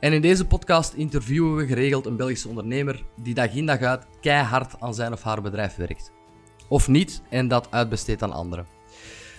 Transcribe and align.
En 0.00 0.12
in 0.12 0.20
deze 0.20 0.46
podcast 0.46 0.92
interviewen 0.92 1.56
we 1.56 1.66
geregeld 1.66 2.06
een 2.06 2.16
Belgische 2.16 2.48
ondernemer 2.48 3.04
die 3.22 3.34
dag 3.34 3.54
in 3.54 3.66
dag 3.66 3.80
uit 3.80 4.06
keihard 4.20 4.80
aan 4.80 4.94
zijn 4.94 5.12
of 5.12 5.22
haar 5.22 5.42
bedrijf 5.42 5.76
werkt. 5.76 6.12
Of 6.68 6.88
niet 6.88 7.22
en 7.30 7.48
dat 7.48 7.70
uitbesteedt 7.70 8.22
aan 8.22 8.32
anderen. 8.32 8.66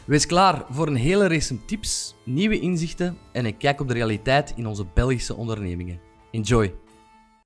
Wees 0.05 0.25
klaar 0.25 0.65
voor 0.69 0.87
een 0.87 0.95
hele 0.95 1.27
race 1.27 1.65
tips, 1.65 2.15
nieuwe 2.25 2.59
inzichten 2.59 3.17
en 3.31 3.45
een 3.45 3.57
kijk 3.57 3.81
op 3.81 3.87
de 3.87 3.93
realiteit 3.93 4.53
in 4.55 4.67
onze 4.67 4.85
Belgische 4.93 5.35
ondernemingen. 5.35 5.99
Enjoy! 6.31 6.73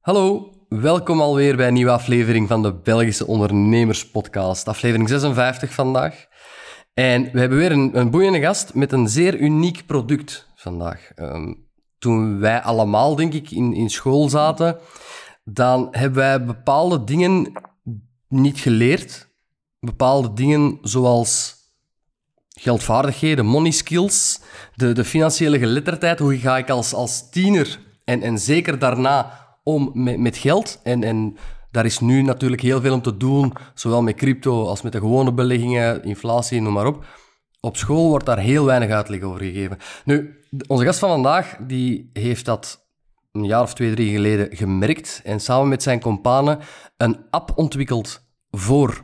Hallo, 0.02 0.54
welkom 0.70 1.22
alweer 1.22 1.56
bij 1.56 1.68
een 1.68 1.74
nieuwe 1.74 1.92
aflevering 1.92 2.48
van 2.48 2.62
de 2.62 2.74
Belgische 2.74 3.28
Ondernemers 3.28 4.10
Podcast. 4.10 4.68
Aflevering 4.68 5.10
56 5.10 5.74
vandaag. 5.74 6.26
En 6.94 7.30
we 7.32 7.40
hebben 7.40 7.58
weer 7.58 7.72
een, 7.72 8.00
een 8.00 8.10
boeiende 8.10 8.40
gast 8.40 8.74
met 8.74 8.92
een 8.92 9.08
zeer 9.08 9.40
uniek 9.40 9.86
product 9.86 10.52
vandaag. 10.56 11.12
Um, 11.16 11.63
toen 12.04 12.40
wij 12.40 12.62
allemaal, 12.62 13.16
denk 13.16 13.34
ik, 13.34 13.52
in, 13.52 13.74
in 13.74 13.90
school 13.90 14.30
zaten, 14.30 14.78
dan 15.44 15.88
hebben 15.92 16.20
wij 16.20 16.46
bepaalde 16.46 17.04
dingen 17.04 17.52
niet 18.28 18.60
geleerd. 18.60 19.28
Bepaalde 19.80 20.34
dingen 20.34 20.78
zoals 20.82 21.56
geldvaardigheden, 22.50 23.46
money 23.46 23.72
skills, 23.72 24.40
de, 24.76 24.92
de 24.92 25.06
financiële 25.06 25.60
geletterdheid. 25.60 26.20
Hoe 26.20 26.38
ga 26.38 26.58
ik 26.58 26.70
als, 26.70 26.94
als 26.94 27.30
tiener 27.30 27.80
en, 28.06 28.22
en 28.22 28.40
zeker 28.40 28.80
daarna 28.80 29.40
om 29.64 29.92
met, 29.94 30.20
met 30.20 30.38
geld? 30.38 30.80
En, 30.84 31.04
en 31.04 31.38
daar 31.72 31.86
is 31.86 32.00
nu 32.00 32.22
natuurlijk 32.22 32.62
heel 32.62 32.82
veel 32.82 32.94
om 32.94 33.02
te 33.02 33.18
doen, 33.18 33.54
zowel 33.74 34.02
met 34.02 34.16
crypto 34.16 34.66
als 34.66 34.82
met 34.82 34.92
de 34.92 35.00
gewone 35.00 35.34
beleggingen, 35.34 36.04
inflatie, 36.04 36.62
noem 36.62 36.74
maar 36.74 36.88
op. 36.88 37.06
Op 37.66 37.78
school 37.78 38.08
wordt 38.08 38.26
daar 38.26 38.40
heel 38.40 38.66
weinig 38.66 38.90
uitleg 38.90 39.22
over 39.22 39.40
gegeven. 39.40 39.78
Nu, 40.06 40.40
onze 40.68 40.86
gast 40.86 41.00
van 41.00 41.10
vandaag 41.10 41.58
die 41.60 42.10
heeft 42.14 42.46
dat 42.46 42.88
een 43.32 43.46
jaar 43.46 43.62
of 43.62 43.74
twee, 43.74 43.94
drie 43.94 44.12
geleden 44.12 44.56
gemerkt 44.56 45.22
en 45.24 45.40
samen 45.40 45.68
met 45.68 45.84
zijn 45.84 46.00
companen 46.00 46.60
een 46.98 47.18
app 47.30 47.52
ontwikkeld 47.56 48.26
voor 48.52 49.04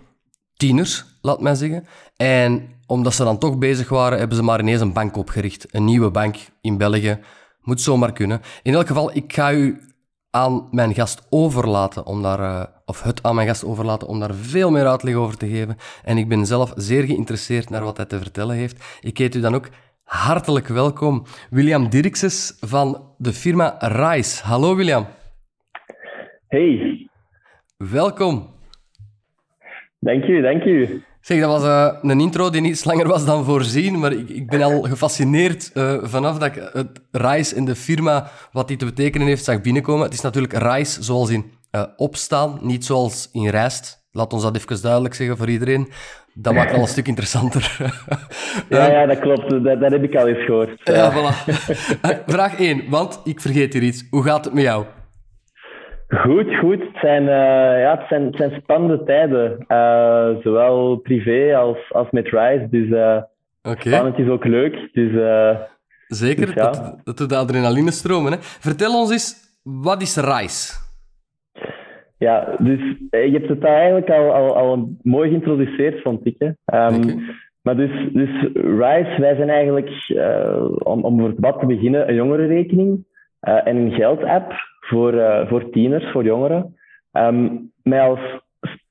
tieners, 0.53 1.05
laat 1.21 1.41
mij 1.41 1.55
zeggen. 1.55 1.85
En 2.15 2.69
omdat 2.85 3.13
ze 3.13 3.23
dan 3.23 3.37
toch 3.37 3.57
bezig 3.57 3.89
waren, 3.89 4.17
hebben 4.19 4.37
ze 4.37 4.43
maar 4.43 4.59
ineens 4.59 4.81
een 4.81 4.93
bank 4.93 5.17
opgericht. 5.17 5.65
Een 5.73 5.85
nieuwe 5.85 6.11
bank 6.11 6.37
in 6.61 6.77
België. 6.77 7.19
Moet 7.61 7.81
zomaar 7.81 8.13
kunnen. 8.13 8.41
In 8.63 8.73
elk 8.73 8.87
geval, 8.87 9.15
ik 9.15 9.33
ga 9.33 9.52
u 9.52 9.81
aan 10.30 10.67
mijn 10.71 10.93
gast 10.93 11.21
overlaten 11.30 12.05
om 12.05 12.21
daar, 12.21 12.39
uh, 12.39 12.63
of 12.90 13.04
het 13.04 13.23
aan 13.23 13.36
mijn 13.36 13.48
gast 13.48 13.66
overlaten 13.66 14.08
om 14.08 14.20
daar 14.20 14.34
veel 14.34 14.72
meer 14.72 14.88
uitleg 14.88 15.16
over 15.16 15.38
te 15.38 15.48
geven. 15.48 15.78
En 16.04 16.18
ik 16.18 16.28
ben 16.28 16.45
zelf 16.45 16.72
zeer 16.76 17.04
geïnteresseerd 17.04 17.70
naar 17.70 17.84
wat 17.84 17.98
hij 17.98 18.06
te 18.06 18.18
vertellen 18.18 18.56
heeft. 18.56 19.00
Ik 19.02 19.18
heet 19.18 19.36
u 19.36 19.40
dan 19.40 19.56
ook 19.56 19.70
hartelijk 20.04 20.68
welkom, 20.68 21.23
William 21.50 21.90
Dirkses 21.90 22.58
van 22.60 23.14
de 23.17 23.34
firma 23.34 23.76
Rise. 23.80 24.44
Hallo 24.44 24.76
William. 24.76 25.06
Hey. 26.48 27.08
Welkom. 27.78 28.50
Dank 29.99 30.23
u, 30.23 30.42
dank 30.42 30.64
u. 30.64 31.04
Zeg, 31.22 31.39
dat 31.39 31.49
was 31.49 31.64
uh, 31.64 32.11
een 32.11 32.20
intro 32.20 32.49
die 32.49 32.61
niet 32.61 32.86
langer 32.86 33.08
was 33.08 33.26
dan 33.26 33.44
voorzien, 33.44 33.99
maar 33.99 34.11
ik, 34.11 34.30
ik 34.30 34.49
ben 34.49 34.61
al 34.61 34.82
gefascineerd 34.82 35.72
uh, 35.73 35.98
vanaf 36.04 36.38
dat 36.38 36.55
ik 36.55 36.70
het 36.73 37.02
Rise 37.11 37.55
en 37.55 37.66
de 37.66 37.76
firma, 37.76 38.30
wat 38.52 38.67
die 38.67 38.78
te 38.78 38.86
betekenen 38.86 39.28
heeft, 39.28 39.44
zag 39.44 39.61
binnenkomen. 39.61 40.04
Het 40.04 40.14
is 40.14 40.22
natuurlijk 40.22 40.54
Rise 40.54 41.04
zoals 41.04 41.30
in 41.30 41.52
uh, 41.71 41.83
opstaan, 41.95 42.59
niet 42.61 42.85
zoals 42.85 43.30
in 43.31 43.47
rijst. 43.47 44.07
Laat 44.11 44.33
ons 44.33 44.43
dat 44.43 44.55
even 44.55 44.81
duidelijk 44.81 45.13
zeggen 45.13 45.37
voor 45.37 45.49
iedereen. 45.49 45.87
Dat 46.33 46.53
maakt 46.53 46.73
al 46.73 46.80
een 46.80 46.87
stuk 46.87 47.07
interessanter. 47.07 47.77
ja, 48.69 48.91
ja, 48.91 49.05
dat 49.05 49.19
klopt. 49.19 49.49
Dat, 49.49 49.80
dat, 49.80 49.91
heb 49.91 50.03
ik 50.03 50.15
al 50.15 50.27
eens 50.27 50.45
gehoord. 50.45 50.81
Ja, 50.83 51.11
voilà. 51.11 51.53
Vraag 52.25 52.59
1, 52.59 52.89
want 52.89 53.21
ik 53.23 53.41
vergeet 53.41 53.73
hier 53.73 53.81
iets. 53.81 54.07
Hoe 54.09 54.23
gaat 54.23 54.45
het 54.45 54.53
met 54.53 54.63
jou? 54.63 54.85
Goed, 56.07 56.55
goed. 56.55 56.80
Het 56.80 56.97
zijn, 57.02 57.23
uh, 57.23 57.81
ja, 57.81 57.97
het 57.97 58.07
zijn, 58.09 58.25
het 58.25 58.36
zijn 58.36 58.61
spannende 58.61 59.03
tijden. 59.03 59.65
Uh, 59.67 60.43
zowel 60.43 60.95
privé 60.95 61.55
als, 61.57 61.77
als 61.89 62.07
met 62.11 62.27
Rise. 62.27 62.67
Dus 62.69 62.87
uh, 62.87 63.17
okay. 63.61 63.93
spannend 63.93 64.17
is 64.17 64.30
ook 64.30 64.45
leuk. 64.45 64.89
Dus, 64.93 65.11
Zeker, 66.07 66.45
dus, 66.45 66.55
ja. 66.55 66.71
dat, 66.71 66.99
dat 67.03 67.17
doet 67.17 67.30
de 67.30 67.36
adrenaline 67.36 67.91
stromen. 67.91 68.31
Hè? 68.31 68.37
Vertel 68.41 68.99
ons 68.99 69.11
eens, 69.11 69.36
wat 69.63 70.01
is 70.01 70.15
Rise? 70.15 70.87
Ja, 72.19 72.55
dus 72.57 72.80
je 73.09 73.30
hebt 73.31 73.49
het 73.49 73.61
daar 73.61 73.75
eigenlijk 73.75 74.09
al, 74.09 74.33
al, 74.33 74.55
al 74.55 74.89
mooi 75.02 75.30
geïntroduceerd, 75.30 76.02
vond 76.02 76.25
ik. 76.25 76.35
Hè. 76.37 76.47
Um, 76.87 77.19
maar 77.61 77.75
dus, 77.75 77.91
dus 78.13 78.30
Rise, 78.53 79.15
wij 79.17 79.35
zijn 79.35 79.49
eigenlijk, 79.49 79.89
om, 80.83 81.03
om 81.03 81.19
voor 81.19 81.27
het 81.27 81.35
debat 81.35 81.59
te 81.59 81.65
beginnen, 81.65 82.09
een 82.09 82.15
jongerenrekening 82.15 83.05
en 83.39 83.75
een 83.75 83.91
geldapp 83.91 84.53
voor, 84.80 85.13
uh, 85.13 85.47
voor 85.47 85.69
tieners, 85.69 86.11
voor 86.11 86.23
jongeren. 86.23 86.75
Um, 87.13 87.71
met 87.83 87.99
als 87.99 88.19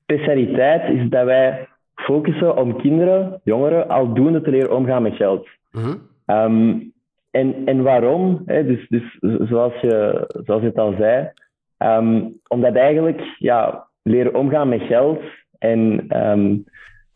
specialiteit 0.02 0.88
is 0.88 1.08
dat 1.08 1.24
wij 1.24 1.68
focussen 1.94 2.56
om 2.56 2.80
kinderen, 2.80 3.40
jongeren, 3.44 3.88
aldoende 3.88 4.40
te 4.40 4.50
leren 4.50 4.76
omgaan 4.76 5.02
met 5.02 5.14
geld. 5.14 5.48
Uh 5.72 5.94
um, 6.26 6.92
en, 7.30 7.54
en 7.64 7.82
waarom? 7.82 8.42
Hè? 8.46 8.66
Dus, 8.66 8.88
dus 8.88 9.18
zoals, 9.20 9.80
je, 9.80 10.24
zoals 10.44 10.60
je 10.60 10.68
het 10.68 10.78
al 10.78 10.94
zei, 10.98 11.30
um, 11.78 12.40
omdat 12.48 12.74
eigenlijk 12.74 13.20
ja, 13.38 13.86
leren 14.02 14.34
omgaan 14.34 14.68
met 14.68 14.82
geld 14.82 15.20
en 15.58 16.06
um, 16.28 16.64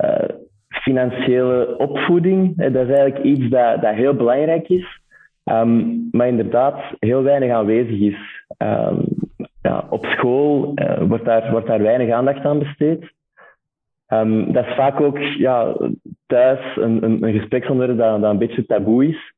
uh, 0.05 0.29
financiële 0.69 1.79
opvoeding, 1.79 2.57
dat 2.57 2.89
is 2.89 2.95
eigenlijk 2.95 3.25
iets 3.25 3.49
dat, 3.49 3.83
dat 3.83 3.95
heel 3.95 4.15
belangrijk 4.15 4.69
is, 4.69 5.01
um, 5.45 6.09
maar 6.11 6.29
inderdaad 6.29 6.83
heel 6.99 7.23
weinig 7.23 7.53
aanwezig 7.53 8.01
is. 8.01 8.45
Ja, 9.63 9.87
op 9.91 10.07
school 10.07 10.73
uh, 10.75 11.03
wordt, 11.03 11.25
daar, 11.25 11.51
wordt 11.51 11.67
daar 11.67 11.83
weinig 11.83 12.15
aandacht 12.15 12.45
aan 12.45 12.59
besteed. 12.59 13.13
Dat 14.47 14.67
is 14.67 14.75
vaak 14.75 15.01
ook 15.01 15.19
ja, 15.19 15.77
thuis 16.27 16.77
een, 16.77 17.23
een, 17.23 17.33
gespreksonderwerp 17.33 17.99
dat, 17.99 18.21
dat 18.21 18.31
een 18.31 18.39
beetje 18.39 18.67
taboe 18.67 19.09
is. 19.09 19.33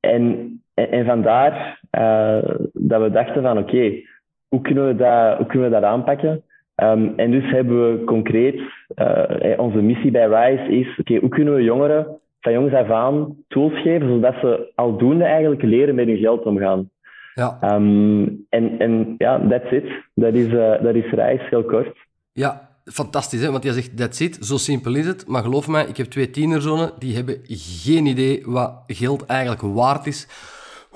En, 0.00 0.62
en, 0.76 0.90
en, 0.90 1.04
vandaar 1.04 1.80
uh, 1.98 2.54
dat 2.72 3.02
we 3.02 3.10
dachten 3.10 3.42
van 3.42 3.58
oké, 3.58 3.74
okay, 3.74 4.06
hoe, 4.48 4.60
kunnen 4.60 4.86
we 4.86 4.96
dat, 4.96 5.36
hoe 5.36 5.46
kunnen 5.46 5.68
we 5.68 5.74
dat 5.74 5.84
aanpakken? 5.84 6.42
Um, 6.82 7.12
en 7.16 7.30
dus 7.30 7.50
hebben 7.50 7.92
we 7.92 8.04
concreet, 8.04 8.60
uh, 8.96 9.58
onze 9.58 9.80
missie 9.80 10.10
bij 10.10 10.26
RISE 10.26 10.76
is, 10.78 10.90
oké, 10.90 11.00
okay, 11.00 11.18
hoe 11.18 11.28
kunnen 11.28 11.54
we 11.54 11.62
jongeren 11.62 12.06
van 12.40 12.52
jongs 12.52 12.74
af 12.74 12.90
aan 12.90 13.36
tools 13.48 13.82
geven, 13.82 14.08
zodat 14.08 14.34
ze 14.40 14.72
aldoende 14.74 15.24
eigenlijk 15.24 15.62
leren 15.62 15.94
met 15.94 16.06
hun 16.06 16.18
geld 16.18 16.44
omgaan. 16.44 16.90
Ja. 17.34 17.58
Um, 17.74 18.46
en, 18.48 18.78
en 18.78 19.14
ja, 19.18 19.48
that's 19.48 19.70
it. 19.70 19.84
Dat 20.14 20.34
is, 20.34 20.46
uh, 20.46 20.82
dat 20.82 20.94
is 20.94 21.10
reis, 21.10 21.40
heel 21.48 21.64
kort. 21.64 21.96
Ja, 22.32 22.68
fantastisch, 22.84 23.42
hè? 23.42 23.50
want 23.50 23.64
jij 23.64 23.72
zegt 23.72 23.96
that's 23.96 24.20
it, 24.20 24.38
zo 24.40 24.56
simpel 24.56 24.94
is 24.94 25.06
het. 25.06 25.26
Maar 25.26 25.42
geloof 25.42 25.68
mij, 25.68 25.86
ik 25.86 25.96
heb 25.96 26.06
twee 26.06 26.30
tienerzonen, 26.30 26.92
die 26.98 27.14
hebben 27.14 27.38
geen 27.46 28.06
idee 28.06 28.42
wat 28.46 28.82
geld 28.86 29.26
eigenlijk 29.26 29.60
waard 29.60 30.06
is. 30.06 30.28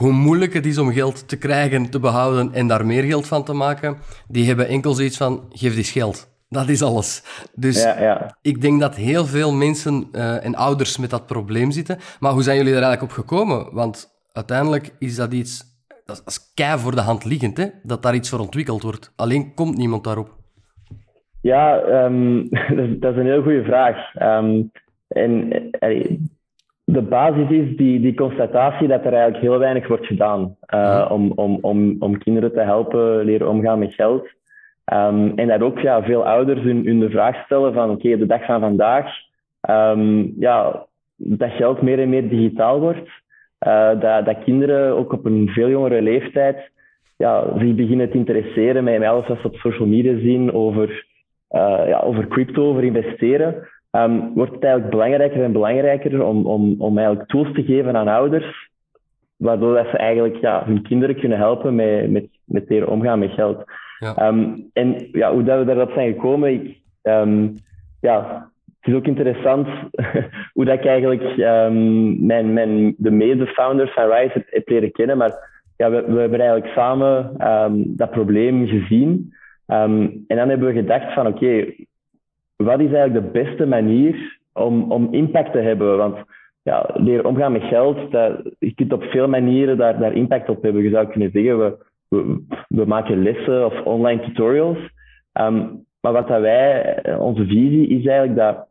Hoe 0.01 0.13
moeilijk 0.13 0.53
het 0.55 0.67
is 0.67 0.79
om 0.79 0.93
geld 0.93 1.29
te 1.29 1.39
krijgen, 1.39 1.91
te 1.91 2.01
behouden 2.01 2.53
en 2.53 2.67
daar 2.67 2.87
meer 2.87 3.03
geld 3.03 3.27
van 3.27 3.45
te 3.45 3.53
maken. 3.53 3.97
Die 4.29 4.47
hebben 4.47 4.69
enkel 4.69 4.93
zoiets 4.93 5.17
van, 5.17 5.45
geef 5.49 5.75
die 5.75 5.85
geld. 5.85 6.29
Dat 6.49 6.69
is 6.69 6.83
alles. 6.83 7.23
Dus 7.55 7.83
ja, 7.83 8.01
ja. 8.01 8.37
ik 8.43 8.61
denk 8.61 8.81
dat 8.81 8.95
heel 8.95 9.27
veel 9.27 9.53
mensen 9.53 10.09
uh, 10.13 10.45
en 10.45 10.55
ouders 10.55 10.99
met 10.99 11.11
dat 11.11 11.27
probleem 11.27 11.71
zitten. 11.71 11.99
Maar 12.21 12.33
hoe 12.33 12.43
zijn 12.43 12.57
jullie 12.57 12.75
er 12.75 12.83
eigenlijk 12.83 13.13
op 13.13 13.19
gekomen? 13.19 13.75
Want 13.75 14.09
uiteindelijk 14.33 14.95
is 14.99 15.17
dat 15.17 15.33
iets 15.33 15.63
dat 16.05 16.23
is 16.27 16.53
kei 16.55 16.79
voor 16.79 16.95
de 16.95 17.01
hand 17.01 17.25
liggend, 17.25 17.57
hè? 17.57 17.67
dat 17.83 18.03
daar 18.03 18.15
iets 18.15 18.31
voor 18.31 18.39
ontwikkeld 18.39 18.83
wordt. 18.83 19.13
Alleen 19.17 19.55
komt 19.55 19.77
niemand 19.77 20.05
daarop. 20.05 20.37
Ja, 21.41 21.83
um, 22.05 22.49
dat 23.01 23.13
is 23.13 23.19
een 23.19 23.27
heel 23.27 23.43
goede 23.43 23.65
vraag. 23.65 23.97
Um, 24.23 24.71
en 25.09 25.53
uh, 25.81 26.19
de 26.93 27.03
basis 27.03 27.51
is 27.51 27.77
die, 27.77 28.01
die 28.01 28.15
constatatie 28.15 28.89
dat 28.89 29.05
er 29.05 29.13
eigenlijk 29.13 29.43
heel 29.43 29.59
weinig 29.59 29.89
wordt 29.89 30.07
gedaan 30.07 30.57
uh, 30.75 31.09
om, 31.11 31.33
om, 31.35 31.59
om, 31.61 31.97
om 31.99 32.19
kinderen 32.19 32.53
te 32.53 32.61
helpen 32.61 33.25
leren 33.25 33.49
omgaan 33.49 33.79
met 33.79 33.95
geld. 33.95 34.29
Um, 34.93 35.33
en 35.37 35.49
dat 35.49 35.61
ook 35.61 35.79
ja, 35.79 36.03
veel 36.03 36.27
ouders 36.27 36.61
hun, 36.61 36.87
hun 36.87 37.01
de 37.01 37.11
vraag 37.11 37.45
stellen 37.45 37.73
van 37.73 37.91
oké, 37.91 38.07
okay, 38.07 38.19
de 38.19 38.27
dag 38.27 38.45
van 38.45 38.61
vandaag, 38.61 39.07
ja, 40.39 40.87
dat 41.17 41.51
geld 41.51 41.83
meer 41.83 41.99
en 41.99 42.09
meer 42.09 42.29
digitaal 42.29 42.81
wordt. 42.81 43.09
Uh, 43.67 44.01
dat, 44.01 44.25
dat 44.25 44.45
kinderen 44.45 44.97
ook 44.97 45.13
op 45.13 45.25
een 45.25 45.49
veel 45.49 45.69
jongere 45.69 46.03
leeftijd 46.03 46.71
ja, 47.17 47.45
zich 47.59 47.75
beginnen 47.75 48.11
te 48.11 48.17
interesseren 48.17 48.85
met, 48.85 48.99
met 48.99 49.09
alles 49.09 49.27
wat 49.27 49.39
ze 49.41 49.47
op 49.47 49.55
social 49.55 49.89
media 49.89 50.19
zien 50.19 50.53
over, 50.53 51.07
ja, 51.87 52.01
over 52.05 52.29
crypto, 52.29 52.69
over 52.69 52.85
investeren, 52.85 53.69
um, 53.91 54.33
wordt 54.35 54.53
het 54.53 54.63
eigenlijk 54.63 54.93
belangrijker 54.93 55.45
en 55.45 55.53
belangrijker 55.53 56.25
om, 56.25 56.47
om, 56.47 56.75
om 56.79 56.99
eigenlijk 56.99 57.29
tools 57.29 57.53
te 57.53 57.63
geven 57.63 57.97
aan 57.97 58.09
ouders 58.09 58.69
waardoor 59.41 59.75
dat 59.75 59.87
ze 59.91 59.97
eigenlijk 59.97 60.37
ja, 60.37 60.65
hun 60.65 60.83
kinderen 60.83 61.17
kunnen 61.17 61.39
helpen 61.39 61.75
met, 61.75 62.11
met, 62.11 62.27
met 62.45 62.69
leren 62.69 62.89
omgaan 62.89 63.19
met 63.19 63.31
geld. 63.31 63.65
Ja. 63.99 64.29
Um, 64.29 64.71
en 64.73 65.09
ja, 65.13 65.33
hoe 65.33 65.43
dat 65.43 65.59
we 65.59 65.65
daarop 65.65 65.91
zijn 65.91 66.13
gekomen, 66.13 66.53
ik, 66.53 66.79
um, 67.03 67.55
ja, 68.01 68.49
het 68.81 68.89
is 68.93 68.95
ook 68.95 69.07
interessant 69.07 69.69
hoe 70.55 70.65
dat 70.65 70.79
ik 70.79 70.85
eigenlijk 70.85 71.23
um, 71.39 72.27
mijn, 72.27 72.53
mijn, 72.53 72.95
de 72.99 73.11
mede-founders 73.11 73.93
van 73.93 74.11
Rise 74.11 74.33
heb, 74.33 74.47
heb, 74.51 74.69
leren 74.69 74.93
kennen. 74.93 75.17
Maar 75.17 75.63
ja, 75.77 75.91
we, 75.91 76.05
we 76.13 76.21
hebben 76.21 76.41
eigenlijk 76.41 76.73
samen 76.73 77.35
dat 77.97 78.11
probleem 78.11 78.67
gezien. 78.67 79.35
en 79.67 80.25
dan 80.27 80.49
hebben 80.49 80.67
we 80.67 80.81
gedacht 80.81 81.13
van 81.13 81.27
oké, 81.27 81.37
okay, 81.37 81.87
wat 82.65 82.81
is 82.81 82.93
eigenlijk 82.93 83.15
de 83.15 83.43
beste 83.43 83.67
manier 83.67 84.39
om, 84.53 84.93
om 84.93 85.09
impact 85.11 85.53
te 85.53 85.59
hebben? 85.59 85.97
Want 85.97 86.17
ja, 86.63 86.91
leren 86.95 87.25
omgaan 87.25 87.53
met 87.53 87.63
geld, 87.63 88.11
dat, 88.11 88.33
je 88.59 88.75
kunt 88.75 88.93
op 88.93 89.03
veel 89.03 89.29
manieren 89.29 89.77
daar, 89.77 89.99
daar 89.99 90.13
impact 90.13 90.49
op 90.49 90.63
hebben. 90.63 90.83
Je 90.83 90.91
zou 90.91 91.07
kunnen 91.07 91.31
zeggen, 91.31 91.59
we, 91.59 91.77
we, 92.09 92.45
we 92.69 92.85
maken 92.85 93.23
lessen 93.23 93.67
of 93.67 93.83
online 93.85 94.21
tutorials. 94.21 94.79
Um, 95.33 95.85
maar 96.01 96.13
wat 96.13 96.29
dat 96.29 96.41
wij, 96.41 97.03
onze 97.19 97.45
visie 97.45 97.89
is 97.89 98.07
eigenlijk 98.07 98.39
dat 98.39 98.67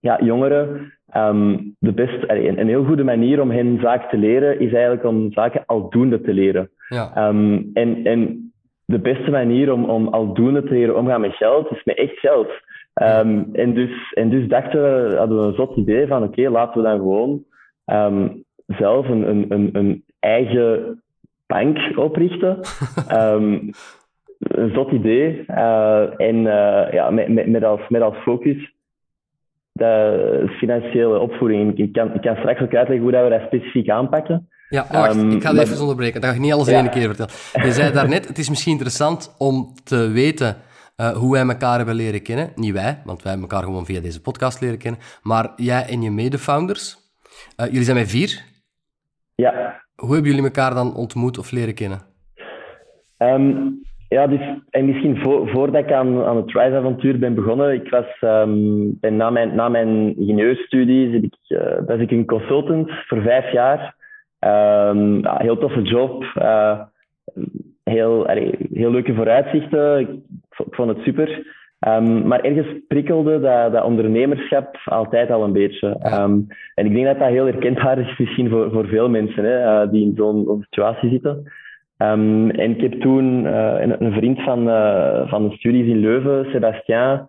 ja, 0.00 0.18
jongeren 0.22 0.92
um, 1.16 1.74
de 1.78 1.92
best, 1.92 2.24
een, 2.26 2.60
een 2.60 2.68
heel 2.68 2.84
goede 2.84 3.04
manier 3.04 3.40
om 3.40 3.50
hen 3.50 3.78
zaken 3.80 4.08
te 4.08 4.16
leren 4.16 4.60
is 4.60 4.72
eigenlijk 4.72 5.04
om 5.04 5.32
zaken 5.32 5.62
aldoende 5.66 6.20
te 6.20 6.32
leren. 6.32 6.70
Ja. 6.88 7.28
Um, 7.28 7.70
en, 7.74 8.04
en 8.04 8.52
de 8.84 8.98
beste 8.98 9.30
manier 9.30 9.72
om, 9.72 9.84
om 9.84 10.08
aldoende 10.08 10.62
te 10.62 10.72
leren 10.72 10.96
omgaan 10.96 11.20
met 11.20 11.34
geld 11.34 11.70
is 11.70 11.84
met 11.84 11.96
echt 11.96 12.18
geld. 12.18 12.48
Um, 12.94 13.48
en, 13.52 13.74
dus, 13.74 14.12
en 14.12 14.30
dus 14.30 14.48
dachten 14.48 14.82
we, 14.82 15.16
hadden 15.16 15.40
we 15.40 15.46
een 15.46 15.54
zot 15.54 15.76
idee 15.76 16.06
van 16.06 16.22
oké, 16.22 16.50
laten 16.50 16.82
we 16.82 16.88
dan 16.88 16.98
gewoon 16.98 17.44
um, 17.86 18.44
zelf 18.66 19.08
een, 19.08 19.28
een, 19.28 19.46
een, 19.48 19.70
een, 19.72 20.04
eigen 20.20 21.02
bank 21.46 21.78
oprichten. 21.96 22.60
um, 23.12 23.70
een 24.38 24.70
zot 24.74 24.90
idee. 24.90 25.44
Uh, 25.48 26.20
en 26.20 26.36
uh, 26.36 26.92
ja, 26.92 27.10
met, 27.10 27.28
met, 27.28 27.46
met, 27.46 27.64
als, 27.64 27.80
met 27.88 28.02
als 28.02 28.16
focus 28.16 28.72
de 29.72 30.54
financiële 30.58 31.18
opvoeding. 31.18 31.78
Ik 31.78 31.92
kan, 31.92 32.14
ik 32.14 32.20
kan 32.20 32.36
straks 32.36 32.60
ook 32.60 32.74
uitleggen 32.74 33.02
hoe 33.02 33.10
dat 33.10 33.24
we 33.24 33.30
dat 33.30 33.46
specifiek 33.46 33.88
aanpakken. 33.88 34.48
Ja, 34.68 34.86
wacht, 34.90 35.32
ik 35.32 35.42
ga 35.42 35.54
het 35.54 35.60
even 35.60 35.80
onderbreken. 35.80 36.20
Dat 36.20 36.30
ga 36.30 36.36
ik 36.36 36.42
niet 36.42 36.52
alles 36.52 36.68
in 36.68 36.74
één 36.74 36.90
keer 36.90 37.14
vertellen. 37.14 37.32
Je 37.52 37.72
zei 37.72 37.92
daarnet, 37.92 38.28
het 38.28 38.38
is 38.38 38.48
misschien 38.48 38.72
interessant 38.72 39.34
om 39.38 39.74
te 39.84 40.10
weten 40.10 40.56
uh, 41.02 41.08
hoe 41.08 41.32
wij 41.32 41.46
elkaar 41.46 41.76
hebben 41.76 41.94
leren 41.94 42.22
kennen. 42.22 42.52
Niet 42.54 42.72
wij, 42.72 43.02
want 43.04 43.22
wij 43.22 43.32
hebben 43.32 43.50
elkaar 43.50 43.66
gewoon 43.66 43.84
via 43.84 44.00
deze 44.00 44.20
podcast 44.20 44.60
leren 44.60 44.78
kennen. 44.78 45.00
Maar 45.22 45.52
jij 45.56 45.86
en 45.88 46.02
je 46.02 46.10
mede-founders. 46.10 46.96
Uh, 47.60 47.66
jullie 47.66 47.82
zijn 47.82 47.96
met 47.96 48.10
vier. 48.10 48.44
Ja. 49.34 49.82
Hoe 49.94 50.12
hebben 50.12 50.30
jullie 50.30 50.46
elkaar 50.46 50.74
dan 50.74 50.94
ontmoet 50.94 51.38
of 51.38 51.50
leren 51.50 51.74
kennen? 51.74 52.00
Um, 53.18 53.80
ja, 54.08 54.26
dus, 54.26 54.40
en 54.70 54.86
misschien 54.86 55.16
voor, 55.16 55.48
voordat 55.48 55.84
ik 55.84 55.92
aan, 55.92 56.24
aan 56.24 56.36
het 56.36 56.52
Rise-avontuur 56.52 57.18
ben 57.18 57.34
begonnen, 57.34 57.74
ik 57.74 57.88
was, 57.90 58.20
um, 58.20 58.98
ben 59.00 59.16
na 59.16 59.30
mijn, 59.30 59.54
na 59.54 59.68
mijn 59.68 60.16
ingenieurstudies 60.16 61.12
heb 61.12 61.22
ik, 61.22 61.36
uh, 61.48 61.86
was 61.86 61.98
ik 61.98 62.10
een 62.10 62.26
consultant 62.26 62.90
voor 63.06 63.22
vijf 63.22 63.52
jaar. 63.52 63.94
Um, 64.40 65.22
ja, 65.22 65.36
heel 65.36 65.58
toffe 65.58 65.82
job. 65.82 66.24
Uh, 66.38 66.80
heel, 67.84 68.28
allee, 68.28 68.54
heel 68.72 68.90
leuke 68.90 69.14
vooruitzichten. 69.14 69.98
Ik, 69.98 70.08
ik 70.66 70.74
vond 70.74 70.88
het 70.88 71.04
super. 71.04 71.60
Um, 71.88 72.26
maar 72.26 72.40
ergens 72.40 72.66
prikkelde 72.88 73.40
dat, 73.40 73.72
dat, 73.72 73.84
ondernemerschap 73.84 74.76
altijd 74.84 75.30
al 75.30 75.44
een 75.44 75.52
beetje. 75.52 75.88
Um, 75.88 76.46
en 76.74 76.86
ik 76.86 76.92
denk 76.92 77.06
dat 77.06 77.18
dat 77.18 77.28
heel 77.28 77.46
herkenbaar 77.46 77.98
is 77.98 78.18
misschien 78.18 78.50
voor, 78.50 78.70
voor 78.70 78.86
veel 78.86 79.08
mensen 79.08 79.44
hè, 79.44 79.84
uh, 79.84 79.90
die 79.90 80.04
in 80.04 80.12
zo'n 80.16 80.62
situatie 80.62 81.10
zitten. 81.10 81.52
Um, 81.98 82.50
en 82.50 82.70
ik 82.70 82.80
heb 82.80 83.00
toen 83.00 83.44
uh, 83.44 83.74
een, 83.80 84.04
een, 84.04 84.12
vriend 84.12 84.42
van, 84.42 84.68
uh, 84.68 85.28
van 85.28 85.48
de 85.48 85.54
studies 85.54 85.86
in 85.86 85.98
Leuven, 85.98 86.50
Sébastien, 86.50 87.28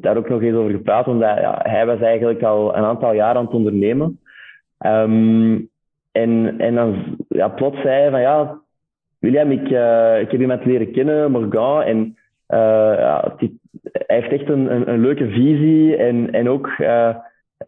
daar 0.00 0.16
ook 0.16 0.28
nog 0.28 0.42
eens 0.42 0.56
over 0.56 0.70
gepraat, 0.70 1.06
omdat 1.06 1.38
ja, 1.38 1.60
hij 1.62 1.86
was 1.86 2.00
eigenlijk 2.00 2.42
al 2.42 2.76
een 2.76 2.84
aantal 2.84 3.12
jaar 3.12 3.34
aan 3.34 3.44
het 3.44 3.54
ondernemen. 3.54 4.18
en, 6.12 6.54
en 6.58 6.74
dan 6.74 7.16
ja, 7.28 7.48
plots 7.48 7.80
zei 7.80 8.00
hij 8.00 8.10
van 8.10 8.20
ja, 8.20 8.58
William, 9.20 9.50
ik, 9.50 9.68
ik 10.20 10.30
heb 10.30 10.40
iemand 10.40 10.64
leren 10.64 10.92
kennen, 10.92 11.30
Morgan, 11.30 11.82
en 11.82 12.16
uh, 12.48 12.94
ja, 12.98 13.34
die, 13.38 13.60
hij 13.82 14.16
heeft 14.16 14.32
echt 14.32 14.48
een, 14.48 14.74
een, 14.74 14.90
een, 14.90 15.00
leuke 15.00 15.28
visie 15.28 15.96
en, 15.96 16.32
en 16.32 16.48
ook, 16.48 16.66
uh, 16.78 17.14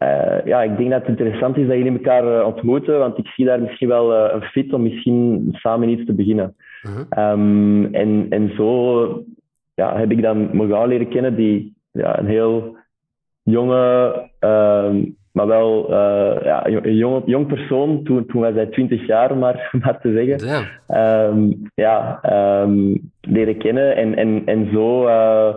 uh, 0.02 0.44
ja, 0.44 0.62
ik 0.62 0.76
denk 0.76 0.90
dat 0.90 1.00
het 1.00 1.08
interessant 1.08 1.56
is 1.56 1.66
dat 1.66 1.76
jullie 1.76 1.92
elkaar 1.92 2.44
ontmoeten, 2.44 2.98
want 2.98 3.18
ik 3.18 3.26
zie 3.26 3.44
daar 3.44 3.60
misschien 3.60 3.88
wel 3.88 4.14
een 4.14 4.42
fit 4.42 4.72
om 4.72 4.82
misschien 4.82 5.48
samen 5.52 5.88
iets 5.88 6.06
te 6.06 6.14
beginnen. 6.14 6.54
-huh. 6.82 7.30
um, 7.32 7.94
en, 7.94 8.26
en 8.30 8.52
zo 8.56 9.24
ja, 9.74 9.96
heb 9.96 10.10
ik 10.10 10.22
dan 10.22 10.48
Morgan 10.52 10.88
leren 10.88 11.08
kennen, 11.08 11.36
die 11.36 11.74
ja, 11.90 12.18
een 12.18 12.26
heel 12.26 12.76
jonge, 13.42 14.14
uh, 14.40 14.94
maar 15.32 15.46
wel 15.46 15.90
uh, 15.90 16.42
ja, 16.42 16.66
een 16.66 16.96
jong, 16.96 17.22
jong 17.26 17.46
persoon. 17.46 18.02
Toen, 18.04 18.26
toen 18.26 18.40
was 18.40 18.54
hij 18.54 18.66
20 18.66 19.06
jaar, 19.06 19.36
maar, 19.36 19.68
maar 19.82 20.00
te 20.00 20.12
zeggen. 20.12 20.68
Um, 21.28 21.62
ja, 21.74 22.20
um, 22.62 23.10
leren 23.20 23.58
kennen. 23.58 23.96
En, 23.96 24.16
en, 24.16 24.42
en 24.44 24.70
zo 24.72 25.06
uh, 25.06 25.54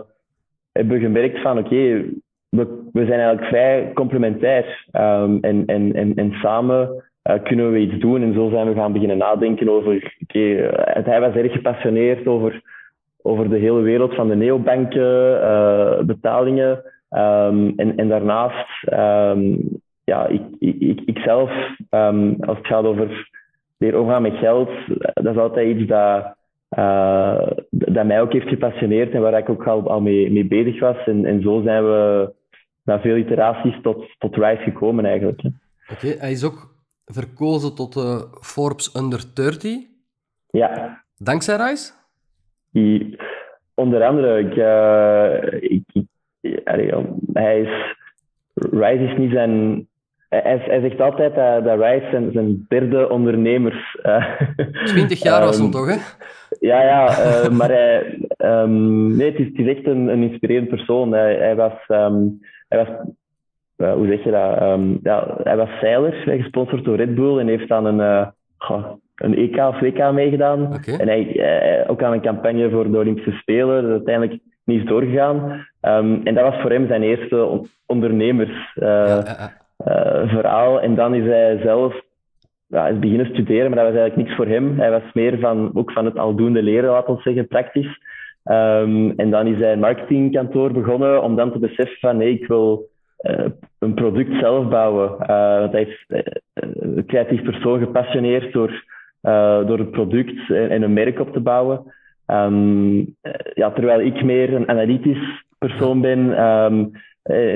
hebben 0.72 0.94
we 0.94 1.04
gemerkt 1.04 1.40
van 1.40 1.58
oké, 1.58 1.66
okay, 1.66 2.04
we, 2.48 2.88
we 2.92 3.06
zijn 3.06 3.20
eigenlijk 3.20 3.48
vrij 3.48 3.90
complementair. 3.94 4.88
Um, 4.92 5.38
en, 5.40 5.66
en, 5.66 5.92
en, 5.94 6.14
en 6.14 6.32
samen 6.32 7.04
uh, 7.30 7.42
kunnen 7.42 7.72
we 7.72 7.78
iets 7.78 7.98
doen. 7.98 8.22
En 8.22 8.34
zo 8.34 8.48
zijn 8.48 8.68
we 8.68 8.74
gaan 8.74 8.92
beginnen 8.92 9.18
nadenken 9.18 9.68
over... 9.68 9.94
Oké, 9.94 10.70
okay, 10.88 11.02
hij 11.02 11.20
was 11.20 11.34
erg 11.34 11.52
gepassioneerd 11.52 12.26
over, 12.26 12.62
over 13.22 13.48
de 13.48 13.58
hele 13.58 13.80
wereld 13.80 14.14
van 14.14 14.28
de 14.28 14.36
neobanken, 14.36 16.06
betalingen... 16.06 16.82
Um, 17.10 17.72
en, 17.76 17.96
en 17.96 18.08
daarnaast, 18.08 18.92
um, 18.92 19.58
ja, 20.04 20.26
ik, 20.26 20.42
ik, 20.58 21.00
ik 21.04 21.18
zelf, 21.18 21.50
um, 21.90 22.36
als 22.40 22.56
het 22.58 22.66
gaat 22.66 22.84
over 22.84 23.30
leren 23.76 24.00
omgaan 24.00 24.22
met 24.22 24.36
geld, 24.36 24.70
dat 25.14 25.34
is 25.34 25.40
altijd 25.40 25.76
iets 25.76 25.88
dat, 25.88 26.36
uh, 26.78 27.50
dat 27.70 28.06
mij 28.06 28.20
ook 28.20 28.32
heeft 28.32 28.48
gepassioneerd 28.48 29.12
en 29.12 29.20
waar 29.20 29.38
ik 29.38 29.48
ook 29.48 29.66
al, 29.66 29.90
al 29.90 30.00
mee, 30.00 30.32
mee 30.32 30.46
bezig 30.46 30.80
was. 30.80 30.96
En, 31.06 31.24
en 31.24 31.42
zo 31.42 31.62
zijn 31.62 31.84
we 31.84 32.32
na 32.82 33.00
veel 33.00 33.16
iteraties 33.16 33.78
tot, 33.82 34.04
tot 34.18 34.36
Rise 34.36 34.62
gekomen 34.62 35.04
eigenlijk. 35.04 35.40
Oké, 35.92 36.06
hij 36.06 36.30
is 36.30 36.44
ook 36.44 36.74
verkozen 37.04 37.74
tot 37.74 37.92
de 37.92 38.38
Forbes 38.40 38.94
Under 38.96 39.34
30. 39.34 39.72
Ja. 40.50 41.02
Dankzij 41.18 41.56
Rise? 41.56 41.92
Die, 42.72 43.18
onder 43.74 44.04
andere, 44.04 44.38
ik, 44.38 44.56
uh, 44.56 45.70
ik 45.70 46.04
hij 47.32 47.60
is, 47.60 47.96
Rise 48.54 49.04
is 49.04 49.16
niet 49.18 49.30
zijn. 49.30 49.86
Hij, 50.28 50.62
hij 50.66 50.80
zegt 50.80 51.00
altijd 51.00 51.34
dat, 51.34 51.64
dat 51.64 51.80
Rise 51.80 52.08
zijn, 52.10 52.32
zijn 52.32 52.64
derde 52.68 53.10
ondernemers. 53.10 53.84
Uh, 54.06 54.84
20 54.84 55.22
jaar 55.22 55.40
was 55.40 55.58
hem 55.58 55.70
toch, 55.70 55.86
hè? 55.86 55.96
Ja, 56.60 56.82
ja, 56.82 57.08
uh, 57.08 57.50
maar 57.50 57.70
hij, 57.70 58.18
um, 58.38 59.16
nee, 59.16 59.30
het 59.30 59.38
is, 59.38 59.46
het 59.46 59.58
is 59.58 59.76
echt 59.76 59.86
een, 59.86 60.08
een 60.08 60.22
inspirerend 60.22 60.68
persoon. 60.68 61.12
Hij, 61.12 61.34
hij 61.34 61.56
was, 61.56 61.72
um, 61.88 62.40
hij 62.68 62.78
was 62.78 62.88
uh, 63.76 63.92
hoe 63.92 64.06
zeg 64.06 64.24
je 64.24 64.30
dat? 64.30 64.62
Um, 64.62 64.98
ja, 65.02 65.36
hij 65.42 65.56
was 65.56 65.68
zeiler, 65.80 66.12
gesponsord 66.12 66.84
door 66.84 66.96
Red 66.96 67.14
Bull 67.14 67.38
en 67.38 67.48
heeft 67.48 67.68
dan 67.68 67.84
een, 67.84 68.32
een 69.14 69.36
EK 69.36 69.56
of 69.56 69.80
WK 69.80 70.12
meegedaan. 70.12 70.74
Okay. 70.74 70.96
En 70.96 71.08
hij, 71.08 71.84
ook 71.88 72.02
aan 72.02 72.12
een 72.12 72.22
campagne 72.22 72.70
voor 72.70 72.90
de 72.90 72.98
Olympische 72.98 73.30
Spelen. 73.30 73.90
Uiteindelijk 73.90 74.40
niet 74.66 74.80
is 74.80 74.88
doorgegaan. 74.88 75.66
Um, 75.82 76.20
en 76.24 76.34
dat 76.34 76.50
was 76.50 76.60
voor 76.60 76.70
hem 76.70 76.86
zijn 76.86 77.02
eerste 77.02 77.62
ondernemersverhaal. 77.86 80.74
Uh, 80.74 80.78
uh, 80.78 80.82
en 80.82 80.94
dan 80.94 81.14
is 81.14 81.24
hij 81.24 81.60
zelf 81.62 82.04
ja, 82.66 82.86
is 82.86 82.98
beginnen 82.98 83.26
studeren, 83.26 83.70
maar 83.70 83.84
dat 83.84 83.92
was 83.92 84.00
eigenlijk 84.00 84.16
niks 84.16 84.36
voor 84.36 84.46
hem. 84.46 84.78
Hij 84.78 84.90
was 84.90 85.12
meer 85.12 85.38
van, 85.38 85.70
ook 85.74 85.92
van 85.92 86.04
het 86.04 86.18
aldoende 86.18 86.62
leren, 86.62 86.90
laten 86.90 87.14
we 87.14 87.20
zeggen, 87.20 87.46
praktisch. 87.46 87.98
Um, 88.44 89.12
en 89.16 89.30
dan 89.30 89.46
is 89.46 89.58
hij 89.58 89.72
een 89.72 89.78
marketingkantoor 89.78 90.72
begonnen 90.72 91.22
om 91.22 91.36
dan 91.36 91.52
te 91.52 91.58
beseffen 91.58 91.98
van 92.00 92.16
nee, 92.16 92.32
ik 92.32 92.46
wil 92.46 92.88
uh, 93.20 93.46
een 93.78 93.94
product 93.94 94.38
zelf 94.40 94.68
bouwen. 94.68 95.16
Uh, 95.20 95.58
want 95.58 95.72
hij 95.72 95.82
is 95.82 96.04
een 96.54 97.04
creatief 97.06 97.42
persoon 97.42 97.78
gepassioneerd 97.78 98.52
door, 98.52 98.84
door 99.66 99.78
het 99.78 99.90
product 99.90 100.50
en, 100.50 100.70
en, 100.70 100.82
een 100.82 100.92
merk 100.92 101.20
op 101.20 101.32
te 101.32 101.40
bouwen. 101.40 101.94
Um, 102.26 103.16
ja, 103.54 103.70
terwijl 103.70 104.00
ik 104.00 104.24
meer 104.24 104.54
een 104.54 104.68
analytisch 104.68 105.44
persoon 105.58 106.00
ben. 106.00 106.44
Um, 106.44 106.90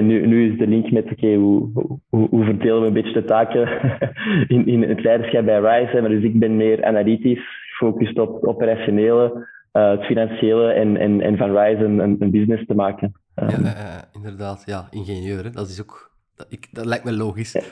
nu, 0.06 0.26
nu 0.26 0.52
is 0.52 0.58
de 0.58 0.66
link 0.66 0.90
met, 0.90 1.04
oké, 1.04 1.12
okay, 1.12 1.34
hoe, 1.34 1.70
hoe, 2.08 2.28
hoe, 2.28 2.44
verdelen 2.44 2.80
we 2.80 2.86
een 2.86 2.92
beetje 2.92 3.12
de 3.12 3.24
taken 3.24 3.68
in, 4.56 4.66
in 4.66 4.82
het 4.82 5.02
leiderschap 5.02 5.44
bij 5.44 5.60
Rise? 5.60 6.00
Maar 6.00 6.10
dus 6.10 6.22
ik 6.22 6.38
ben 6.38 6.56
meer 6.56 6.84
analytisch 6.84 7.42
gefocust 7.78 8.18
op 8.18 8.34
het 8.34 8.44
operationele, 8.44 9.48
het 9.72 10.04
financiële 10.04 10.72
en, 10.72 10.96
en, 10.96 11.20
en 11.20 11.36
van 11.36 11.56
Rise 11.56 11.84
een, 11.84 11.98
een 11.98 12.30
business 12.30 12.66
te 12.66 12.74
maken. 12.74 13.12
Ja, 13.34 14.04
inderdaad. 14.12 14.62
Ja, 14.66 14.86
ingenieur, 14.90 15.44
hè? 15.44 15.50
dat 15.50 15.68
is 15.68 15.80
ook... 15.80 16.10
Dat, 16.36 16.46
ik, 16.50 16.68
dat 16.72 16.84
lijkt 16.84 17.04
me 17.04 17.12
logisch. 17.12 17.56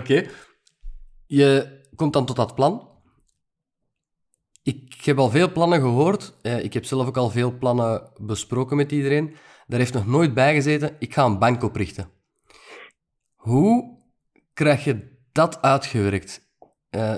Oké. 0.00 0.22
Je 1.26 1.66
komt 1.94 2.12
dan 2.12 2.26
tot 2.26 2.36
dat 2.36 2.54
plan. 2.54 2.89
Ik 4.62 5.04
heb 5.04 5.18
al 5.18 5.30
veel 5.30 5.52
plannen 5.52 5.80
gehoord. 5.80 6.34
Ik 6.62 6.72
heb 6.72 6.84
zelf 6.84 7.06
ook 7.06 7.16
al 7.16 7.30
veel 7.30 7.58
plannen 7.58 8.02
besproken 8.20 8.76
met 8.76 8.92
iedereen. 8.92 9.34
Daar 9.66 9.78
heeft 9.78 9.94
nog 9.94 10.06
nooit 10.06 10.34
bij 10.34 10.54
gezeten, 10.54 10.96
ik 10.98 11.14
ga 11.14 11.24
een 11.24 11.38
bank 11.38 11.62
oprichten. 11.62 12.08
Hoe 13.36 13.98
krijg 14.52 14.84
je 14.84 15.18
dat 15.32 15.62
uitgewerkt? 15.62 16.40
Uh, 16.90 17.14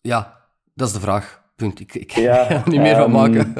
ja, 0.00 0.36
dat 0.74 0.88
is 0.88 0.94
de 0.94 1.00
vraag. 1.00 1.42
Punt. 1.56 1.80
Ik, 1.80 1.94
ik 1.94 2.10
ja, 2.10 2.48
er 2.50 2.62
niet 2.64 2.80
meer 2.80 2.96
van 2.96 3.04
ehm, 3.04 3.12
maken. 3.12 3.54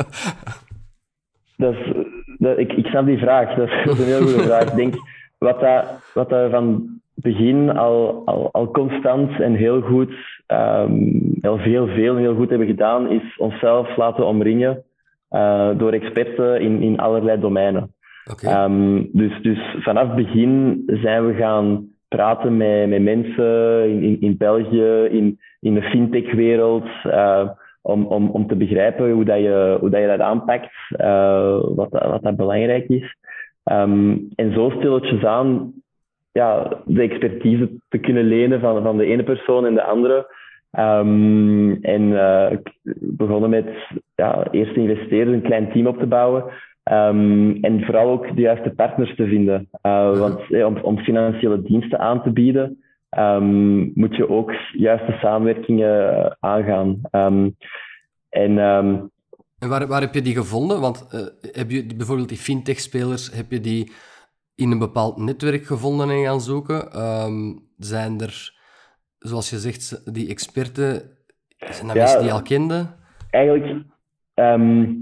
Dat 1.57 1.75
is, 1.75 1.93
dat, 2.39 2.59
ik, 2.59 2.73
ik 2.73 2.87
snap 2.87 3.07
die 3.07 3.19
vraag. 3.19 3.55
Dat 3.57 3.69
is, 3.69 3.99
een 3.99 4.05
heel 4.05 4.23
goede 4.23 4.43
vraag. 4.43 4.63
Ik 4.63 4.75
denk, 4.75 4.95
wat 5.39 5.61
dat, 5.61 5.85
wat 6.15 6.29
dat 6.29 6.51
van 6.51 7.01
begin 7.15 7.71
al, 7.71 8.23
al, 8.27 8.53
al 8.53 8.71
constant 8.71 9.41
en 9.41 9.55
heel 9.55 9.81
goed, 9.81 10.15
um, 10.53 11.21
heel 11.41 11.59
veel, 11.59 11.87
veel 11.87 12.17
heel 12.17 12.35
goed 12.35 12.49
hebben 12.49 12.67
gedaan, 12.67 13.11
is 13.11 13.37
onszelf 13.39 13.97
laten 13.97 14.27
omringen 14.27 14.83
uh, 15.31 15.71
door 15.79 15.93
experten 15.93 16.61
in, 16.61 16.83
in 16.83 16.99
allerlei 16.99 17.41
domeinen. 17.41 17.95
Okay. 18.31 18.65
Um, 18.65 19.09
dus, 19.13 19.43
dus 19.43 19.59
vanaf 19.79 20.07
het 20.07 20.17
begin 20.17 20.83
zijn 20.87 21.27
we 21.27 21.35
gaan 21.35 21.89
praten 22.09 22.57
met, 22.57 22.89
met 22.89 23.03
mensen 23.03 23.89
in, 23.91 24.03
in, 24.03 24.21
in 24.21 24.37
België, 24.37 25.09
in, 25.11 25.39
in 25.61 25.75
de 25.75 25.83
fintech-wereld, 25.83 26.89
uh, 27.07 27.49
om, 27.83 28.07
om, 28.07 28.31
om 28.31 28.47
te 28.47 28.57
begrijpen 28.57 29.11
hoe, 29.11 29.25
dat 29.25 29.39
je, 29.39 29.77
hoe 29.81 29.91
dat, 29.91 30.01
je 30.01 30.07
dat 30.07 30.21
aanpakt, 30.21 30.73
uh, 31.01 31.61
wat, 31.75 31.91
dat, 31.91 32.05
wat 32.05 32.23
dat 32.23 32.37
belangrijk 32.37 32.89
is. 32.89 33.17
Um, 33.65 34.29
en 34.35 34.53
zo 34.53 34.71
stilletjes 34.71 35.25
aan 35.25 35.73
ja, 36.33 36.77
de 36.85 37.03
expertise 37.03 37.71
te 37.89 37.99
kunnen 37.99 38.25
lenen 38.25 38.61
van, 38.61 38.83
van 38.83 38.97
de 38.97 39.05
ene 39.05 39.23
persoon 39.23 39.67
en 39.67 39.75
de 39.75 39.83
andere. 39.83 40.27
Um, 40.79 41.79
en 41.83 42.03
uh, 42.03 42.47
begonnen 43.01 43.51
met 43.51 43.67
ja, 44.15 44.51
eerst 44.51 44.75
te 44.75 44.81
investeren, 44.81 45.33
een 45.33 45.43
klein 45.43 45.71
team 45.73 45.87
op 45.87 45.99
te 45.99 46.07
bouwen. 46.07 46.45
Um, 46.91 47.59
en 47.61 47.85
vooral 47.85 48.11
ook 48.11 48.37
de 48.37 48.41
juiste 48.41 48.71
partners 48.71 49.17
te 49.17 49.27
vinden. 49.27 49.69
Uh, 49.83 50.19
want 50.19 50.53
eh, 50.53 50.67
om, 50.67 50.77
om, 50.77 50.99
financiële 50.99 51.63
diensten 51.63 51.99
aan 51.99 52.23
te 52.23 52.31
bieden, 52.31 52.83
um, 53.19 53.93
moet 53.95 54.17
je 54.17 54.29
ook 54.29 54.53
juiste 54.73 55.19
samenwerkingen 55.21 56.37
aangaan. 56.41 57.01
en, 58.29 58.59
en 59.59 59.69
waar, 59.69 59.87
waar 59.87 60.01
heb 60.01 60.15
je 60.15 60.23
die 60.23 60.35
gevonden? 60.35 60.81
Want 60.81 61.09
uh, 61.15 61.21
heb 61.53 61.71
je 61.71 61.87
bijvoorbeeld 61.97 62.29
die 62.29 62.39
fintech-spelers, 62.39 63.33
heb 63.37 63.51
je 63.51 63.61
die 63.61 63.93
in 64.55 64.71
een 64.71 64.79
bepaald 64.79 65.17
netwerk 65.17 65.65
gevonden 65.65 66.11
en 66.11 66.25
gaan 66.25 66.41
zoeken? 66.41 66.89
zijn 67.77 68.21
er 68.21 68.62
zoals 69.23 69.51
je 69.51 69.57
zegt, 69.57 70.15
die 70.15 70.29
experten, 70.29 71.03
zijn 71.59 71.87
dat 71.87 71.97
mensen 71.97 72.19
die 72.19 72.29
je 72.29 72.35
al 72.35 72.43
kende? 72.43 72.87
Eigenlijk, 73.31 73.67
um, 74.35 74.99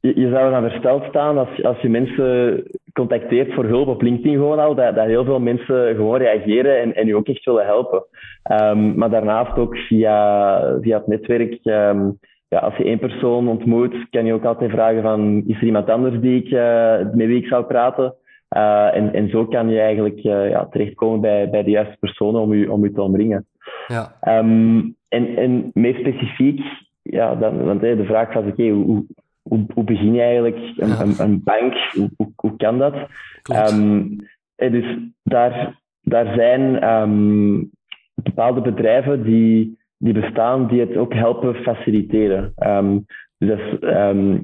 je, 0.00 0.20
je, 0.20 0.30
zou 0.30 0.50
dan 0.50 0.70
versteld 0.70 1.04
staan 1.08 1.38
als, 1.38 1.62
als 1.62 1.80
je 1.80 1.88
mensen 1.88 2.62
contacteert 2.92 3.54
voor 3.54 3.64
hulp 3.64 3.88
op 3.88 4.02
LinkedIn 4.02 4.32
gewoon 4.32 4.58
al, 4.58 4.74
dat, 4.74 4.94
dat 4.94 5.06
heel 5.06 5.24
veel 5.24 5.40
mensen 5.40 5.94
gewoon 5.94 6.18
reageren 6.18 6.80
en, 6.80 6.94
en 6.94 7.06
je 7.06 7.16
ook 7.16 7.28
echt 7.28 7.44
willen 7.44 7.64
helpen. 7.64 8.04
Um, 8.52 8.98
maar 8.98 9.10
daarnaast 9.10 9.56
ook 9.56 9.76
via, 9.76 10.78
via 10.80 10.96
het 10.96 11.06
netwerk, 11.06 11.58
um, 11.64 12.18
ja, 12.48 12.58
als 12.58 12.76
je 12.76 12.84
één 12.84 12.98
persoon 12.98 13.48
ontmoet, 13.48 14.08
kan 14.10 14.24
je 14.24 14.32
ook 14.32 14.44
altijd 14.44 14.70
vragen 14.70 15.02
van, 15.02 15.42
is 15.46 15.56
er 15.56 15.64
iemand 15.64 15.90
anders 15.90 16.20
die 16.20 16.44
ik, 16.44 16.50
uh, 16.50 16.98
met 16.98 17.26
wie 17.26 17.42
ik 17.42 17.46
zou 17.46 17.64
praten? 17.64 18.14
Uh, 18.56 18.96
en, 18.96 19.12
en 19.12 19.28
zo 19.28 19.46
kan 19.46 19.68
je 19.68 19.80
eigenlijk 19.80 20.16
uh, 20.16 20.50
ja, 20.50 20.66
terechtkomen 20.66 21.20
bij, 21.20 21.50
bij 21.50 21.62
de 21.62 21.70
juiste 21.70 21.96
personen 22.00 22.40
om 22.40 22.54
je, 22.54 22.72
om 22.72 22.84
je 22.84 22.92
te 22.92 23.02
omringen. 23.02 23.46
Ja. 23.86 24.16
Um, 24.38 24.96
en, 25.08 25.36
en 25.36 25.70
meer 25.74 25.94
specifiek, 25.94 26.60
ja, 27.02 27.34
dan, 27.34 27.64
want 27.64 27.80
hey, 27.80 27.96
de 27.96 28.04
vraag 28.04 28.32
was, 28.32 28.44
oké, 28.44 28.68
hoe, 28.68 29.04
hoe, 29.42 29.66
hoe 29.74 29.84
begin 29.84 30.14
je 30.14 30.20
eigenlijk 30.20 30.58
een, 30.76 30.88
ja. 30.88 31.00
een, 31.00 31.14
een 31.18 31.42
bank? 31.44 31.74
Hoe, 31.92 32.10
hoe, 32.16 32.32
hoe, 32.36 32.56
kan 32.56 32.78
dat? 32.78 32.94
Um, 33.72 34.16
dus 34.56 34.96
daar, 35.22 35.80
daar 36.02 36.34
zijn 36.34 36.88
um, 36.88 37.70
bepaalde 38.14 38.60
bedrijven 38.60 39.22
die, 39.22 39.78
die 39.96 40.12
bestaan 40.12 40.66
die 40.66 40.80
het 40.80 40.96
ook 40.96 41.14
helpen 41.14 41.54
faciliteren. 41.54 42.52
Dus 43.38 43.48
dat 43.48 43.58
is 43.58 44.40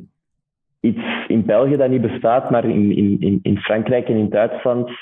iets 0.82 1.26
in 1.28 1.44
België 1.44 1.76
dat 1.76 1.90
niet 1.90 2.00
bestaat, 2.00 2.50
maar 2.50 2.64
in, 2.64 3.20
in, 3.20 3.38
in 3.42 3.58
Frankrijk 3.58 4.08
en 4.08 4.16
in 4.16 4.28
Duitsland 4.28 4.88
uh, 4.88 4.96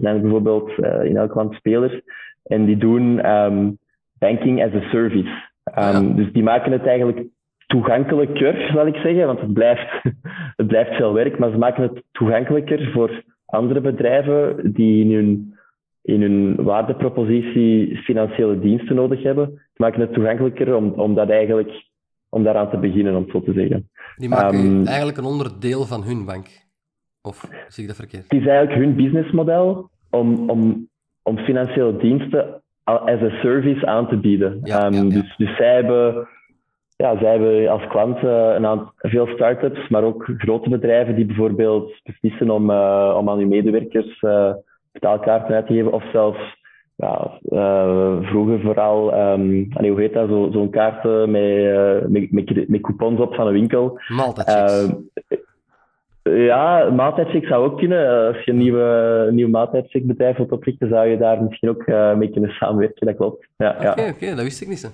zijn 0.00 0.14
er 0.14 0.20
bijvoorbeeld 0.20 0.70
uh, 0.78 1.04
in 1.04 1.16
elk 1.16 1.34
land 1.34 1.54
spelers 1.54 2.00
en 2.42 2.64
die 2.64 2.76
doen 2.76 3.30
um, 3.30 3.78
banking 4.18 4.62
as 4.64 4.82
a 4.82 4.88
service. 4.88 5.48
Um, 5.78 6.16
Dus 6.16 6.32
die 6.32 6.42
maken 6.42 6.72
het 6.72 6.86
eigenlijk 6.86 7.26
toegankelijker, 7.66 8.70
zal 8.72 8.86
ik 8.86 8.96
zeggen, 8.96 9.26
want 9.26 9.40
het 9.40 9.52
blijft, 9.52 10.02
het 10.60 10.66
blijft 10.66 10.94
veel 10.94 11.12
werk, 11.12 11.38
maar 11.38 11.50
ze 11.50 11.58
maken 11.58 11.82
het 11.82 12.02
toegankelijker 12.12 12.90
voor 12.92 13.22
andere 13.44 13.80
bedrijven 13.80 14.72
die 14.72 15.04
in 15.04 15.14
hun, 15.14 15.54
in 16.02 16.20
hun 16.20 16.54
waardepropositie 16.64 17.96
financiële 17.96 18.58
diensten 18.58 18.94
nodig 18.94 19.22
hebben. 19.22 19.50
Ze 19.54 19.82
maken 19.82 20.00
het 20.00 20.12
toegankelijker 20.12 20.74
om, 20.74 20.92
om 20.92 21.14
dat 21.14 21.28
eigenlijk 21.30 21.88
om 22.28 22.42
daaraan 22.42 22.70
te 22.70 22.78
beginnen, 22.78 23.16
om 23.16 23.22
het 23.22 23.30
zo 23.30 23.42
te 23.42 23.52
zeggen. 23.52 23.90
Die 24.16 24.28
maken 24.28 24.58
um, 24.58 24.86
eigenlijk 24.86 25.18
een 25.18 25.24
onderdeel 25.24 25.84
van 25.84 26.02
hun 26.02 26.24
bank. 26.24 26.46
Of 27.22 27.48
zie 27.68 27.82
ik 27.82 27.88
dat 27.88 27.98
verkeerd? 27.98 28.22
Het 28.22 28.40
is 28.40 28.46
eigenlijk 28.46 28.78
hun 28.78 28.96
businessmodel 28.96 29.90
om, 30.10 30.50
om 30.50 30.89
om 31.22 31.38
financiële 31.38 31.96
diensten 31.96 32.62
as 32.84 33.22
a 33.22 33.30
service 33.40 33.86
aan 33.86 34.08
te 34.08 34.16
bieden. 34.16 34.60
Ja, 34.62 34.86
um, 34.86 34.92
ja, 34.92 35.02
ja. 35.02 35.08
Dus, 35.08 35.34
dus 35.36 35.56
zij 35.56 35.74
hebben, 35.74 36.28
ja, 36.96 37.18
zij 37.18 37.30
hebben 37.30 37.68
als 37.68 37.86
klant 37.86 38.16
uh, 38.22 38.52
een 38.54 38.66
aantal, 38.66 38.92
veel 38.96 39.26
start-ups, 39.26 39.88
maar 39.88 40.02
ook 40.02 40.32
grote 40.38 40.68
bedrijven 40.68 41.14
die 41.14 41.24
bijvoorbeeld 41.24 42.00
beslissen 42.02 42.50
om, 42.50 42.70
uh, 42.70 43.14
om 43.18 43.30
aan 43.30 43.38
hun 43.38 43.48
medewerkers 43.48 44.22
uh, 44.22 44.52
betaalkaarten 44.92 45.54
uit 45.54 45.66
te 45.66 45.72
geven 45.72 45.92
of 45.92 46.04
zelfs 46.12 46.58
ja, 46.96 47.38
vroeger 48.22 48.60
vooral, 48.60 49.14
um, 49.32 49.68
hoe 49.72 50.00
heet 50.00 50.12
dat, 50.12 50.28
zo'n 50.28 50.52
zo 50.52 50.68
kaarten 50.68 51.30
met, 51.30 52.10
met, 52.10 52.32
met, 52.32 52.68
met, 52.68 52.80
coupons 52.80 53.20
op 53.20 53.34
van 53.34 53.46
een 53.46 53.52
winkel. 53.52 54.00
Maaltijdchecks. 54.08 54.92
Ja, 56.22 56.90
maaltijdcheck 56.90 57.46
zou 57.46 57.64
ook 57.64 57.78
kunnen. 57.78 58.26
Als 58.26 58.44
je 58.44 58.50
een 58.50 58.56
nieuwe, 58.56 59.28
nieuw 59.30 59.48
maaltijdcheckbedrijf 59.48 60.36
wilt 60.36 60.52
oprichten, 60.52 60.88
zou 60.88 61.06
je 61.06 61.18
daar 61.18 61.42
misschien 61.42 61.68
ook 61.68 61.86
uh, 61.86 62.14
mee 62.14 62.30
kunnen 62.30 62.50
samenwerken. 62.50 63.06
Dat 63.06 63.16
klopt. 63.16 63.48
Ja, 63.56 63.70
oké, 63.70 64.02
ja. 64.02 64.08
oké, 64.08 64.34
dat 64.34 64.42
wist 64.42 64.60
ik 64.60 64.68
niet. 64.68 64.78
Zo. 64.78 64.88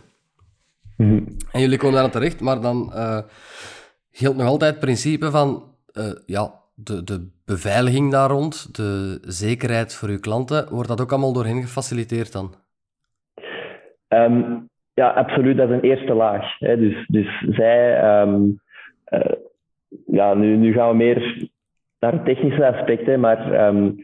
Mm 0.96 1.08
-hmm. 1.08 1.26
En 1.52 1.60
jullie 1.60 1.78
komen 1.78 2.00
daar 2.00 2.10
terecht, 2.10 2.40
maar 2.40 2.60
dan 2.60 2.92
uh, 2.94 3.18
geldt 4.10 4.38
nog 4.38 4.46
altijd 4.46 4.70
het 4.70 4.80
principe 4.80 5.30
van 5.30 5.62
uh, 5.92 6.04
ja, 6.26 6.50
de, 6.74 7.04
de 7.04 7.28
beveiliging 7.44 8.10
daar 8.10 8.30
rond, 8.30 8.76
de 8.76 9.18
zekerheid 9.22 9.94
voor 9.94 10.08
uw 10.08 10.20
klanten. 10.20 10.68
Wordt 10.70 10.88
dat 10.88 11.00
ook 11.00 11.10
allemaal 11.10 11.32
door 11.32 11.44
hen 11.44 11.62
gefaciliteerd 11.62 12.32
dan? 12.32 12.54
Um, 14.08 14.68
ja, 14.94 15.10
absoluut. 15.10 15.56
Dat 15.56 15.68
is 15.68 15.74
een 15.74 15.90
eerste 15.90 16.14
laag. 16.14 16.58
Hè. 16.58 16.76
Dus, 16.76 17.06
dus 17.06 17.44
zij. 17.48 18.04
Um, 18.20 18.60
ja, 20.06 20.34
nu, 20.34 20.56
nu 20.56 20.72
gaan 20.72 20.88
we 20.88 20.96
meer 20.96 21.48
naar 21.98 22.12
het 22.12 22.24
technische 22.24 22.66
aspecten, 22.66 23.20
maar 23.20 23.66
um, 23.68 23.94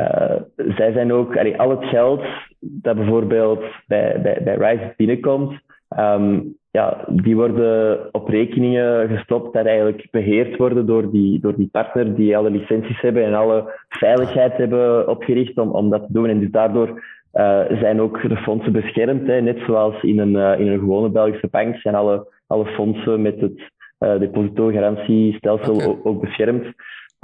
uh, 0.00 0.36
zij 0.76 0.92
zijn 0.92 1.12
ook, 1.12 1.36
allee, 1.36 1.60
al 1.60 1.70
het 1.70 1.84
geld 1.84 2.22
dat 2.60 2.96
bijvoorbeeld 2.96 3.64
bij, 3.86 4.20
bij, 4.22 4.40
bij 4.42 4.54
Rise 4.54 4.94
binnenkomt, 4.96 5.60
um, 5.98 6.56
ja, 6.70 7.04
die 7.08 7.36
worden 7.36 8.08
op 8.12 8.28
rekeningen 8.28 9.08
gestopt 9.08 9.52
dat 9.52 9.66
eigenlijk 9.66 10.08
beheerd 10.10 10.56
worden 10.56 10.86
door 10.86 11.10
die, 11.10 11.40
door 11.40 11.56
die 11.56 11.68
partner 11.72 12.14
die 12.14 12.36
alle 12.36 12.50
licenties 12.50 13.00
hebben 13.00 13.24
en 13.24 13.34
alle 13.34 13.72
veiligheid 13.88 14.56
hebben 14.56 15.08
opgericht 15.08 15.58
om, 15.58 15.70
om 15.70 15.90
dat 15.90 16.06
te 16.06 16.12
doen. 16.12 16.28
En 16.28 16.40
dus 16.40 16.50
daardoor 16.50 16.88
uh, 17.34 17.64
zijn 17.80 18.00
ook 18.00 18.28
de 18.28 18.36
fondsen 18.36 18.72
beschermd. 18.72 19.26
Hè. 19.26 19.40
Net 19.40 19.58
zoals 19.66 20.02
in 20.02 20.18
een, 20.18 20.34
uh, 20.34 20.60
in 20.60 20.68
een 20.68 20.78
gewone 20.78 21.10
Belgische 21.10 21.48
bank 21.50 21.76
zijn 21.76 21.94
alle, 21.94 22.26
alle 22.46 22.66
fondsen 22.66 23.22
met 23.22 23.40
het 23.40 23.70
uh, 23.98 24.18
depositogarantiestelsel 24.18 25.74
okay. 25.74 25.86
ook, 25.86 26.06
ook 26.06 26.20
beschermd. 26.20 26.66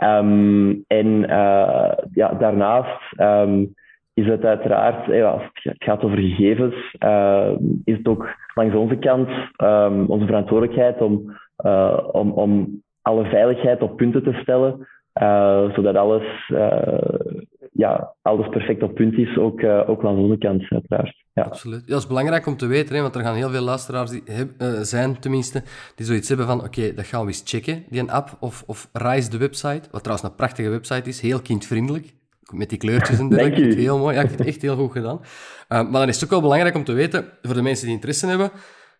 Um, 0.02 0.84
en 0.86 1.06
uh, 1.06 1.92
ja, 2.12 2.28
daarnaast 2.38 3.20
um, 3.20 3.74
is 4.14 4.26
het 4.26 4.44
uiteraard, 4.44 5.06
ja, 5.06 5.30
als 5.30 5.42
het 5.52 5.84
gaat 5.84 6.02
over 6.02 6.18
gegevens, 6.18 6.96
uh, 7.04 7.50
is 7.84 7.96
het 7.96 8.08
ook 8.08 8.28
langs 8.54 8.74
onze 8.74 8.96
kant 8.96 9.28
um, 9.62 10.06
onze 10.06 10.26
verantwoordelijkheid 10.26 11.00
om, 11.00 11.36
om, 12.12 12.30
om 12.30 12.82
alle 13.02 13.24
veiligheid 13.24 13.82
op 13.82 13.96
punten 13.96 14.22
te 14.22 14.38
stellen, 14.42 14.88
zodat 15.74 15.96
alles, 15.96 16.52
ja, 17.76 18.14
alles 18.22 18.48
perfect 18.48 18.82
op 18.82 18.94
punt 18.94 19.14
is, 19.18 19.36
ook, 19.38 19.64
ook 19.64 20.02
langs 20.02 20.22
onze 20.22 20.38
kant 20.38 20.62
uiteraard. 20.68 21.24
ja. 21.32 21.42
absoluut. 21.42 21.88
dat 21.88 21.98
is 21.98 22.06
belangrijk 22.06 22.46
om 22.46 22.56
te 22.56 22.66
weten, 22.66 22.94
hè, 22.94 23.02
want 23.02 23.14
er 23.14 23.22
gaan 23.22 23.34
heel 23.34 23.50
veel 23.50 23.62
luisteraars 23.62 24.10
die, 24.10 24.22
uh, 24.26 24.80
zijn, 24.80 25.18
tenminste, 25.18 25.62
die 25.94 26.06
zoiets 26.06 26.28
hebben 26.28 26.46
van, 26.46 26.64
oké, 26.64 26.94
dat 26.94 27.06
gaan 27.06 27.20
we 27.20 27.26
eens 27.26 27.42
checken, 27.44 27.84
die 27.88 28.00
een 28.00 28.10
app, 28.10 28.36
of, 28.40 28.64
of 28.66 28.88
Rise 28.92 29.30
de 29.30 29.38
website, 29.38 29.88
wat 29.90 30.02
trouwens 30.02 30.28
een 30.28 30.34
prachtige 30.34 30.68
website 30.68 31.08
is, 31.08 31.20
heel 31.20 31.40
kindvriendelijk, 31.40 32.14
met 32.52 32.68
die 32.68 32.78
kleurtjes 32.78 33.18
en 33.18 33.28
dergelijke. 33.38 33.80
Heel 33.80 33.98
mooi. 33.98 34.14
Ja, 34.14 34.22
ik 34.22 34.30
heb 34.30 34.38
het 34.38 34.48
echt 34.48 34.62
heel 34.62 34.76
goed 34.76 34.92
gedaan. 34.92 35.20
Uh, 35.22 35.28
maar 35.68 35.92
dan 35.92 36.08
is 36.08 36.14
het 36.14 36.24
ook 36.24 36.30
wel 36.30 36.40
belangrijk 36.40 36.74
om 36.74 36.84
te 36.84 36.92
weten, 36.92 37.24
voor 37.42 37.54
de 37.54 37.62
mensen 37.62 37.86
die 37.86 37.94
interesse 37.94 38.26
hebben, 38.26 38.50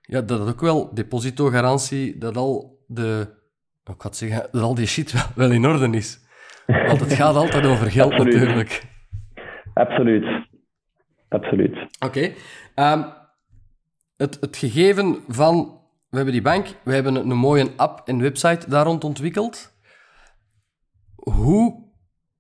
ja, 0.02 0.20
dat 0.20 0.38
het 0.38 0.48
ook 0.48 0.60
wel 0.60 0.94
depositogarantie, 0.94 2.18
dat 2.18 2.36
al 2.36 2.82
de, 2.86 3.26
ik 3.84 3.94
ga 3.98 4.12
zeggen, 4.12 4.48
dat 4.52 4.62
al 4.62 4.74
die 4.74 4.86
shit 4.86 5.12
wel, 5.12 5.22
wel 5.34 5.50
in 5.50 5.66
orde 5.66 5.96
is. 5.96 6.23
Want 6.66 7.00
het 7.00 7.12
gaat 7.12 7.35
altijd 7.35 7.66
over 7.66 7.90
geld 7.90 8.16
natuurlijk. 8.16 8.83
Absoluut. 9.75 10.25
Absoluut. 11.28 11.76
Oké. 11.99 12.33
Ehm, 12.75 13.02
het, 14.16 14.38
het 14.40 14.56
gegeven 14.56 15.18
van, 15.28 15.80
we 16.09 16.16
hebben 16.16 16.33
die 16.33 16.42
bank, 16.42 16.66
we 16.83 16.94
hebben 16.94 17.16
een, 17.16 17.37
mooie 17.37 17.71
app 17.76 18.09
en 18.09 18.21
website 18.21 18.71
daar 18.71 18.85
rond 18.85 19.04
ontwikkeld. 19.04 19.73
Hoe 21.14 21.92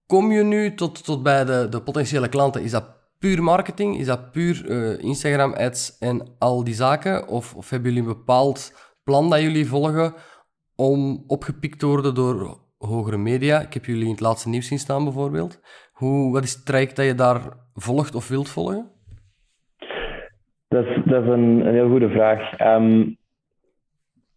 kom 0.06 0.32
je 0.32 0.42
nu 0.42 0.74
tot, 0.74 1.04
tot 1.04 1.22
bij 1.22 1.44
de, 1.44 1.66
de 1.70 1.82
potentiële 1.82 2.28
klanten? 2.28 2.62
Is 2.62 2.70
dat 2.70 2.84
puur 3.18 3.42
marketing? 3.42 3.98
Is 3.98 4.06
dat 4.06 4.32
puur 4.32 4.64
uh, 4.66 4.98
Instagram 4.98 5.52
ads 5.52 5.98
en 5.98 6.34
al 6.38 6.64
die 6.64 6.74
zaken? 6.74 7.28
Of, 7.28 7.54
of 7.54 7.70
hebben 7.70 7.92
jullie 7.92 8.08
een 8.08 8.14
bepaald 8.16 8.72
plan 9.04 9.30
dat 9.30 9.40
jullie 9.40 9.68
volgen 9.68 10.14
om 10.76 11.24
opgepikt 11.26 11.78
te 11.78 11.86
worden 11.86 12.14
door 12.14 12.63
hogere 12.86 13.18
media? 13.18 13.60
Ik 13.60 13.74
heb 13.74 13.84
jullie 13.84 14.04
in 14.04 14.10
het 14.10 14.20
laatste 14.20 14.48
nieuws 14.48 14.68
zien 14.68 14.78
staan 14.78 15.04
bijvoorbeeld. 15.04 15.60
Hoe, 15.92 16.32
wat 16.32 16.42
is 16.42 16.52
het 16.52 16.66
traject 16.66 16.96
dat 16.96 17.06
je 17.06 17.14
daar 17.14 17.40
volgt 17.74 18.14
of 18.14 18.28
wilt 18.28 18.48
volgen? 18.48 18.90
Dat 20.68 20.86
is, 20.86 21.02
dat 21.04 21.22
is 21.22 21.28
een, 21.28 21.66
een 21.66 21.74
heel 21.74 21.88
goede 21.88 22.08
vraag. 22.08 22.60
Um, 22.60 23.16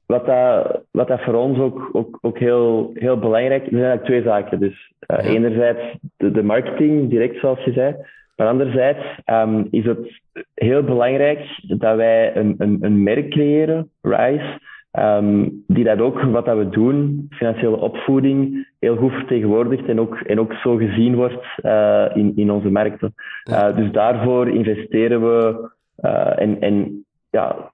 wat, 0.06 0.26
dat, 0.26 0.84
wat 0.92 1.08
dat 1.08 1.22
voor 1.22 1.34
ons 1.34 1.60
ook, 1.60 1.90
ook, 1.92 2.18
ook 2.22 2.40
heel, 2.40 2.92
heel 2.94 3.20
belangrijk 3.20 3.64
is, 3.64 3.70
zijn 3.70 3.84
eigenlijk 3.84 4.06
twee 4.06 4.34
zaken. 4.34 4.60
Dus 4.60 4.94
uh, 5.08 5.26
enerzijds 5.26 5.98
de, 6.18 6.32
de, 6.32 6.44
marketing, 6.44 7.10
direct 7.10 7.40
zoals 7.40 7.64
je 7.64 7.72
zei. 7.72 7.96
Maar 8.36 8.48
anderzijds 8.48 9.20
um, 9.26 9.68
is 9.72 9.86
het 9.86 10.22
heel 10.54 10.84
belangrijk 10.84 11.40
dat 11.68 11.96
wij 11.96 12.36
een, 12.36 12.56
een, 12.58 12.78
een 12.82 13.04
merk 13.04 13.30
creëren, 13.30 13.92
RISE, 14.02 14.60
um, 14.92 15.64
die 15.68 15.84
dat 15.84 16.00
ook, 16.00 16.22
wat 16.22 16.46
dat 16.46 16.58
we 16.58 16.70
doen, 16.70 17.28
financiële 17.30 17.76
opvoeding, 17.76 18.68
heel 18.80 18.96
goed 18.96 19.12
vertegenwoordigt 19.12 19.88
en 19.88 20.00
ook, 20.00 20.16
en 20.16 20.40
ook 20.40 20.54
zo 20.54 20.76
gezien 20.76 21.16
wordt 21.16 21.46
uh, 21.64 22.06
in, 22.14 22.32
in 22.36 22.52
onze 22.52 22.70
markten. 22.70 23.14
Uh, 23.50 23.76
dus 23.76 23.92
daarvoor 23.92 24.50
investeren 24.50 25.22
we 25.22 25.70
uh, 26.02 26.42
en, 26.42 26.62
en 26.62 27.06
ja, 27.30 27.72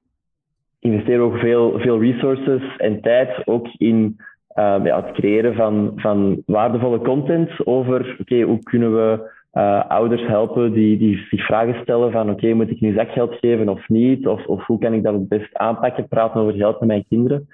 investeren 0.79 1.23
ook 1.23 1.37
veel, 1.37 1.79
veel 1.79 2.01
resources 2.01 2.61
en 2.77 3.01
tijd 3.01 3.47
ook 3.47 3.67
in 3.77 4.17
ja, 4.55 5.03
het 5.05 5.11
creëren 5.11 5.55
van, 5.55 5.91
van 5.95 6.43
waardevolle 6.45 6.99
content 6.99 7.65
over 7.65 8.15
oké, 8.19 8.41
hoe 8.41 8.63
kunnen 8.63 8.93
we 8.93 9.31
uh, 9.53 9.85
ouders 9.87 10.27
helpen 10.27 10.73
die, 10.73 10.97
die 10.97 11.25
zich 11.29 11.45
vragen 11.45 11.81
stellen 11.81 12.11
van 12.11 12.29
oké, 12.29 12.53
moet 12.53 12.69
ik 12.69 12.81
nu 12.81 12.93
zakgeld 12.93 13.35
geven 13.35 13.69
of 13.69 13.89
niet? 13.89 14.27
Of, 14.27 14.45
of 14.45 14.65
hoe 14.65 14.79
kan 14.79 14.93
ik 14.93 15.03
dat 15.03 15.13
het 15.13 15.27
best 15.27 15.57
aanpakken? 15.57 16.07
Praten 16.07 16.41
over 16.41 16.53
geld 16.53 16.79
met 16.79 16.87
mijn 16.87 17.05
kinderen. 17.09 17.47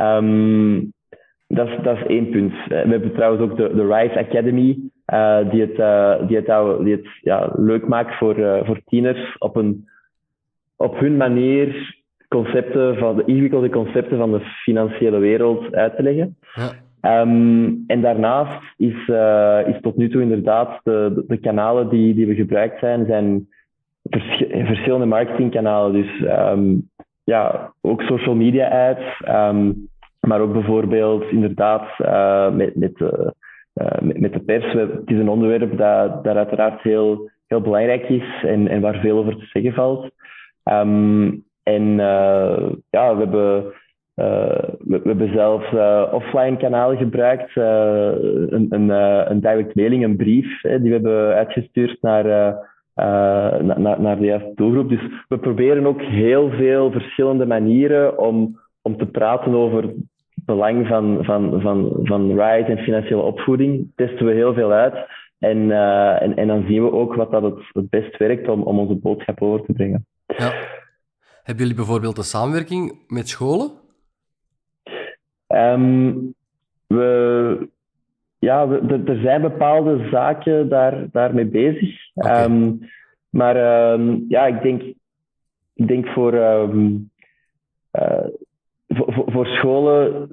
Um, 0.00 0.92
dat, 1.46 1.68
is, 1.68 1.76
dat 1.82 1.96
is 1.96 2.06
één 2.06 2.30
punt. 2.30 2.52
We 2.68 2.74
hebben 2.74 3.12
trouwens 3.12 3.42
ook 3.42 3.56
de, 3.56 3.74
de 3.74 3.94
Rise 3.94 4.18
Academy, 4.18 4.78
uh, 5.12 5.50
die 5.50 5.60
het, 5.60 5.78
uh, 5.78 6.28
die 6.28 6.36
het, 6.36 6.84
die 6.84 6.92
het 6.92 7.06
ja, 7.20 7.52
leuk 7.56 7.88
maakt 7.88 8.14
voor, 8.14 8.34
voor 8.64 8.80
tieners 8.84 9.36
op, 9.38 9.56
een, 9.56 9.88
op 10.76 10.98
hun 10.98 11.16
manier 11.16 12.00
concepten 12.28 12.98
van 12.98 13.16
de 13.16 13.24
ingewikkelde 13.24 13.68
concepten 13.68 14.18
van 14.18 14.32
de 14.32 14.40
financiële 14.40 15.18
wereld 15.18 15.74
uit 15.74 15.96
te 15.96 16.02
leggen. 16.02 16.36
Ja. 16.54 16.70
Um, 17.02 17.84
en 17.86 18.00
daarnaast 18.00 18.62
is, 18.76 19.08
uh, 19.08 19.60
is 19.66 19.80
tot 19.80 19.96
nu 19.96 20.08
toe 20.08 20.22
inderdaad 20.22 20.80
de, 20.82 21.24
de, 21.26 21.36
kanalen 21.36 21.88
die, 21.88 22.14
die 22.14 22.26
we 22.26 22.34
gebruikt 22.34 22.78
zijn, 22.78 23.06
zijn 23.06 23.48
vers 24.02 24.44
verschillende 24.48 25.06
marketingkanalen. 25.06 25.92
Dus 25.92 26.20
um, 26.20 26.90
ja, 27.24 27.72
ook 27.80 28.02
social 28.02 28.34
media 28.34 28.88
ads, 28.88 29.28
um, 29.28 29.88
maar 30.20 30.40
ook 30.40 30.52
bijvoorbeeld 30.52 31.24
inderdaad 31.30 31.88
uh, 31.98 32.50
met, 32.50 32.76
met, 32.76 33.00
uh, 33.00 33.30
met, 34.00 34.20
met, 34.20 34.32
de 34.32 34.40
pers. 34.40 34.72
Het 34.72 35.10
is 35.10 35.18
een 35.18 35.28
onderwerp 35.28 35.78
dat, 35.78 36.24
dat 36.24 36.36
uiteraard 36.36 36.82
heel, 36.82 37.30
heel 37.46 37.60
belangrijk 37.60 38.08
is 38.08 38.44
en, 38.44 38.68
en 38.68 38.80
waar 38.80 39.00
veel 39.00 39.18
over 39.18 39.36
te 39.36 39.46
zeggen 39.46 39.72
valt. 39.72 40.10
En 41.62 41.96
ja, 42.90 43.14
we 43.14 43.18
hebben, 43.18 43.72
we, 44.14 44.78
we, 44.84 45.00
hebben 45.04 45.32
zelfs 45.32 45.72
uh, 45.72 46.08
offline 46.12 46.56
kanalen 46.56 46.96
gebruikt. 46.96 47.56
een, 47.56 48.66
een, 48.70 48.88
een 49.30 49.40
direct 49.40 49.74
mailing, 49.74 50.04
een 50.04 50.16
brief 50.16 50.60
die 50.60 50.78
we 50.78 50.88
hebben 50.88 51.34
uitgestuurd 51.34 51.98
naar, 52.02 52.24
naar, 52.94 54.00
naar 54.00 54.18
de 54.18 54.24
juiste 54.24 54.52
doelgroep. 54.54 54.88
Dus 54.88 55.00
we 55.28 55.38
proberen 55.38 55.86
ook 55.86 56.00
heel 56.00 56.50
veel 56.50 56.90
verschillende 56.90 57.46
manieren 57.46 58.18
om, 58.18 58.60
om 58.82 58.96
te 58.96 59.06
praten 59.06 59.54
over 59.54 59.82
het 59.82 59.94
belang 60.44 60.86
van, 60.86 61.24
van, 61.24 61.60
van, 61.60 62.00
van 62.02 62.40
RISE 62.40 62.70
en 62.70 62.84
financiële 62.84 63.22
opvoeding. 63.22 63.92
Testen 63.94 64.26
we 64.26 64.32
heel 64.32 64.54
veel 64.54 64.72
uit. 64.72 64.94
En, 65.38 65.70
en, 66.20 66.36
en 66.36 66.46
dan 66.46 66.64
zien 66.66 66.84
we 66.84 66.92
ook 66.92 67.14
wat 67.14 67.30
dat 67.30 67.42
het, 67.42 67.58
het 67.72 67.90
best 67.90 68.16
werkt 68.16 68.48
om, 68.48 68.62
om 68.62 68.78
onze 68.78 68.94
boodschap 68.94 69.42
over 69.42 69.66
te 69.66 69.72
brengen. 69.72 70.06
Ja. 70.26 70.52
Hebben 71.42 71.62
jullie 71.62 71.74
bijvoorbeeld 71.74 72.18
een 72.18 72.24
samenwerking 72.24 72.98
met 73.08 73.28
scholen? 73.28 73.70
Um, 75.54 76.34
we, 76.86 77.68
ja, 78.38 78.68
we, 78.68 79.02
er 79.06 79.20
zijn 79.20 79.40
bepaalde 79.40 80.08
zaken 80.10 80.68
daar, 80.68 81.04
daarmee 81.10 81.46
bezig. 81.46 81.96
Okay. 82.14 82.44
Um, 82.44 82.80
maar 83.30 83.92
um, 83.92 84.24
ja, 84.28 84.46
ik 84.46 84.62
denk, 84.62 84.82
ik 85.74 85.88
denk 85.88 86.06
voor, 86.06 86.34
uh, 86.34 86.68
voor, 88.88 89.24
voor, 89.26 89.46
scholen 89.46 90.30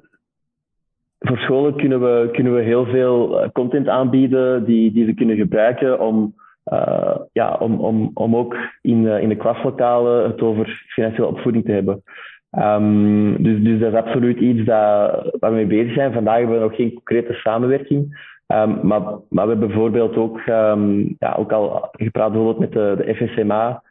voor 1.19 1.37
scholen 1.37 1.75
kunnen 1.75 2.01
we, 2.01 2.29
kunnen 2.31 2.55
we 2.55 2.61
heel 2.61 2.85
veel 2.85 3.41
eh, 3.41 3.49
content 3.49 3.87
aanbieden 3.87 4.65
die, 4.65 4.91
die 4.91 5.05
ze 5.05 5.13
kunnen 5.13 5.35
gebruiken 5.35 5.99
om, 5.99 6.35
uh, 6.73 7.15
ja, 7.31 7.53
om, 7.53 7.79
om, 7.79 8.11
om 8.13 8.35
ook 8.35 8.55
in, 8.81 9.03
uh, 9.03 9.21
in 9.21 9.29
de 9.29 9.35
klaslokalen 9.35 10.23
het 10.23 10.41
over 10.41 10.83
financiële 10.87 11.27
opvoeding 11.27 11.65
te 11.65 11.71
hebben. 11.71 12.03
Um, 12.51 13.43
dus, 13.43 13.61
dus 13.63 13.79
dat 13.79 13.93
is 13.93 13.99
absoluut 13.99 14.39
iets 14.39 14.65
dat, 14.65 15.37
waar 15.39 15.49
we 15.49 15.55
mee 15.55 15.65
bezig 15.65 15.93
zijn. 15.93 16.13
Vandaag 16.13 16.37
hebben 16.37 16.55
we 16.55 16.61
nog 16.61 16.75
geen 16.75 16.93
concrete 16.93 17.33
samenwerking. 17.33 18.27
Um, 18.47 18.79
maar, 18.87 19.01
maar 19.29 19.45
we 19.45 19.51
hebben 19.51 19.67
bijvoorbeeld 19.67 20.15
ook, 20.15 20.41
um, 20.47 21.15
ja, 21.19 21.35
ook 21.37 21.51
al 21.51 21.89
gepraat 21.91 22.31
bijvoorbeeld 22.31 22.59
met 22.59 22.71
de, 22.71 23.03
de 23.05 23.15
FSMA 23.15 23.83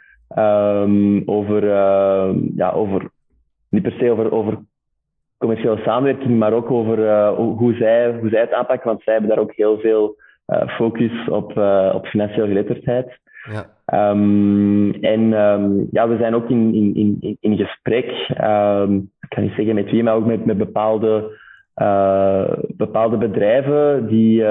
over, 1.26 1.66
ja, 2.56 2.70
over, 2.74 3.10
niet 3.68 3.82
per 3.82 3.92
se 3.92 4.10
over, 4.10 4.32
over 4.32 4.58
commerciële 5.38 5.76
samenwerking, 5.84 6.38
maar 6.38 6.52
ook 6.52 6.70
over 6.70 6.98
uh, 6.98 7.34
hoe, 7.34 7.74
zij, 7.74 8.18
hoe 8.20 8.28
zij 8.28 8.40
het 8.40 8.52
aanpakken, 8.52 8.88
want 8.88 9.02
zij 9.02 9.12
hebben 9.12 9.30
daar 9.30 9.40
ook 9.44 9.54
heel 9.54 9.78
veel 9.78 10.16
uh, 10.46 10.68
focus 10.68 11.28
op, 11.28 11.56
uh, 11.58 11.92
op 11.94 12.06
financiële 12.06 12.46
geletterdheid. 12.46 13.18
Ja. 13.50 13.66
Um, 13.94 14.94
en 14.94 15.32
um, 15.32 15.88
ja, 15.90 16.08
we 16.08 16.16
zijn 16.16 16.34
ook 16.34 16.50
in, 16.50 16.74
in, 16.74 17.20
in, 17.20 17.36
in 17.40 17.56
gesprek, 17.56 18.04
um, 18.40 19.10
ik 19.20 19.28
kan 19.28 19.42
niet 19.42 19.52
zeggen 19.56 19.74
met 19.74 19.90
wie, 19.90 20.02
maar 20.02 20.14
ook 20.14 20.26
met, 20.26 20.44
met 20.44 20.58
bepaalde, 20.58 21.38
uh, 21.76 22.52
bepaalde 22.76 23.16
bedrijven 23.16 24.06
die, 24.06 24.44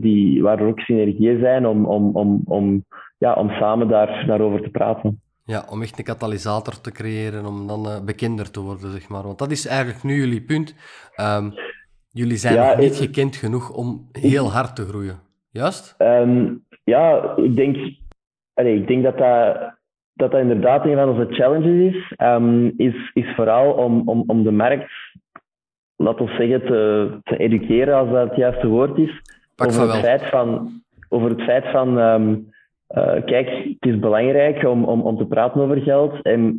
die, 0.00 0.42
waar 0.42 0.60
er 0.60 0.66
ook 0.66 0.80
synergieën 0.80 1.38
zijn 1.40 1.66
om, 1.66 1.84
om, 1.86 2.10
om, 2.16 2.42
om, 2.44 2.84
ja, 3.18 3.32
om 3.32 3.50
samen 3.50 3.88
daar, 3.88 4.24
daarover 4.26 4.62
te 4.62 4.70
praten. 4.70 5.20
Ja, 5.44 5.64
om 5.70 5.82
echt 5.82 5.98
een 5.98 6.04
katalysator 6.04 6.80
te 6.80 6.92
creëren, 6.92 7.46
om 7.46 7.66
dan 7.66 7.86
uh, 7.86 8.04
bekender 8.04 8.50
te 8.50 8.60
worden, 8.60 8.90
zeg 8.90 9.08
maar. 9.08 9.22
Want 9.22 9.38
dat 9.38 9.50
is 9.50 9.66
eigenlijk 9.66 10.02
nu 10.02 10.14
jullie 10.14 10.42
punt. 10.42 10.74
Jullie 12.08 12.36
zijn 12.36 12.54
ja, 12.54 12.66
nog 12.68 12.78
niet 12.78 12.96
gekend 12.96 13.36
genoeg 13.36 13.70
om 13.70 14.08
heel 14.12 14.52
hard 14.52 14.76
te 14.76 14.84
groeien. 14.84 15.18
Juist? 15.50 15.94
Ja, 16.84 17.36
ik 17.36 17.56
denk, 17.56 17.76
ik 18.64 18.86
denk 18.86 19.02
dat, 19.02 19.18
dat, 19.18 19.74
dat 20.12 20.30
dat 20.30 20.40
inderdaad 20.40 20.84
een 20.84 20.96
van 20.96 21.08
onze 21.08 21.34
challenges 21.34 21.94
is. 21.94 22.14
Um, 22.18 22.72
is, 22.76 23.10
is 23.12 23.34
vooral 23.34 23.72
om, 23.72 24.08
om, 24.08 24.24
om 24.26 24.42
de 24.42 24.50
markt, 24.50 24.90
laten 25.96 26.24
we 26.24 26.34
zeggen, 26.38 26.66
te, 26.66 27.18
te 27.22 27.36
educeren, 27.36 27.94
als 27.94 28.10
dat 28.10 28.28
het 28.28 28.36
juiste 28.36 28.66
woord 28.66 28.98
is. 28.98 29.20
over, 29.56 29.80
het 29.80 30.04
feit 30.04 30.22
van, 30.22 30.70
over 31.08 31.30
het 31.30 31.42
feit 31.42 31.66
van, 31.66 31.98
um, 31.98 32.48
uh, 32.96 33.24
kijk, 33.24 33.48
het 33.48 33.92
is 33.92 33.98
belangrijk 33.98 34.64
om, 34.64 34.84
om, 34.84 35.00
om 35.00 35.16
te 35.16 35.26
praten 35.26 35.60
over 35.60 35.80
geld. 35.80 36.22
En 36.22 36.58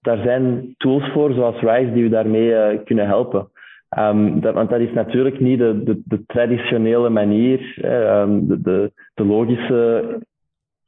daar 0.00 0.18
zijn 0.18 0.74
tools 0.76 1.08
voor, 1.12 1.32
zoals 1.32 1.60
RISE, 1.60 1.92
die 1.92 2.02
we 2.02 2.08
daarmee 2.08 2.48
uh, 2.48 2.84
kunnen 2.84 3.06
helpen. 3.06 3.50
Um, 3.98 4.40
dat, 4.40 4.54
want 4.54 4.70
dat 4.70 4.80
is 4.80 4.92
natuurlijk 4.92 5.40
niet 5.40 5.58
de, 5.58 5.82
de, 5.82 6.00
de 6.04 6.24
traditionele 6.26 7.08
manier, 7.08 7.78
um, 7.84 8.46
de, 8.48 8.60
de, 8.60 8.92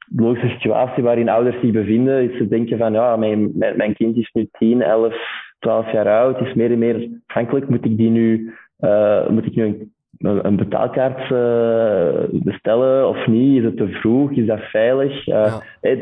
de, 0.05 0.21
logische 0.21 0.49
situatie 0.49 1.03
waarin 1.03 1.29
ouders 1.29 1.59
zich 1.61 1.71
bevinden, 1.71 2.31
is 2.31 2.37
ze 2.37 2.47
denken 2.47 2.77
van 2.77 2.93
ja, 2.93 3.15
mijn, 3.15 3.51
mijn 3.55 3.93
kind 3.93 4.17
is 4.17 4.29
nu 4.33 4.47
10, 4.51 4.81
11, 4.81 5.13
12 5.59 5.91
jaar 5.91 6.07
oud, 6.07 6.41
is 6.41 6.53
meer 6.53 6.71
en 6.71 6.77
meer 6.77 7.09
afhankelijk. 7.27 7.69
Moet 7.69 7.85
ik 7.85 7.97
die 7.97 8.09
nu, 8.09 8.53
uh, 8.79 9.29
moet 9.29 9.45
ik 9.45 9.55
nu 9.55 9.91
een, 10.17 10.45
een 10.47 10.55
betaalkaart 10.55 11.31
uh, 11.31 12.41
bestellen 12.43 13.07
of 13.07 13.27
niet? 13.27 13.57
Is 13.57 13.63
het 13.63 13.77
te 13.77 13.87
vroeg? 13.87 14.31
Is 14.31 14.45
dat 14.45 14.59
veilig? 14.59 15.27
Uh, 15.27 15.33
ja. 15.33 15.95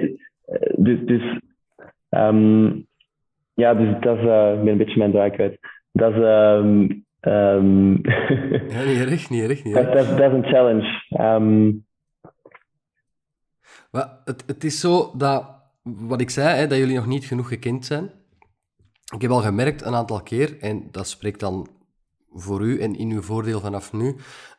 dus, 0.76 1.00
dus, 1.06 1.40
um, 2.10 2.86
ja, 3.54 3.74
dus 3.74 3.96
dat 4.00 4.18
is 4.18 4.24
ik 4.24 4.64
ben 4.64 4.68
een 4.68 4.78
beetje 4.78 4.98
mijn 4.98 5.12
draai 5.12 5.32
kwijt. 5.32 5.58
Dat 5.92 6.12
is 6.14 6.18
um, 6.18 7.06
um, 7.22 8.02
ja, 8.74 8.84
niet 8.86 9.06
erg, 9.06 9.30
niet 9.30 9.50
erg, 9.50 9.64
niet 9.64 9.76
erg. 9.76 9.86
Dat, 9.86 9.94
dat, 9.94 10.18
dat 10.18 10.32
is 10.32 10.38
een 10.38 10.46
challenge. 10.46 11.02
Het, 14.26 14.64
is 14.64 14.80
zo 14.80 15.14
dat, 15.18 15.50
wat 15.84 16.22
ik 16.22 16.30
zei, 16.30 16.58
hè, 16.58 16.68
dat 16.68 16.78
jullie 16.78 16.96
nog 16.96 17.06
niet 17.06 17.26
genoeg 17.26 17.48
gekend 17.48 17.86
zijn. 17.86 18.12
Ik 19.14 19.22
heb 19.22 19.32
al 19.32 19.42
gemerkt 19.42 19.82
een 19.82 19.96
aantal 19.96 20.24
keer, 20.24 20.60
en 20.60 20.88
dat 20.92 21.08
spreekt 21.08 21.40
dan 21.40 21.70
voor 22.34 22.62
u 22.62 22.80
en 22.80 22.96
in 22.96 23.12
uw 23.12 23.22
voordeel 23.22 23.60
vanaf 23.60 23.94
nu. 23.94 24.16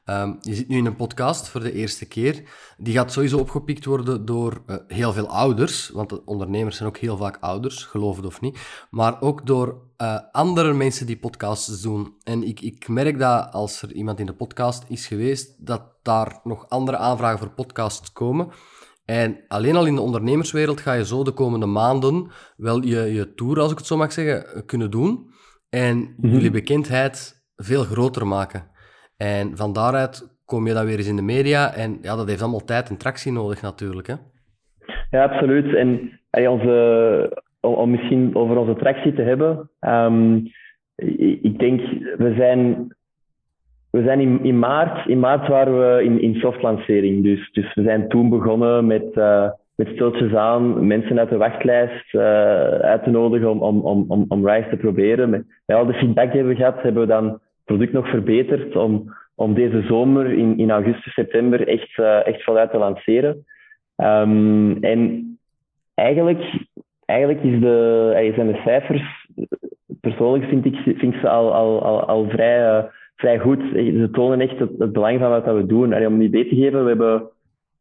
Um, 0.07 0.39
je 0.41 0.55
zit 0.55 0.69
nu 0.69 0.77
in 0.77 0.87
een 0.87 0.97
podcast 0.97 1.49
voor 1.49 1.61
de 1.61 1.73
eerste 1.73 2.07
keer. 2.07 2.43
Die 2.79 2.95
gaat 2.95 3.13
sowieso 3.13 3.39
opgepikt 3.39 3.85
worden 3.85 4.25
door 4.25 4.63
uh, 4.67 4.77
heel 4.87 5.13
veel 5.13 5.29
ouders, 5.29 5.89
want 5.89 6.09
de 6.09 6.25
ondernemers 6.25 6.77
zijn 6.77 6.89
ook 6.89 6.97
heel 6.97 7.17
vaak 7.17 7.37
ouders, 7.41 7.85
geloof 7.85 8.17
het 8.17 8.27
of 8.27 8.41
niet. 8.41 8.59
Maar 8.91 9.21
ook 9.21 9.47
door 9.47 9.83
uh, 9.99 10.19
andere 10.33 10.73
mensen 10.73 11.07
die 11.07 11.19
podcasts 11.19 11.81
doen. 11.81 12.15
En 12.23 12.43
ik, 12.43 12.61
ik 12.61 12.89
merk 12.89 13.19
dat 13.19 13.53
als 13.53 13.83
er 13.83 13.93
iemand 13.93 14.21
in 14.21 14.27
de 14.27 14.35
podcast 14.35 14.85
is 14.89 15.07
geweest, 15.07 15.67
dat 15.67 15.83
daar 16.03 16.41
nog 16.43 16.69
andere 16.69 16.97
aanvragen 16.97 17.39
voor 17.39 17.51
podcasts 17.51 18.13
komen. 18.13 18.49
En 19.05 19.45
alleen 19.49 19.77
al 19.77 19.87
in 19.87 19.95
de 19.95 20.01
ondernemerswereld 20.01 20.81
ga 20.81 20.93
je 20.93 21.05
zo 21.05 21.25
de 21.25 21.33
komende 21.33 21.67
maanden 21.67 22.31
wel 22.57 22.83
je, 22.83 23.13
je 23.13 23.35
tour, 23.35 23.61
als 23.61 23.73
ik 23.73 23.79
het 23.79 23.87
zo 23.87 23.97
mag 23.97 24.13
zeggen, 24.13 24.67
kunnen 24.67 24.91
doen. 24.91 25.27
En 25.71 26.15
mhm. 26.17 26.33
jullie 26.33 26.51
bekendheid 26.51 27.45
veel 27.57 27.83
groter 27.83 28.27
maken. 28.27 28.63
En 29.17 29.57
van 29.57 29.73
daaruit 29.73 30.39
kom 30.45 30.67
je 30.67 30.73
dan 30.73 30.87
weer 30.87 30.97
eens 30.97 31.09
in 31.09 31.17
de 31.17 31.23
media. 31.23 31.75
En 31.75 31.99
ja, 32.03 32.17
dat 32.17 32.29
heeft 32.29 32.43
allemaal 32.43 32.65
tijd 32.65 32.89
en 32.89 32.97
tractie 32.97 33.33
nodig 33.33 33.63
natuurlijk. 33.63 34.07
Hè? 34.07 34.15
Ja, 35.11 35.25
absoluut. 35.25 35.75
En 35.75 36.21
onze, 36.31 37.43
om, 37.61 37.91
misschien 37.91 38.35
over 38.35 38.57
onze 38.57 38.75
tractie 38.75 39.15
te 39.15 39.23
hebben. 39.23 39.71
Um, 39.81 40.43
ik 41.43 41.59
denk, 41.59 41.81
we 42.17 42.35
zijn 42.37 42.95
we 43.95 44.03
zijn 44.03 44.21
in, 44.21 44.39
in, 44.43 44.59
maart, 44.59 45.07
in 45.07 45.21
maart 45.21 45.49
waren 45.49 45.79
we 45.79 46.05
in, 46.05 46.21
in 46.21 46.35
softlancering. 46.35 47.23
Dus, 47.23 47.51
dus 47.53 47.75
we 47.75 47.83
zijn 47.83 48.09
toen 48.09 48.29
begonnen 48.29 48.87
met, 48.87 49.05
uh, 49.15 49.49
met 49.75 50.35
aan 50.35 50.87
mensen 50.87 51.19
uit 51.19 51.29
de 51.29 51.37
wachtlijst 51.37 52.15
uh, 52.15 52.23
uit 52.67 53.05
te 53.05 53.11
nodigen 53.11 53.51
om, 53.51 53.63
om, 53.63 53.81
om, 53.81 54.05
om, 54.09 54.25
om 54.29 54.49
Rise 54.49 54.69
te 54.69 54.77
proberen. 54.77 55.31
Met, 55.31 55.45
al 55.67 55.87
de 55.87 55.93
feedback 55.93 56.33
die 56.33 56.43
we 56.43 56.55
gehad, 56.55 56.83
hebben 56.83 57.03
we 57.03 57.09
dan 57.09 57.25
het 57.25 57.41
product 57.65 57.93
nog 57.93 58.09
verbeterd 58.09 58.77
om, 58.77 59.15
om 59.35 59.55
deze 59.55 59.83
zomer 59.83 60.33
in, 60.33 60.59
in 60.59 60.71
augustus, 60.71 61.13
september 61.13 61.69
echt, 61.69 61.99
uh, 61.99 62.27
echt 62.27 62.43
voluit 62.43 62.71
te 62.71 62.79
lanceren. 62.79 63.45
Um, 63.97 64.83
en 64.83 65.39
eigenlijk, 65.95 66.67
eigenlijk 67.05 67.43
is 67.43 67.61
de, 67.61 68.33
zijn 68.35 68.47
de 68.47 68.61
cijfers, 68.65 69.29
persoonlijk 70.01 70.45
vind 70.45 70.65
ik, 70.65 70.77
vind 70.77 71.15
ik 71.15 71.21
ze 71.21 71.29
al, 71.29 71.55
al, 71.55 71.83
al, 71.83 72.05
al 72.05 72.29
vrij 72.29 72.91
vrij 73.17 73.39
goed. 73.39 73.61
Ze 73.73 74.09
tonen 74.13 74.41
echt 74.41 74.59
het, 74.59 74.71
het 74.79 74.93
belang 74.93 75.19
van 75.19 75.31
wat 75.31 75.45
we 75.45 75.67
doen. 75.67 75.93
En 75.93 76.07
om 76.07 76.19
die 76.19 76.29
idee 76.29 76.49
te 76.49 76.55
geven, 76.55 76.83
we 76.83 76.89
hebben 76.89 77.29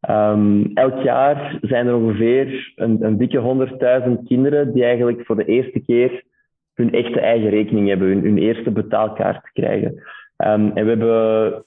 um, 0.10 0.72
elk 0.74 1.04
jaar 1.04 1.58
zijn 1.62 1.88
er 1.88 1.96
ongeveer 1.96 2.74
een, 2.76 2.98
een 3.02 3.18
dikke 3.18 3.68
100.000 4.08 4.28
kinderen 4.28 4.74
die 4.74 4.84
eigenlijk 4.84 5.26
voor 5.26 5.36
de 5.36 5.46
eerste 5.46 5.80
keer 5.80 6.24
hun 6.74 6.92
echte 6.92 7.20
eigen 7.20 7.50
rekening 7.50 7.88
hebben, 7.88 8.08
hun, 8.08 8.24
hun 8.24 8.38
eerste 8.38 8.72
betaalkaart 8.72 9.52
krijgen. 9.54 9.92
Um, 10.38 10.72
en 10.74 10.84
we 10.86 10.90
hebben 10.90 11.64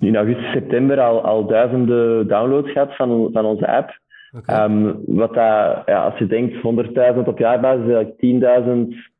in 0.00 0.16
augustus, 0.16 0.50
september 0.52 1.00
al, 1.00 1.20
al 1.20 1.46
duizenden 1.46 2.28
downloads 2.28 2.70
gehad 2.70 2.96
van, 2.96 3.28
van 3.32 3.44
onze 3.44 3.68
app. 3.68 3.98
Okay. 4.36 4.64
Um, 4.64 5.00
wat 5.06 5.34
dat, 5.34 5.82
ja, 5.86 6.04
als 6.04 6.18
je 6.18 6.26
denkt 6.26 6.56
100.000 6.56 7.24
op 7.24 7.38
jaarbasis, 7.38 7.86
is 7.86 7.92
eigenlijk 7.92 8.92
10.000 8.92 9.16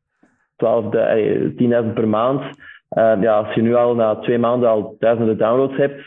10.000 0.59 1.93
per 1.93 2.07
maand. 2.07 2.41
Uh, 2.97 3.21
ja, 3.21 3.37
als 3.37 3.53
je 3.53 3.61
nu 3.61 3.75
al 3.75 3.95
na 3.95 4.15
twee 4.15 4.37
maanden 4.37 4.69
al 4.69 4.95
duizenden 4.99 5.37
downloads 5.37 5.77
hebt, 5.77 6.01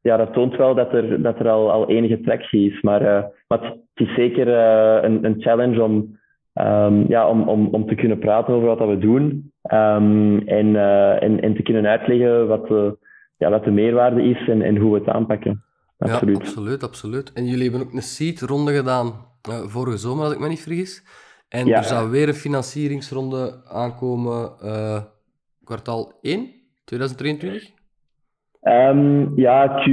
ja, 0.00 0.16
dat 0.16 0.32
toont 0.32 0.56
wel 0.56 0.74
dat 0.74 0.92
er, 0.92 1.22
dat 1.22 1.38
er 1.38 1.48
al, 1.48 1.70
al 1.70 1.88
enige 1.88 2.20
tractie 2.20 2.72
is. 2.72 2.80
Maar, 2.80 3.02
uh, 3.02 3.24
maar 3.48 3.62
het 3.94 4.08
is 4.08 4.14
zeker 4.14 4.46
uh, 4.46 5.02
een, 5.02 5.24
een 5.24 5.40
challenge 5.40 5.82
om, 5.82 6.18
um, 6.54 7.08
ja, 7.08 7.28
om, 7.28 7.48
om, 7.48 7.68
om 7.68 7.86
te 7.86 7.94
kunnen 7.94 8.18
praten 8.18 8.54
over 8.54 8.68
wat 8.68 8.88
we 8.88 8.98
doen 8.98 9.52
um, 9.72 10.48
en, 10.48 10.76
en, 11.20 11.40
en 11.40 11.54
te 11.54 11.62
kunnen 11.62 11.86
uitleggen 11.86 12.48
wat 12.48 12.68
de, 12.68 12.96
ja, 13.36 13.50
wat 13.50 13.64
de 13.64 13.70
meerwaarde 13.70 14.22
is 14.22 14.48
en, 14.48 14.62
en 14.62 14.76
hoe 14.76 14.92
we 14.92 14.98
het 14.98 15.08
aanpakken. 15.08 15.64
Absoluut. 15.98 16.36
Ja, 16.36 16.42
absoluut, 16.42 16.82
absoluut. 16.82 17.32
En 17.32 17.46
jullie 17.46 17.70
hebben 17.70 17.86
ook 17.86 17.92
een 17.92 18.02
seed-ronde 18.02 18.72
gedaan 18.72 19.12
vorige 19.66 19.96
zomer, 19.96 20.24
als 20.24 20.32
ik 20.32 20.40
me 20.40 20.48
niet 20.48 20.62
vergis. 20.62 21.04
En 21.48 21.66
ja. 21.66 21.76
er 21.76 21.84
zou 21.84 22.10
weer 22.10 22.28
een 22.28 22.34
financieringsronde 22.34 23.62
aankomen 23.68 24.50
kwartaal 25.64 26.12
1, 26.22 26.50
2023? 26.84 27.70
Um, 28.62 29.32
ja, 29.36 29.68
Q, 29.68 29.86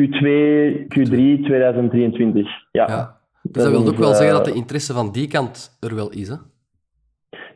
Q2, 0.00 0.26
Q3 0.88 1.44
2023. 1.44 2.48
Ja. 2.72 2.86
ja. 2.86 3.16
Dus 3.42 3.62
dat, 3.62 3.72
wil 3.72 3.88
ook 3.88 3.96
wel 3.96 4.14
zeggen 4.14 4.36
dat 4.36 4.44
de 4.44 4.52
interesse 4.52 4.92
van 4.92 5.12
die 5.12 5.28
kant 5.28 5.76
er 5.80 5.94
wel 5.94 6.10
is, 6.10 6.28
hè? 6.28 6.34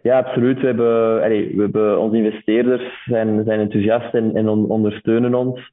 Ja, 0.02 0.18
absoluut. 0.18 0.60
We 0.60 0.66
hebben, 0.66 1.22
allee, 1.22 1.56
we 1.56 1.62
hebben 1.62 2.00
onze 2.00 2.16
investeerders 2.16 3.04
zijn, 3.04 3.44
zijn 3.44 3.60
enthousiast 3.60 4.14
en, 4.14 4.36
en 4.36 4.48
ondersteunen 4.48 5.34
ons. 5.34 5.72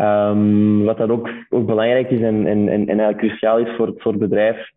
Um, 0.00 0.84
wat 0.84 0.96
dat 0.98 1.08
ook, 1.10 1.28
ook 1.48 1.66
belangrijk 1.66 2.10
is 2.10 2.20
en, 2.20 2.46
en, 2.46 2.68
en, 2.68 2.86
eigenlijk 2.86 3.18
cruciaal 3.18 3.58
is 3.58 3.76
voor, 3.76 3.92
voor 3.96 4.12
het 4.12 4.20
bedrijf 4.20 4.70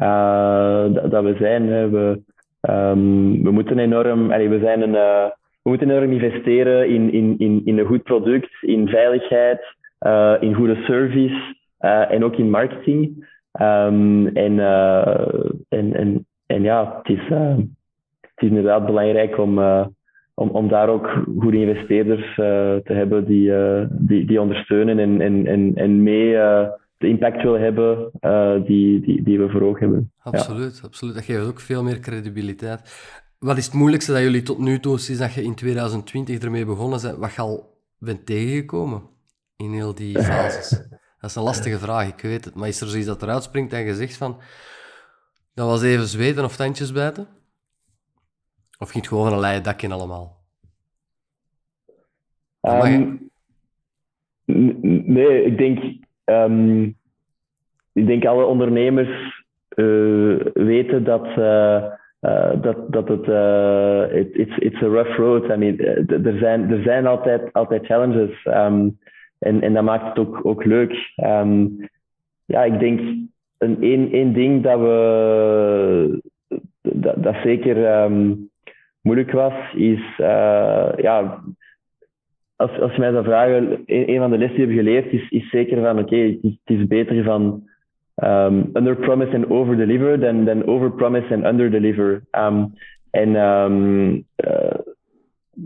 uh, 0.00 0.94
dat, 0.94 1.10
dat, 1.10 1.24
we 1.24 1.36
zijn. 1.38 1.90
We, 1.90 2.20
Um, 2.60 3.42
we 3.42 3.50
moeten 3.50 3.78
enorm, 3.78 4.28
we 4.28 4.58
zijn 4.62 4.82
een, 4.82 4.94
uh, 4.94 5.26
we 5.62 5.68
moeten 5.70 5.90
enorm 5.90 6.12
investeren 6.12 6.88
in, 6.88 7.12
in, 7.12 7.34
in, 7.38 7.62
in 7.64 7.78
een 7.78 7.86
goed 7.86 8.02
product, 8.02 8.50
in 8.60 8.88
veiligheid, 8.88 9.60
uh, 10.06 10.34
in 10.40 10.54
goede 10.54 10.74
service 10.74 11.54
uh, 11.80 12.10
en 12.10 12.24
ook 12.24 12.36
in 12.36 12.50
marketing. 12.50 13.26
Um, 13.60 14.26
en, 14.26 14.58
en, 15.68 15.94
en, 15.94 16.26
en 16.46 16.62
ja, 16.62 17.00
het 17.02 17.18
is, 17.18 17.28
het 18.20 18.36
is 18.36 18.48
inderdaad 18.48 18.86
belangrijk 18.86 19.38
om, 19.38 19.58
om, 20.34 20.48
om 20.50 20.68
daar 20.68 20.88
ook 20.88 21.24
goede 21.38 21.60
investeerders 21.60 22.34
te 22.34 22.92
hebben 22.92 23.24
die, 23.24 23.52
die, 23.90 24.26
die 24.26 24.40
ondersteunen 24.40 24.98
en, 24.98 25.20
en, 25.20 25.46
en, 25.46 25.72
en 25.74 26.02
mee 26.02 26.36
de 26.98 27.08
impact 27.08 27.42
willen 27.42 27.60
hebben 27.60 28.10
uh, 28.20 28.64
die, 28.66 29.00
die, 29.00 29.22
die 29.22 29.38
we 29.38 29.50
voor 29.50 29.62
ogen 29.62 29.80
hebben. 29.80 30.12
Absoluut, 30.18 30.76
ja. 30.76 30.86
absoluut. 30.86 31.14
Dat 31.14 31.24
geeft 31.24 31.46
ook 31.46 31.60
veel 31.60 31.82
meer 31.82 32.00
credibiliteit. 32.00 32.80
Wat 33.38 33.56
is 33.56 33.64
het 33.64 33.74
moeilijkste 33.74 34.12
dat 34.12 34.20
jullie 34.20 34.42
tot 34.42 34.58
nu 34.58 34.80
toe, 34.80 34.98
sinds 34.98 35.20
dat 35.20 35.32
je 35.32 35.42
in 35.42 35.54
2020 35.54 36.38
ermee 36.38 36.64
begonnen 36.64 37.02
bent, 37.02 37.16
wat 37.16 37.34
je 37.34 37.40
al 37.40 37.82
bent 37.98 38.26
tegengekomen 38.26 39.02
in 39.56 39.72
heel 39.72 39.94
die 39.94 40.22
fases? 40.28 40.70
dat 41.20 41.30
is 41.30 41.34
een 41.34 41.42
lastige 41.42 41.78
vraag, 41.78 42.08
ik 42.08 42.20
weet 42.20 42.44
het. 42.44 42.54
Maar 42.54 42.68
is 42.68 42.80
er 42.80 42.88
zoiets 42.88 43.06
dat 43.06 43.22
eruit 43.22 43.42
springt 43.42 43.72
en 43.72 43.84
je 43.84 43.94
zegt 43.94 44.16
van, 44.16 44.36
dat 45.54 45.66
was 45.66 45.82
even 45.82 46.06
zweten 46.06 46.44
of 46.44 46.56
tandjes 46.56 46.92
bijten? 46.92 47.26
Of 48.78 48.90
ging 48.90 49.04
het 49.04 49.12
gewoon 49.12 49.32
een 49.32 49.40
leien 49.40 49.62
dakje 49.62 49.90
allemaal? 49.90 50.36
Um, 52.60 53.30
nee, 54.46 55.44
ik 55.44 55.58
denk 55.58 56.06
Um, 56.30 56.96
ik 57.92 58.06
denk 58.06 58.24
alle 58.24 58.44
ondernemers 58.44 59.44
uh, 59.74 60.36
weten 60.52 61.04
dat, 61.04 61.26
uh, 61.38 61.84
uh, 62.20 62.50
dat, 62.60 62.92
dat 62.92 63.08
het 63.08 63.26
it, 64.12 64.36
it's, 64.36 64.56
it's 64.56 64.82
a 64.82 64.86
rough 64.86 65.16
road. 65.16 65.50
I 65.50 65.56
mean, 65.56 65.78
er 66.24 66.38
zijn, 66.38 66.70
er 66.70 66.82
zijn 66.82 67.06
altijd, 67.06 67.52
altijd 67.52 67.86
challenges. 67.86 68.44
Um, 68.44 68.98
en, 69.38 69.62
en 69.62 69.74
dat 69.74 69.84
maakt 69.84 70.08
het 70.08 70.18
ook, 70.18 70.40
ook 70.42 70.64
leuk. 70.64 71.12
Um, 71.16 71.76
ja, 72.44 72.64
ik 72.64 72.78
denk 72.78 73.00
een 73.58 73.82
één, 73.82 74.12
één 74.12 74.32
ding 74.32 74.62
dat 74.62 74.80
we 74.80 76.20
dat, 76.82 77.22
dat 77.22 77.34
zeker 77.42 78.10
moeilijk 79.00 79.30
was, 79.30 79.54
is 79.74 80.16
ja, 80.96 81.42
als, 82.58 82.80
als 82.80 82.92
je 82.92 83.00
mij 83.00 83.12
zou 83.12 83.24
vragen, 83.24 83.82
een, 83.86 84.10
een 84.10 84.18
van 84.18 84.30
de 84.30 84.38
lessen 84.38 84.56
die 84.56 84.66
we 84.66 84.72
hebben 84.74 84.84
geleerd 84.84 85.12
is, 85.12 85.30
is 85.30 85.50
zeker 85.50 85.82
van 85.82 85.98
oké, 85.98 86.16
het, 86.42 86.58
is 86.64 86.86
beter 86.86 87.24
van 87.24 87.62
um, 88.24 88.70
under 88.72 88.96
promise 88.96 89.30
en 89.30 89.50
over 89.50 89.76
deliver 89.76 90.20
dan, 90.20 90.44
dan 90.44 90.66
over 90.66 90.92
promise 90.92 91.34
en 91.34 91.46
under 91.46 91.70
deliver. 91.70 92.22
Um, 92.32 92.74
en 93.10 93.36
um, 93.36 94.12
uh, 94.46 94.78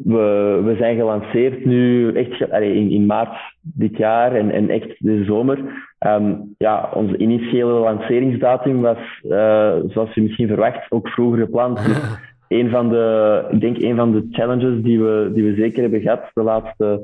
we, 0.04 0.60
we 0.64 0.76
zijn 0.78 0.96
gelanceerd 0.96 1.64
nu 1.64 2.12
echt 2.12 2.50
in, 2.62 2.90
in 2.90 3.06
maart 3.06 3.36
dit 3.60 3.96
jaar 3.96 4.34
en, 4.34 4.50
en 4.50 4.68
echt 4.68 4.94
de 4.98 5.24
zomer. 5.24 5.58
Ehm, 5.98 6.34
ja, 6.58 6.90
onze 6.94 7.16
initiële 7.16 7.72
lanceringsdatum 7.72 8.80
was, 8.80 8.98
uh, 9.22 9.74
zoals 9.88 10.14
je 10.14 10.22
misschien 10.22 10.48
verwacht, 10.48 10.90
ook 10.90 11.08
vroeger 11.08 11.38
gepland. 11.38 11.80
een 12.52 12.70
van 12.70 12.88
de, 12.88 13.44
ik 13.50 13.60
denk 13.60 13.82
een 13.82 13.96
van 13.96 14.12
de 14.12 14.26
challenges 14.30 14.82
die 14.82 15.00
we, 15.00 15.30
die 15.34 15.44
we 15.44 15.54
zeker 15.54 15.82
hebben 15.82 16.00
gehad 16.00 16.30
de 16.34 16.42
laatste, 16.42 17.00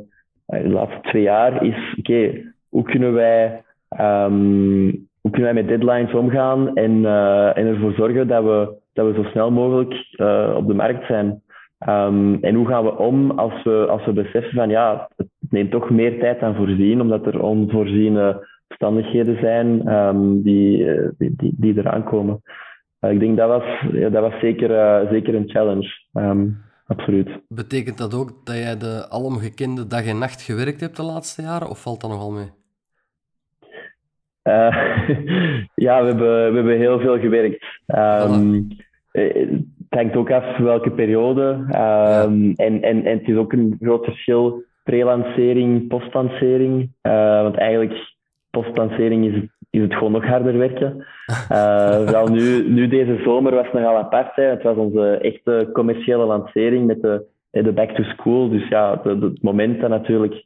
eh, 0.47 0.63
de 0.63 0.69
laatste 0.69 1.01
twee 1.01 1.23
jaar 1.23 1.65
is, 1.65 1.95
oké, 1.99 2.53
hoe 2.69 2.83
kunnen 2.83 3.13
wij 3.13 3.63
um, 4.01 5.09
hoe 5.21 5.31
kunnen 5.31 5.55
wij 5.55 5.63
met 5.63 5.69
deadlines 5.69 6.15
omgaan 6.15 6.75
en, 6.75 6.91
uh, 6.91 7.57
en 7.57 7.67
ervoor 7.67 7.93
zorgen 7.93 8.29
dat 8.29 8.45
we, 8.45 8.77
dat 8.93 9.07
we 9.07 9.23
zo 9.23 9.29
snel 9.31 9.51
mogelijk 9.51 9.95
uh, 10.17 10.55
op 10.57 10.67
de 10.67 10.75
markt 10.75 11.07
zijn. 11.07 11.43
Um, 11.89 12.39
en 12.41 12.55
hoe 12.55 12.67
gaan 12.67 12.85
we 12.85 12.97
om 12.97 13.31
als 13.31 13.63
we, 13.63 13.87
als 13.87 14.05
we 14.05 14.13
beseffen 14.13 14.55
van 14.55 14.69
ja, 14.69 15.09
het 15.17 15.29
neemt 15.51 15.71
toch 15.71 15.91
meer 15.91 16.19
tijd 16.19 16.41
dan 16.41 16.55
voorzien, 16.55 17.01
omdat 17.01 17.27
er 17.27 17.43
onvoorziene 17.43 18.47
omstandigheden 18.69 19.39
zijn 19.41 19.95
um, 19.95 20.43
die, 20.43 20.87
die, 21.19 21.35
die, 21.37 21.55
die, 21.57 21.79
eraan 21.79 22.05
komen. 22.05 22.43
Uh, 23.01 23.11
ik 23.11 23.21
denk 23.21 23.37
dat 23.37 23.49
was, 23.49 23.65
ja, 23.93 24.09
dat 24.09 24.23
was 24.23 24.41
zeker, 24.41 24.71
uh, 24.71 25.11
zeker 25.11 25.35
een 25.35 25.51
challenge. 25.51 25.89
Um, 26.13 26.65
absoluut. 26.87 27.29
Betekent 27.49 27.99
dat 27.99 28.15
ook 28.15 28.31
dat 28.45 28.57
jij 28.57 28.77
de 28.77 29.07
alomgekende 29.09 29.87
dag 29.87 30.07
en 30.07 30.19
nacht 30.19 30.43
gewerkt 30.43 30.81
hebt 30.81 30.97
de 30.97 31.03
laatste 31.03 31.43
jaren, 31.43 31.69
of 31.69 31.83
valt 31.83 32.01
dat 32.01 32.11
nogal 32.11 32.31
mee? 32.31 32.51
Uh, 34.45 34.77
ja, 35.87 36.01
we 36.01 36.07
hebben, 36.07 36.51
we 36.51 36.57
hebben 36.57 36.77
heel 36.77 37.01
veel 37.01 37.19
gewerkt. 37.19 37.65
Um, 37.87 38.67
het 39.89 39.99
hangt 39.99 40.17
ook 40.17 40.31
af 40.31 40.57
welke 40.57 40.91
periode. 40.91 41.43
Um, 41.43 41.69
ja. 41.71 42.53
en, 42.57 42.83
en, 42.83 43.05
en 43.05 43.19
het 43.19 43.29
is 43.29 43.37
ook 43.37 43.53
een 43.53 43.77
groot 43.81 44.05
verschil 44.05 44.65
pre-lancering, 44.85 45.89
post-lancering. 45.89 46.93
Uh, 47.03 47.43
want 47.43 47.57
eigenlijk, 47.57 48.15
post-lancering 48.51 49.27
is, 49.27 49.43
is 49.79 49.85
het 49.85 49.95
gewoon 49.95 50.12
nog 50.12 50.25
harder 50.27 50.59
werken. 50.59 50.97
Uh, 51.53 51.97
vooral 51.97 52.29
nu, 52.29 52.69
nu 52.69 52.88
deze 52.88 53.21
zomer 53.25 53.55
was 53.55 53.64
het 53.64 53.73
nogal 53.73 53.97
apart. 53.97 54.35
Hè. 54.35 54.43
Het 54.43 54.62
was 54.62 54.77
onze 54.77 55.19
echte 55.19 55.71
commerciële 55.73 56.25
lancering 56.25 56.87
met 56.87 57.03
de, 57.03 57.25
de 57.51 57.73
back 57.73 57.91
to 57.91 58.03
school. 58.03 58.49
Dus 58.49 58.69
ja, 58.69 59.01
het 59.03 59.43
moment 59.43 59.81
dat 59.81 59.91
natuurlijk 59.91 60.45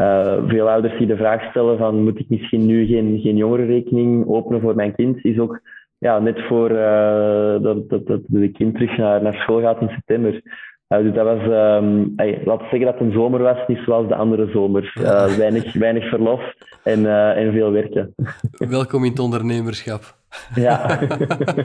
uh, 0.00 0.36
veel 0.46 0.70
ouders 0.70 0.98
die 0.98 1.06
de 1.06 1.16
vraag 1.16 1.50
stellen 1.50 1.78
van 1.78 2.02
moet 2.02 2.18
ik 2.18 2.28
misschien 2.28 2.66
nu 2.66 2.86
geen, 2.86 3.20
geen 3.20 3.36
jongerenrekening 3.36 4.28
openen 4.28 4.60
voor 4.60 4.74
mijn 4.74 4.94
kind, 4.94 5.24
is 5.24 5.38
ook 5.38 5.60
ja, 5.98 6.18
net 6.18 6.40
voor 6.42 6.70
uh, 6.70 7.62
dat, 7.62 7.88
dat, 7.88 8.06
dat 8.06 8.20
de 8.26 8.50
kind 8.50 8.74
terug 8.74 8.96
naar, 8.96 9.22
naar 9.22 9.34
school 9.34 9.60
gaat 9.60 9.80
in 9.80 9.88
september. 9.88 10.42
Uh, 10.88 10.98
dus 10.98 11.14
dat 11.14 11.24
was, 11.24 11.42
um, 11.42 12.12
hey, 12.16 12.42
laten 12.44 12.64
we 12.64 12.68
zeggen 12.70 12.80
dat 12.80 12.94
het 12.94 13.00
een 13.00 13.12
zomer 13.12 13.42
was, 13.42 13.58
niet 13.66 13.78
zoals 13.84 14.08
de 14.08 14.14
andere 14.14 14.50
zomers. 14.50 14.94
weinig, 15.36 15.72
weinig 15.72 16.08
verlof 16.08 16.40
en, 16.82 17.06
en 17.36 17.52
veel 17.52 17.72
werken. 17.72 18.14
Welkom 18.52 19.04
in 19.04 19.10
het 19.10 19.20
ondernemerschap. 19.20 20.16
Ja. 20.54 20.98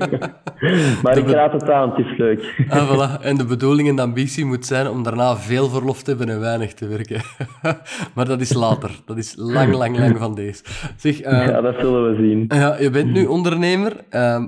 maar 1.03 1.17
ik 1.17 1.27
raad 1.27 1.51
het 1.51 1.69
aan, 1.69 1.89
het 1.89 2.05
is 2.05 2.17
leuk. 2.17 2.65
Ah, 2.69 2.89
voilà. 2.89 3.21
En 3.21 3.37
de 3.37 3.45
bedoeling 3.45 3.89
en 3.89 3.95
de 3.95 4.01
ambitie 4.01 4.45
moet 4.45 4.65
zijn 4.65 4.87
om 4.87 5.03
daarna 5.03 5.35
veel 5.35 5.69
verlof 5.69 6.03
te 6.03 6.09
hebben 6.09 6.29
en 6.29 6.39
weinig 6.39 6.73
te 6.73 6.87
werken. 6.87 7.21
maar 8.15 8.25
dat 8.25 8.41
is 8.41 8.53
later. 8.53 8.91
Dat 9.05 9.17
is 9.17 9.35
lang, 9.37 9.73
lang, 9.73 9.97
lang 9.97 10.17
van 10.17 10.35
deze. 10.35 10.63
Zeg, 10.97 11.25
uh, 11.25 11.47
ja, 11.47 11.61
dat 11.61 11.75
zullen 11.79 12.09
we 12.09 12.23
zien. 12.23 12.45
Ja, 12.47 12.77
je 12.79 12.89
bent 12.89 13.11
nu 13.11 13.25
ondernemer. 13.25 13.93
Uh, 14.11 14.43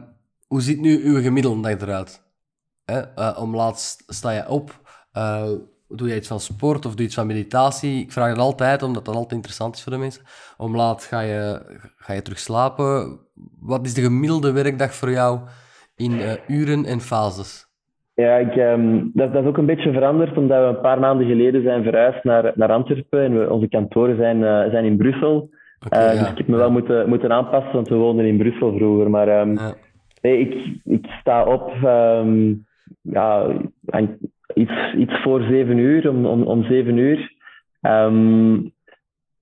hoe 0.48 0.62
ziet 0.62 0.82
nu 0.82 1.02
uw 1.04 1.22
gemiddelde 1.22 1.62
dag 1.62 1.82
eruit? 1.82 2.25
Uh, 2.92 3.38
om 3.42 3.56
laatst 3.56 4.04
sta 4.08 4.32
je 4.32 4.50
op. 4.50 4.72
Eh, 5.12 5.50
doe 5.88 6.08
je 6.08 6.16
iets 6.16 6.28
van 6.28 6.40
sport 6.40 6.86
of 6.86 6.92
doe 6.92 7.00
je 7.02 7.06
iets 7.06 7.16
van 7.16 7.28
meditatie? 7.28 8.02
Ik 8.02 8.12
vraag 8.12 8.30
het 8.30 8.38
altijd, 8.38 8.84
omdat 8.84 9.06
dat 9.06 9.16
altijd 9.16 9.34
interessant 9.34 9.76
is 9.76 9.84
voor 9.84 9.92
de 9.92 9.98
mensen. 9.98 10.24
Om 10.58 10.76
laat 10.76 11.04
ga 11.04 11.20
je, 11.20 11.62
ga 11.98 12.14
je 12.14 12.22
terug 12.22 12.40
slapen. 12.40 13.20
Wat 13.60 13.86
is 13.86 13.94
de 13.94 14.02
gemiddelde 14.02 14.52
werkdag 14.52 14.94
voor 14.94 15.12
jou 15.12 15.40
in 15.96 16.12
uh, 16.12 16.32
uren 16.48 16.86
en 16.86 17.00
fases? 17.00 17.68
Ja, 18.14 18.36
ik, 18.36 18.56
um, 18.56 19.12
dat, 19.14 19.34
dat, 19.34 19.42
is 19.44 19.50
ook 19.50 19.58
een 19.58 19.66
beetje 19.66 19.92
veranderd, 19.92 20.38
omdat 20.38 20.60
we 20.60 20.68
een 20.68 20.82
paar 20.82 21.00
maanden 21.00 21.28
geleden 21.28 21.64
zijn 21.64 21.84
verhuisd 21.84 22.24
naar, 22.24 22.52
naar 22.56 22.72
Antwerpen. 22.72 23.24
En 23.24 23.40
we, 23.40 23.52
onze 23.52 23.68
kantoren 23.68 24.18
zijn, 24.18 24.38
uh, 24.38 24.72
zijn 24.72 24.86
in 24.86 24.98
Brussel. 24.98 25.50
Okay, 25.86 26.08
uh, 26.08 26.14
ja. 26.14 26.20
Dus 26.20 26.32
ik 26.32 26.38
heb 26.38 26.48
me 26.48 26.58
wel 26.58 26.72
moeten, 26.72 27.10
moeten 27.10 27.32
aanpassen, 27.32 27.74
want 27.74 27.88
we 27.88 27.96
woonden 27.96 28.26
in 28.26 28.38
Brussel 28.38 28.76
vroeger. 28.78 29.10
Maar 29.10 29.40
um, 29.42 29.54
ja. 29.54 29.74
nee, 30.22 30.40
ik, 30.40 30.80
ik 30.84 31.06
sta 31.20 31.44
op 31.44 31.72
um, 31.84 32.65
ja, 33.02 33.48
iets, 34.54 34.94
iets 34.98 35.22
voor 35.22 35.42
zeven 35.42 35.78
uur, 35.78 36.10
om, 36.10 36.26
om, 36.26 36.44
om 36.44 36.64
zeven 36.64 36.98
uur. 36.98 37.34
Um, 37.82 38.74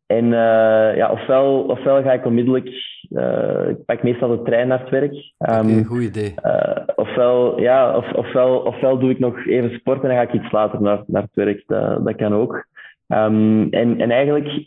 en 0.05 0.25
uh, 0.25 0.95
ja, 0.95 1.11
ofwel, 1.11 1.61
ofwel 1.61 2.01
ga 2.01 2.11
ik 2.13 2.25
onmiddellijk, 2.25 2.69
uh, 3.09 3.69
ik 3.69 3.85
pak 3.85 4.03
meestal 4.03 4.29
de 4.29 4.41
trein 4.41 4.67
naar 4.67 4.79
het 4.79 4.89
werk. 4.89 5.13
Um, 5.13 5.69
okay, 5.69 5.83
goed 5.83 6.01
idee. 6.01 6.33
Uh, 6.43 6.83
ofwel, 6.95 7.59
ja, 7.61 7.97
of, 7.97 8.13
ofwel, 8.13 8.57
ofwel 8.57 8.99
doe 8.99 9.09
ik 9.09 9.19
nog 9.19 9.45
even 9.45 9.73
sport 9.73 10.01
en 10.01 10.07
dan 10.07 10.17
ga 10.17 10.23
ik 10.23 10.33
iets 10.33 10.51
later 10.51 10.81
naar, 10.81 11.03
naar 11.07 11.21
het 11.21 11.35
werk. 11.35 11.63
Dat, 11.67 12.05
dat 12.05 12.15
kan 12.15 12.33
ook. 12.33 12.67
Um, 13.07 13.67
en, 13.69 13.99
en 13.99 14.11
eigenlijk, 14.11 14.65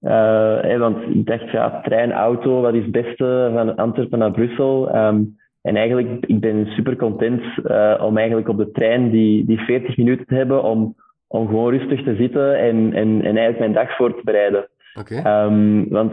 hey, 0.00 0.78
want 0.78 0.96
ik 1.14 1.26
dacht, 1.26 1.50
ja, 1.50 1.80
trein, 1.80 2.12
auto, 2.12 2.60
wat 2.60 2.74
is 2.74 2.82
het 2.82 2.92
beste 2.92 3.50
van 3.54 3.76
Antwerpen 3.76 4.18
naar 4.18 4.30
Brussel? 4.30 4.96
Um, 4.96 5.40
en 5.62 5.76
eigenlijk, 5.76 6.26
ik 6.26 6.40
ben 6.40 6.66
super 6.66 6.96
content 6.96 7.42
uh, 7.64 8.02
om 8.04 8.16
eigenlijk 8.16 8.48
op 8.48 8.56
de 8.56 8.70
trein 8.70 9.10
die, 9.10 9.44
die 9.44 9.58
40 9.58 9.96
minuten 9.96 10.26
te 10.26 10.34
hebben 10.34 10.62
om, 10.62 10.96
om 11.26 11.46
gewoon 11.46 11.70
rustig 11.70 12.02
te 12.02 12.14
zitten 12.14 12.58
en, 12.58 12.92
en, 12.92 13.08
en 13.08 13.36
eigenlijk 13.36 13.58
mijn 13.58 13.72
dag 13.72 13.96
voor 13.96 14.14
te 14.14 14.24
bereiden. 14.24 14.68
Okay. 14.94 15.44
Um, 15.44 15.88
want 15.88 16.12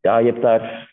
ja, 0.00 0.18
je 0.18 0.26
hebt 0.26 0.42
daar, 0.42 0.92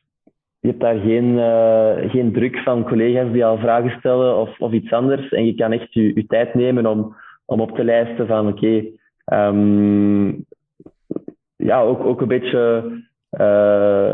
je 0.60 0.68
hebt 0.68 0.80
daar 0.80 0.98
geen, 0.98 1.38
uh, 1.38 2.12
geen 2.12 2.34
druk 2.34 2.58
van 2.58 2.88
collega's 2.88 3.32
die 3.32 3.46
al 3.46 3.58
vragen 3.58 4.00
stellen 4.00 4.38
of, 4.38 4.60
of 4.60 4.72
iets 4.72 4.92
anders. 4.92 5.30
En 5.30 5.46
je 5.46 5.56
kan 5.56 5.72
echt 5.72 5.94
je, 5.94 6.16
je 6.16 6.26
tijd 6.26 6.54
nemen 6.54 6.86
om, 6.86 7.16
om 7.46 7.62
op 7.62 7.76
te 7.76 7.84
lijsten 7.84 8.28
van 8.28 8.48
oké, 8.48 8.92
okay, 9.26 9.48
um, 9.48 10.46
ja, 11.56 11.82
ook, 11.82 12.04
ook 12.04 12.22
een 12.22 12.28
beetje 12.28 12.84
uh, 13.32 14.14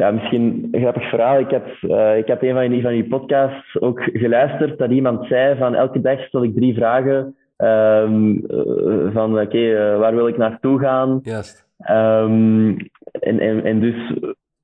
ja, 0.00 0.10
misschien 0.10 0.68
een 0.70 0.80
grappig 0.80 1.08
verhaal. 1.08 1.38
Ik 1.38 1.50
heb, 1.50 1.66
uh, 1.82 2.16
ik 2.16 2.26
heb 2.26 2.42
een 2.42 2.54
van 2.54 2.68
die, 2.68 2.82
van 2.82 2.92
die 2.92 3.08
podcasts 3.08 3.80
ook 3.80 4.00
geluisterd 4.12 4.78
dat 4.78 4.90
iemand 4.90 5.26
zei 5.26 5.58
van 5.58 5.74
elke 5.74 6.00
dag 6.00 6.20
stel 6.20 6.44
ik 6.44 6.54
drie 6.54 6.74
vragen 6.74 7.34
um, 7.58 8.32
uh, 8.32 9.12
van 9.12 9.32
oké, 9.32 9.42
okay, 9.42 9.92
uh, 9.92 9.98
waar 9.98 10.14
wil 10.14 10.28
ik 10.28 10.36
naartoe 10.36 10.78
gaan? 10.78 11.20
Juist. 11.22 11.68
Um, 11.90 12.76
en, 13.12 13.38
en, 13.40 13.64
en 13.64 13.80
dus 13.80 14.18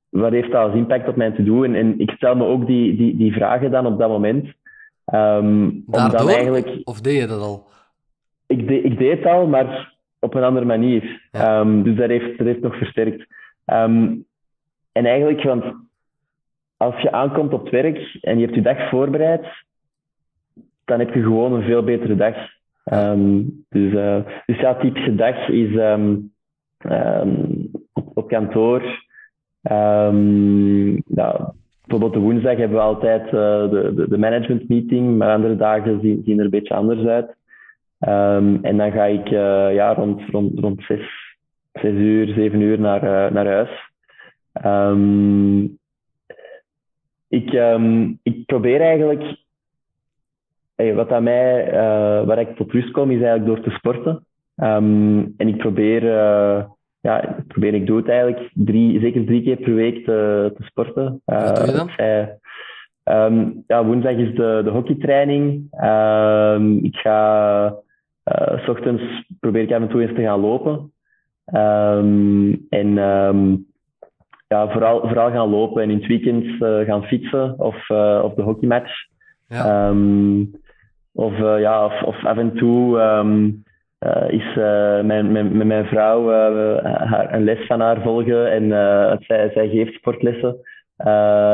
wat 0.09 0.31
heeft 0.31 0.51
dat 0.51 0.61
als 0.61 0.73
impact 0.73 1.07
op 1.07 1.15
mijn 1.15 1.35
to-do? 1.35 1.63
En, 1.63 1.75
en 1.75 1.99
ik 1.99 2.11
stel 2.11 2.35
me 2.35 2.45
ook 2.45 2.67
die, 2.67 2.95
die, 2.95 3.17
die 3.17 3.33
vragen 3.33 3.71
dan 3.71 3.85
op 3.85 3.99
dat 3.99 4.09
moment. 4.09 4.45
Um, 5.13 5.83
Daardoor? 5.87 6.19
Dan 6.19 6.29
eigenlijk... 6.29 6.81
Of 6.83 7.01
deed 7.01 7.21
je 7.21 7.27
dat 7.27 7.41
al? 7.41 7.67
Ik, 8.47 8.67
de, 8.67 8.81
ik 8.81 8.97
deed 8.97 9.17
het 9.17 9.25
al, 9.25 9.47
maar 9.47 9.93
op 10.19 10.33
een 10.33 10.43
andere 10.43 10.65
manier. 10.65 11.21
Ja. 11.31 11.63
Dus 11.63 11.95
dat 11.95 12.09
heeft, 12.09 12.37
dat 12.37 12.47
heeft 12.47 12.61
nog 12.61 12.77
versterkt. 12.77 13.25
Um, 13.65 14.25
en 14.97 15.05
eigenlijk, 15.05 15.43
want 15.43 15.63
als 16.77 17.01
je 17.01 17.11
aankomt 17.11 17.53
op 17.53 17.63
het 17.63 17.71
werk 17.71 18.17
en 18.21 18.37
je 18.37 18.43
hebt 18.43 18.55
je 18.55 18.61
dag 18.61 18.89
voorbereid, 18.89 19.45
dan 20.85 20.99
heb 20.99 21.13
je 21.13 21.21
gewoon 21.21 21.53
een 21.53 21.63
veel 21.63 21.83
betere 21.83 22.15
dag. 22.15 22.35
Um, 22.93 23.65
dus, 23.69 23.93
uh, 23.93 24.19
dus 24.45 24.59
ja, 24.59 24.75
typische 24.75 25.15
dag 25.15 25.47
is 25.49 25.75
um, 25.75 26.33
um, 26.89 27.71
op, 28.13 28.27
kantoor. 28.27 28.81
ja, 31.05 31.53
bijvoorbeeld 31.81 32.13
de 32.13 32.19
woensdag 32.19 32.57
hebben 32.57 32.77
we 32.77 32.83
altijd 32.83 33.25
uh, 33.25 33.31
de, 33.69 34.05
de, 34.09 34.17
management 34.17 34.69
meeting, 34.69 35.17
maar 35.17 35.33
andere 35.33 35.55
dagen 35.55 35.99
zien, 36.01 36.39
er 36.39 36.45
een 36.45 36.49
beetje 36.49 36.73
anders 36.73 37.05
uit. 37.05 37.35
en 38.61 38.77
dan 38.77 38.91
ga 38.91 39.03
ik 39.03 39.29
uh, 39.29 39.73
ja, 39.73 39.93
rond, 39.93 40.21
rond, 40.31 40.59
rond 40.59 40.83
zes, 40.83 41.01
zes 41.73 41.93
uur, 41.93 42.27
zeven 42.27 42.61
uur 42.61 42.79
naar, 42.79 43.33
naar 43.33 43.47
huis. 43.47 43.86
Um, 44.65 45.77
ik, 47.27 47.53
um, 47.53 48.19
ik 48.23 48.45
probeer 48.45 48.81
eigenlijk, 48.81 49.23
hey, 50.75 50.95
wat 50.95 51.11
aan 51.11 51.23
mij, 51.23 51.67
uh, 51.67 52.25
waar 52.25 52.39
ik 52.39 52.55
tot 52.55 52.71
rust 52.71 52.91
kom, 52.91 53.11
is 53.11 53.21
eigenlijk 53.21 53.45
door 53.45 53.61
te 53.61 53.77
sporten. 53.77 54.25
Um, 54.55 55.33
en 55.37 55.47
ik 55.47 55.57
probeer, 55.57 56.03
uh, 56.03 56.63
ja, 57.01 57.37
ik 57.37 57.47
probeer, 57.47 57.73
ik 57.73 57.85
doe 57.85 57.97
het 57.97 58.09
eigenlijk 58.09 58.51
drie, 58.53 58.99
zeker 58.99 59.25
drie 59.25 59.43
keer 59.43 59.57
per 59.57 59.73
week 59.73 60.05
te, 60.05 60.51
te 60.57 60.63
sporten. 60.63 61.21
Uh, 61.25 61.41
wat 61.41 61.55
doe 61.55 61.65
je 61.65 61.71
dan? 61.71 61.89
um, 63.15 63.63
ja, 63.67 63.85
woensdag 63.85 64.15
is 64.15 64.35
de, 64.35 64.61
de 64.63 64.69
hockeytraining. 64.69 65.67
Um, 65.83 66.83
ik 66.83 66.95
ga, 66.95 67.65
uh, 68.25 68.59
s 68.59 68.67
ochtends 68.67 69.03
probeer 69.39 69.61
ik 69.61 69.71
af 69.71 69.81
en 69.81 69.89
toe 69.89 70.01
eens 70.01 70.15
te 70.15 70.21
gaan 70.21 70.39
lopen. 70.39 70.91
Um, 71.53 72.65
en 72.69 72.97
ja, 74.47 74.71
vooral, 74.71 74.99
vooral 74.99 75.31
gaan 75.31 75.49
lopen 75.49 75.83
en 75.83 75.89
in 75.89 75.97
het 75.97 76.07
weekend 76.07 76.43
uh, 76.43 76.79
gaan 76.85 77.03
fietsen 77.03 77.59
of, 77.59 77.89
uh, 77.89 78.21
of 78.23 78.33
de 78.33 78.41
hockeymatch. 78.41 78.91
Ja. 79.47 79.89
Um, 79.89 80.51
of, 81.13 81.33
uh, 81.33 81.59
ja, 81.59 81.85
of, 81.85 82.03
of 82.03 82.25
af 82.25 82.37
en 82.37 82.53
toe 82.55 82.99
um, 82.99 83.63
is 84.27 84.55
mijn, 85.03 85.31
mijn, 85.31 85.57
met 85.57 85.67
mijn 85.67 85.85
vrouw 85.85 86.29
haar, 86.83 87.33
een 87.33 87.43
les 87.43 87.65
van 87.65 87.79
haar 87.79 88.01
volgen 88.01 88.51
en 88.51 88.69
zij, 89.19 89.51
zij 89.53 89.69
geeft 89.69 89.93
sportlessen. 89.93 90.55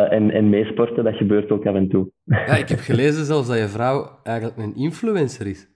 en, 0.09 0.31
en 0.31 0.49
meesporten, 0.49 1.03
dat 1.03 1.15
gebeurt 1.15 1.51
ook 1.51 1.65
af 1.65 1.75
en 1.75 1.89
toe. 1.89 2.11
Ja, 2.23 2.55
ik 2.55 2.69
heb 2.69 2.79
gelezen 2.91 3.25
zelfs 3.25 3.47
dat 3.47 3.57
je 3.57 3.67
vrouw 3.67 4.19
eigenlijk 4.23 4.57
een 4.57 4.75
influencer 4.75 5.47
is. 5.47 5.67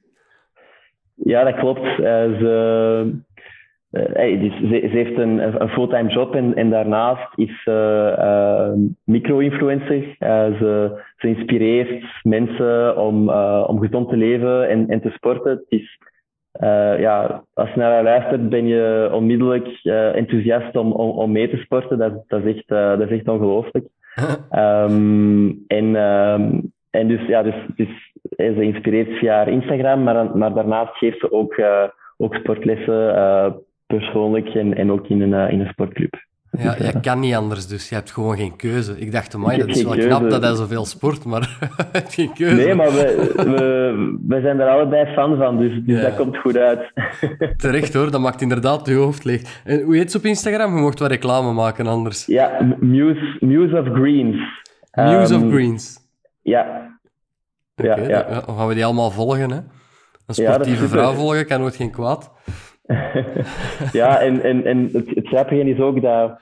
Ja, 1.16 1.44
dat 1.44 1.56
klopt. 1.56 1.86
ze, 2.40 3.22
uh, 3.98 4.42
dus 4.42 4.58
ze, 4.58 4.68
ze, 4.68 4.98
heeft 4.98 5.18
een, 5.18 5.62
een 5.62 5.70
fulltime 5.70 6.10
job 6.10 6.36
en, 6.36 6.56
en 6.56 6.70
daarnaast 6.70 7.28
is 7.36 7.64
ze 7.64 8.16
uh, 8.20 8.90
micro-influencer. 9.04 10.04
Uh, 10.04 10.60
ze, 10.60 11.02
ze, 11.18 11.28
inspireert 11.28 12.04
mensen 12.24 12.98
om, 12.98 13.30
om 13.68 13.80
gezond 13.80 14.10
te 14.10 14.18
leven 14.18 14.70
en, 14.70 14.88
en 14.90 15.02
te 15.02 15.10
sporten. 15.10 15.52
Het 15.52 15.66
is, 15.70 16.00
ja, 17.00 17.44
als 17.54 17.70
je 17.70 17.80
naar 17.80 17.92
haar 17.92 18.04
luistert, 18.04 18.50
ben 18.50 18.68
je 18.68 19.10
onmiddellijk 19.14 19.68
enthousiast 20.14 20.76
om, 20.76 20.92
om, 20.92 21.10
om, 21.10 21.32
mee 21.32 21.50
te 21.50 21.58
sporten. 21.58 21.98
Dat, 21.98 22.24
dat, 22.28 22.44
is, 22.44 22.56
echt, 22.56 22.68
dat 22.68 23.02
is 23.02 23.18
echt 23.18 23.28
ongelooflijk. 23.28 23.88
um, 24.52 25.64
en, 25.78 25.96
um, 25.96 26.72
en 26.90 27.08
dus, 27.08 27.28
ja, 27.28 27.44
dus, 27.44 27.56
dus 27.76 28.14
ze 28.38 28.62
inspireert 28.62 29.18
via 29.18 29.36
haar 29.36 29.50
Instagram, 29.50 30.04
maar, 30.04 30.38
maar 30.38 30.54
daarnaast 30.54 30.98
geeft 30.98 31.20
ze 31.20 31.32
ook, 31.32 31.62
ook 32.18 32.36
sportlessen 32.36 33.16
persoonlijk 33.88 34.48
en, 34.48 34.78
en 34.78 34.92
ook 34.92 35.08
in 35.08 35.22
een, 35.22 35.34
uh, 35.34 35.52
in 35.52 35.60
een 35.60 35.68
sportclub. 35.68 36.26
Ja, 36.52 36.76
dus, 36.76 36.92
je 36.92 37.00
kan 37.00 37.20
niet 37.20 37.34
anders, 37.34 37.68
dus 37.68 37.90
je 37.90 37.96
hebt 37.96 38.12
gewoon 38.12 38.38
geen 38.38 38.56
keuze. 38.56 39.00
Ik 39.00 39.12
dacht, 39.12 39.36
amai, 39.36 39.58
dat 39.58 39.68
is 39.68 39.84
wel 39.84 39.96
knap 39.96 40.30
dat 40.30 40.44
hij 40.44 40.56
zoveel 40.56 40.86
sport, 40.86 41.26
maar 41.26 41.42
je 41.78 41.84
hebt 41.92 42.14
geen 42.14 42.34
keuze. 42.34 42.56
Nee, 42.56 42.76
maar 42.76 42.92
we, 42.92 43.32
we, 43.36 44.18
we 44.28 44.42
zijn 44.42 44.60
er 44.60 44.70
allebei 44.70 45.14
fan 45.14 45.38
van, 45.38 45.58
dus, 45.58 45.84
dus 45.86 46.02
dat 46.02 46.16
komt 46.16 46.38
goed 46.38 46.58
uit. 46.58 46.92
Terecht 47.58 47.94
hoor, 47.94 48.12
dat 48.12 48.22
maakt 48.22 48.42
inderdaad 48.42 48.88
je 48.88 48.94
hoofd 48.94 49.24
leeg. 49.24 49.62
En 49.64 49.82
hoe 49.82 49.96
heet 49.96 50.12
ze 50.12 50.18
op 50.18 50.24
Instagram? 50.24 50.76
Je 50.76 50.82
mocht 50.82 51.00
wat 51.00 51.10
reclame 51.10 51.54
maken 51.54 51.88
anders. 51.88 52.26
Ja, 52.26 52.76
Muse, 52.80 53.38
Muse 53.40 53.80
of 53.80 53.88
Greens. 53.88 54.38
Muse 54.92 55.36
of 55.36 55.42
ehm, 55.42 55.52
Greens. 55.52 55.98
Ja. 56.42 56.92
ja, 57.76 58.00
ja. 58.00 58.24
Dan 58.46 58.58
gaan 58.58 58.68
we 58.68 58.74
die 58.74 58.86
allemaal 58.86 59.12
volgen, 59.12 59.52
hè? 59.52 59.60
Een 60.28 60.34
sportieve 60.34 60.88
vrouw 60.88 61.14
volgen 61.14 61.46
kan 61.46 61.60
nooit 61.60 61.76
geen 61.76 61.92
kwaad. 61.92 62.32
ja, 64.02 64.20
en, 64.20 64.44
en, 64.44 64.66
en 64.66 64.90
het, 64.94 65.10
het 65.10 65.28
grappige 65.28 65.70
is 65.70 65.80
ook 65.80 66.02
dat 66.02 66.40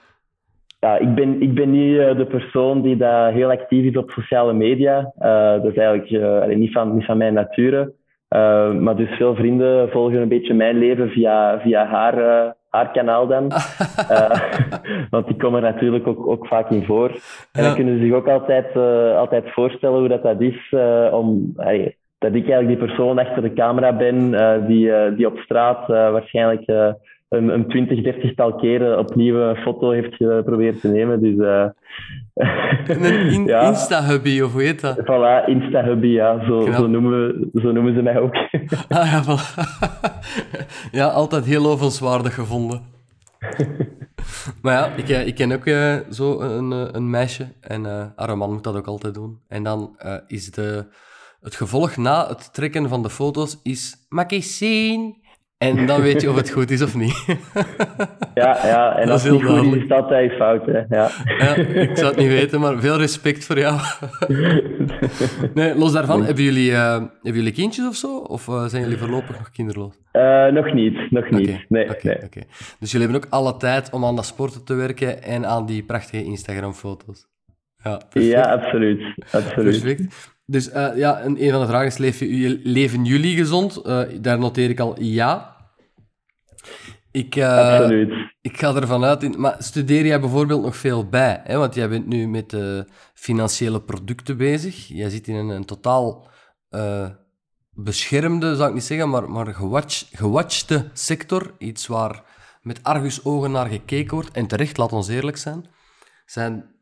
ja, 0.85 0.97
ik, 0.97 1.15
ben, 1.15 1.41
ik 1.41 1.53
ben 1.53 1.71
niet 1.71 1.95
uh, 1.95 2.17
de 2.17 2.25
persoon 2.25 2.81
die 2.81 2.97
daar 2.97 3.31
heel 3.31 3.49
actief 3.49 3.85
is 3.85 3.97
op 3.97 4.09
sociale 4.09 4.53
media. 4.53 5.11
Uh, 5.19 5.51
dat 5.51 5.71
is 5.71 5.77
eigenlijk 5.77 6.09
uh, 6.09 6.55
niet, 6.55 6.71
van, 6.71 6.95
niet 6.95 7.05
van 7.05 7.17
mijn 7.17 7.33
nature. 7.33 7.93
maar 8.79 8.95
dus 8.95 9.09
veel 9.09 9.35
vrienden 9.35 9.89
volgen 9.89 10.21
een 10.21 10.27
beetje 10.27 10.53
mijn 10.53 10.77
leven 10.77 11.09
via, 11.09 11.59
via 11.59 11.85
haar, 11.85 12.15
haar 12.69 12.91
kanaal 12.91 13.27
dan. 13.27 13.51
want 15.11 15.27
die 15.27 15.35
komen 15.35 15.63
er 15.63 15.73
natuurlijk 15.73 16.07
ook, 16.07 16.27
ook 16.27 16.47
vaak 16.47 16.69
in 16.69 16.85
voor. 16.85 17.09
En 17.51 17.63
dan 17.63 17.75
kunnen 17.75 17.97
ze 17.97 18.05
zich 18.05 18.13
ook 18.13 18.27
altijd, 18.27 18.75
altijd 19.17 19.51
voorstellen 19.51 19.99
hoe 19.99 20.07
dat, 20.07 20.23
dat 20.23 20.41
is 20.41 20.73
om 21.11 21.53
dat 22.25 22.35
ik 22.35 22.49
eigenlijk 22.49 22.79
die 22.79 22.87
persoon 22.87 23.19
achter 23.19 23.41
de 23.41 23.53
camera 23.53 23.93
ben 23.93 24.33
uh, 24.33 24.67
die, 24.67 24.87
uh, 24.87 25.17
die 25.17 25.27
op 25.27 25.37
straat 25.37 25.89
uh, 25.89 26.11
waarschijnlijk 26.11 26.67
een, 27.29 27.49
een 27.49 27.67
20, 27.67 28.03
30 28.03 28.35
tal 28.35 28.55
keren 28.55 28.99
opnieuw 28.99 29.35
een 29.35 29.55
foto 29.55 29.91
heeft 29.91 30.15
geprobeerd 30.15 30.81
te 30.81 30.87
nemen. 30.87 31.21
Dus, 31.21 31.35
een 32.85 33.31
in 33.31 33.45
ja. 33.53 33.61
Insta-hubby, 33.61 34.41
of 34.41 34.51
hoe 34.51 34.61
heet 34.61 34.81
dat? 34.81 34.99
Voilà, 34.99 35.45
Insta-hubby, 35.45 36.07
ja. 36.07 36.45
Zo, 36.45 36.71
zo, 36.71 36.87
noemen 36.87 37.11
we, 37.11 37.59
zo 37.61 37.71
noemen 37.71 37.93
ze 37.93 38.01
mij 38.01 38.19
ook. 38.19 38.35
ah, 38.89 39.11
ja, 39.11 39.37
ja, 40.91 41.07
altijd 41.07 41.45
heel 41.45 41.61
lovenswaardig 41.61 42.33
gevonden. 42.33 42.81
maar 44.61 44.73
ja, 44.73 44.85
ik, 44.95 45.27
ik 45.27 45.35
ken 45.35 45.51
ook 45.51 45.67
zo 46.09 46.39
een, 46.39 46.95
een 46.95 47.09
meisje 47.09 47.45
en 47.61 48.13
haar 48.15 48.37
man 48.37 48.53
moet 48.53 48.63
dat 48.63 48.75
ook 48.75 48.87
altijd 48.87 49.13
doen. 49.13 49.39
En 49.47 49.63
dan 49.63 49.97
is 50.27 50.51
de 50.51 50.85
het 51.45 51.55
gevolg 51.55 51.97
na 51.97 52.27
het 52.27 52.53
trekken 52.53 52.89
van 52.89 53.03
de 53.03 53.09
foto's 53.09 53.59
is... 53.63 54.05
Mag 54.09 54.25
ik 54.25 54.43
zien? 54.43 55.23
En 55.57 55.85
dan 55.85 56.01
weet 56.01 56.21
je 56.21 56.29
of 56.29 56.35
het 56.35 56.49
goed 56.49 56.71
is 56.71 56.81
of 56.81 56.95
niet. 56.95 57.25
ja, 58.33 58.67
ja, 58.67 58.95
en 58.97 59.01
dat 59.07 59.11
als 59.11 59.23
het 59.23 59.31
niet 59.31 59.43
goed 59.43 59.73
is, 59.73 59.81
is 59.81 59.87
dat 59.87 60.03
altijd 60.03 60.31
fout. 60.31 60.65
Hè? 60.65 60.79
Ja. 60.89 61.09
ja. 61.37 61.55
ik 61.55 61.97
zou 61.97 62.07
het 62.07 62.17
niet 62.17 62.27
weten, 62.27 62.59
maar 62.59 62.79
veel 62.79 62.97
respect 62.97 63.45
voor 63.45 63.59
jou. 63.59 63.79
nee, 65.53 65.75
los 65.75 65.91
daarvan, 65.91 66.23
hebben 66.23 66.43
jullie, 66.43 66.71
uh, 66.71 66.91
hebben 66.93 67.09
jullie 67.21 67.51
kindjes 67.51 67.87
of 67.87 67.95
zo? 67.95 68.17
Of 68.17 68.47
uh, 68.47 68.65
zijn 68.65 68.83
jullie 68.83 68.97
voorlopig 68.97 69.37
nog 69.37 69.51
kinderloos? 69.51 69.99
Uh, 70.13 70.47
nog 70.47 70.73
niet, 70.73 71.11
nog 71.11 71.29
niet. 71.29 71.47
Okay. 71.47 71.65
Nee, 71.69 71.83
okay, 71.83 71.99
nee. 72.03 72.23
Okay. 72.23 72.43
Dus 72.79 72.91
jullie 72.91 73.07
hebben 73.07 73.25
ook 73.25 73.33
alle 73.33 73.57
tijd 73.57 73.89
om 73.89 74.05
aan 74.05 74.15
dat 74.15 74.25
sporten 74.25 74.65
te 74.65 74.73
werken 74.73 75.23
en 75.23 75.45
aan 75.45 75.65
die 75.65 75.83
prachtige 75.83 76.23
Instagram-foto's. 76.23 77.27
Ja, 77.83 78.01
ja, 78.09 78.41
absoluut. 78.41 79.01
absoluut. 79.31 79.81
Perfect. 79.81 80.34
Dus 80.45 80.69
uh, 80.69 80.97
ja, 80.97 81.23
een, 81.23 81.43
een 81.43 81.51
van 81.51 81.59
de 81.59 81.67
vragen 81.67 81.87
is, 81.87 81.97
leven, 81.97 82.59
leven 82.63 83.05
jullie 83.05 83.35
gezond? 83.35 83.81
Uh, 83.85 84.01
daar 84.21 84.39
noteer 84.39 84.69
ik 84.69 84.79
al 84.79 85.01
ja. 85.01 85.55
Ik, 87.11 87.35
uh, 87.35 87.69
Absoluut. 87.79 88.13
Ik 88.41 88.57
ga 88.57 88.75
ervan 88.75 89.03
uit, 89.03 89.23
in, 89.23 89.35
maar 89.37 89.55
studeer 89.59 90.05
jij 90.05 90.19
bijvoorbeeld 90.19 90.61
nog 90.61 90.77
veel 90.77 91.09
bij? 91.09 91.41
Hè? 91.43 91.57
Want 91.57 91.75
jij 91.75 91.89
bent 91.89 92.07
nu 92.07 92.27
met 92.27 92.57
financiële 93.13 93.81
producten 93.81 94.37
bezig. 94.37 94.87
Jij 94.87 95.09
zit 95.09 95.27
in 95.27 95.35
een, 95.35 95.49
een 95.49 95.65
totaal 95.65 96.27
beschermde, 97.71 98.55
zou 98.55 98.67
ik 98.67 98.73
niet 98.73 98.83
zeggen, 98.83 99.09
maar, 99.09 99.29
maar 99.29 99.53
gewatch, 99.53 100.05
gewatchte 100.11 100.89
sector. 100.93 101.53
Iets 101.57 101.87
waar 101.87 102.23
met 102.61 102.83
argusogen 102.83 103.51
naar 103.51 103.67
gekeken 103.67 104.13
wordt. 104.13 104.31
En 104.31 104.47
terecht, 104.47 104.77
laat 104.77 104.93
ons 104.93 105.07
eerlijk 105.07 105.37
zijn. 105.37 105.65
Zijn 106.25 106.74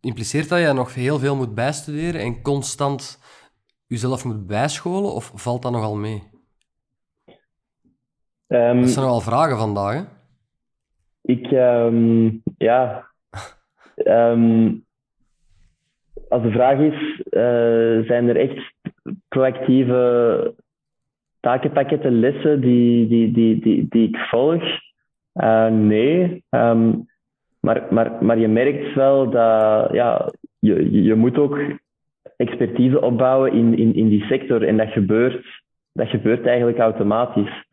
impliceert 0.00 0.48
dat 0.48 0.60
je 0.60 0.72
nog 0.72 0.94
heel 0.94 1.18
veel 1.18 1.36
moet 1.36 1.54
bijstuderen 1.54 2.20
en 2.20 2.42
constant 2.42 3.18
jezelf 3.86 4.24
moet 4.24 4.46
bijscholen, 4.46 5.12
of 5.12 5.32
valt 5.34 5.62
dat 5.62 5.72
nogal 5.72 5.96
mee? 5.96 6.22
Um, 8.48 8.80
dat 8.80 8.90
zijn 8.90 9.04
nogal 9.04 9.20
vragen 9.20 9.58
vandaag, 9.58 9.94
hè? 9.94 10.02
Ik, 11.22 11.50
um, 11.50 12.42
ja... 12.58 13.10
um, 13.96 14.84
als 16.28 16.42
de 16.42 16.50
vraag 16.50 16.78
is, 16.78 17.22
uh, 17.30 18.06
zijn 18.06 18.28
er 18.28 18.36
echt 18.36 18.72
proactieve 19.28 20.54
takenpakketten, 21.40 22.20
lessen 22.20 22.60
die, 22.60 23.08
die, 23.08 23.32
die, 23.32 23.60
die, 23.60 23.86
die 23.88 24.08
ik 24.08 24.16
volg? 24.16 24.62
Uh, 25.34 25.68
nee. 25.68 26.44
Um, 26.50 27.07
maar, 27.68 27.86
maar, 27.90 28.24
maar 28.24 28.38
je 28.38 28.48
merkt 28.48 28.94
wel 28.94 29.30
dat 29.30 29.92
ja, 29.92 30.32
je, 30.58 31.02
je 31.02 31.14
moet 31.14 31.38
ook 31.38 31.58
expertise 32.36 33.00
opbouwen 33.00 33.52
in, 33.52 33.78
in, 33.78 33.94
in 33.94 34.08
die 34.08 34.24
sector. 34.24 34.62
En 34.62 34.76
dat 34.76 34.88
gebeurt, 34.88 35.62
dat 35.92 36.08
gebeurt 36.08 36.46
eigenlijk 36.46 36.78
automatisch. 36.78 37.66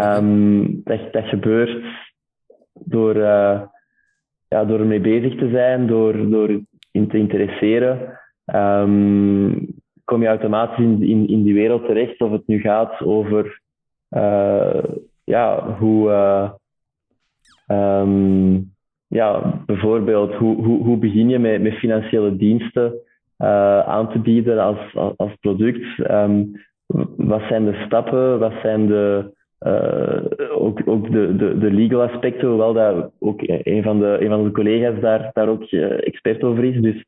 Um, 0.00 0.80
dat, 0.84 1.12
dat 1.12 1.24
gebeurt 1.24 1.84
door, 2.72 3.16
uh, 3.16 3.62
ja, 4.48 4.64
door 4.64 4.78
ermee 4.78 5.00
bezig 5.00 5.38
te 5.38 5.48
zijn, 5.48 5.86
door, 5.86 6.30
door 6.30 6.60
in 6.90 7.08
te 7.08 7.18
interesseren. 7.18 8.18
Um, 8.54 9.66
kom 10.04 10.22
je 10.22 10.28
automatisch 10.28 10.78
in, 10.78 11.28
in, 11.28 11.42
die 11.42 11.54
wereld 11.54 11.86
terecht, 11.86 12.20
of 12.20 12.30
het 12.30 12.46
nu 12.46 12.60
gaat 12.60 13.00
over 13.00 13.60
uh, 14.10 14.84
ja, 15.24 15.76
hoe. 15.78 16.10
Uh, 16.10 16.50
um, 18.00 18.71
ja, 19.12 19.60
bijvoorbeeld, 19.66 20.34
hoe, 20.34 20.64
hoe, 20.64 20.84
hoe 20.84 20.96
begin 20.96 21.28
je 21.28 21.38
met, 21.38 21.62
met 21.62 21.72
financiële 21.72 22.36
diensten 22.36 22.92
uh, 23.38 23.80
aan 23.80 24.10
te 24.10 24.18
bieden 24.18 24.58
als, 24.58 24.78
als, 25.16 25.34
product? 25.40 26.10
Um, 26.10 26.60
wat 27.16 27.42
zijn 27.48 27.64
de 27.64 27.82
stappen? 27.86 28.38
Wat 28.38 28.52
zijn 28.62 28.86
de, 28.86 29.30
uh, 29.60 30.62
ook, 30.62 30.80
ook 30.84 31.12
de, 31.12 31.36
de, 31.36 31.58
de 31.58 31.70
legal 31.70 32.02
aspecten, 32.02 32.48
hoewel 32.48 32.72
dat 32.72 33.10
ook 33.18 33.40
een 33.46 33.82
van 33.82 33.98
de, 33.98 34.16
een 34.20 34.28
van 34.28 34.44
de 34.44 34.50
collega's 34.50 35.00
daar, 35.00 35.30
daar 35.32 35.48
ook 35.48 35.70
uh, 35.70 36.06
expert 36.06 36.42
over 36.42 36.64
is. 36.64 36.80
Dus, 36.80 37.04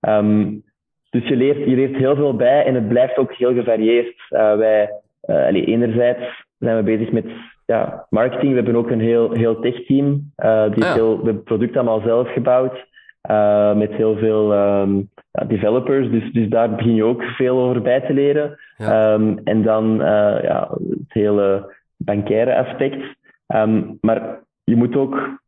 um, 0.00 0.62
dus 1.10 1.28
je, 1.28 1.36
leert, 1.36 1.58
je 1.58 1.76
leert 1.76 1.96
heel 1.96 2.16
veel 2.16 2.36
bij 2.36 2.64
en 2.64 2.74
het 2.74 2.88
blijft 2.88 3.16
ook 3.16 3.32
heel 3.32 3.54
gevarieerd. 3.54 4.14
wij, 4.28 4.90
allee, 5.20 5.64
enerzijds 5.64 6.44
zijn 6.58 6.76
we 6.76 6.82
bezig 6.82 7.12
met 7.12 7.26
ja, 7.66 8.06
marketing. 8.10 8.48
We 8.48 8.54
hebben 8.56 8.76
ook 8.76 8.90
een 8.90 9.00
heel, 9.00 9.32
heel 9.32 9.60
tech-team. 9.60 10.32
Uh, 10.36 10.72
die 10.74 10.84
ah, 10.84 10.94
heel, 10.94 11.08
we 11.10 11.14
hebben 11.16 11.34
het 11.34 11.44
product 11.44 11.76
allemaal 11.76 12.00
zelf 12.00 12.32
gebouwd. 12.32 12.86
Uh, 13.30 13.74
met 13.74 13.92
heel 13.92 14.16
veel 14.16 14.52
um, 14.52 15.10
ja, 15.32 15.44
developers. 15.44 16.10
Dus, 16.10 16.32
dus 16.32 16.48
daar 16.48 16.74
begin 16.74 16.94
je 16.94 17.04
ook 17.04 17.22
veel 17.22 17.58
over 17.58 17.82
bij 17.82 18.00
te 18.00 18.12
leren. 18.12 18.58
Ja. 18.76 19.12
Um, 19.12 19.40
en 19.44 19.62
dan 19.62 19.92
uh, 19.92 20.42
ja, 20.42 20.68
het 20.90 21.12
hele 21.12 21.74
bankaire 21.96 22.56
aspect. 22.56 23.16
Um, 23.46 23.98
maar 24.00 24.38
je 24.64 24.76
moet 24.76 24.96
ook, 24.96 25.40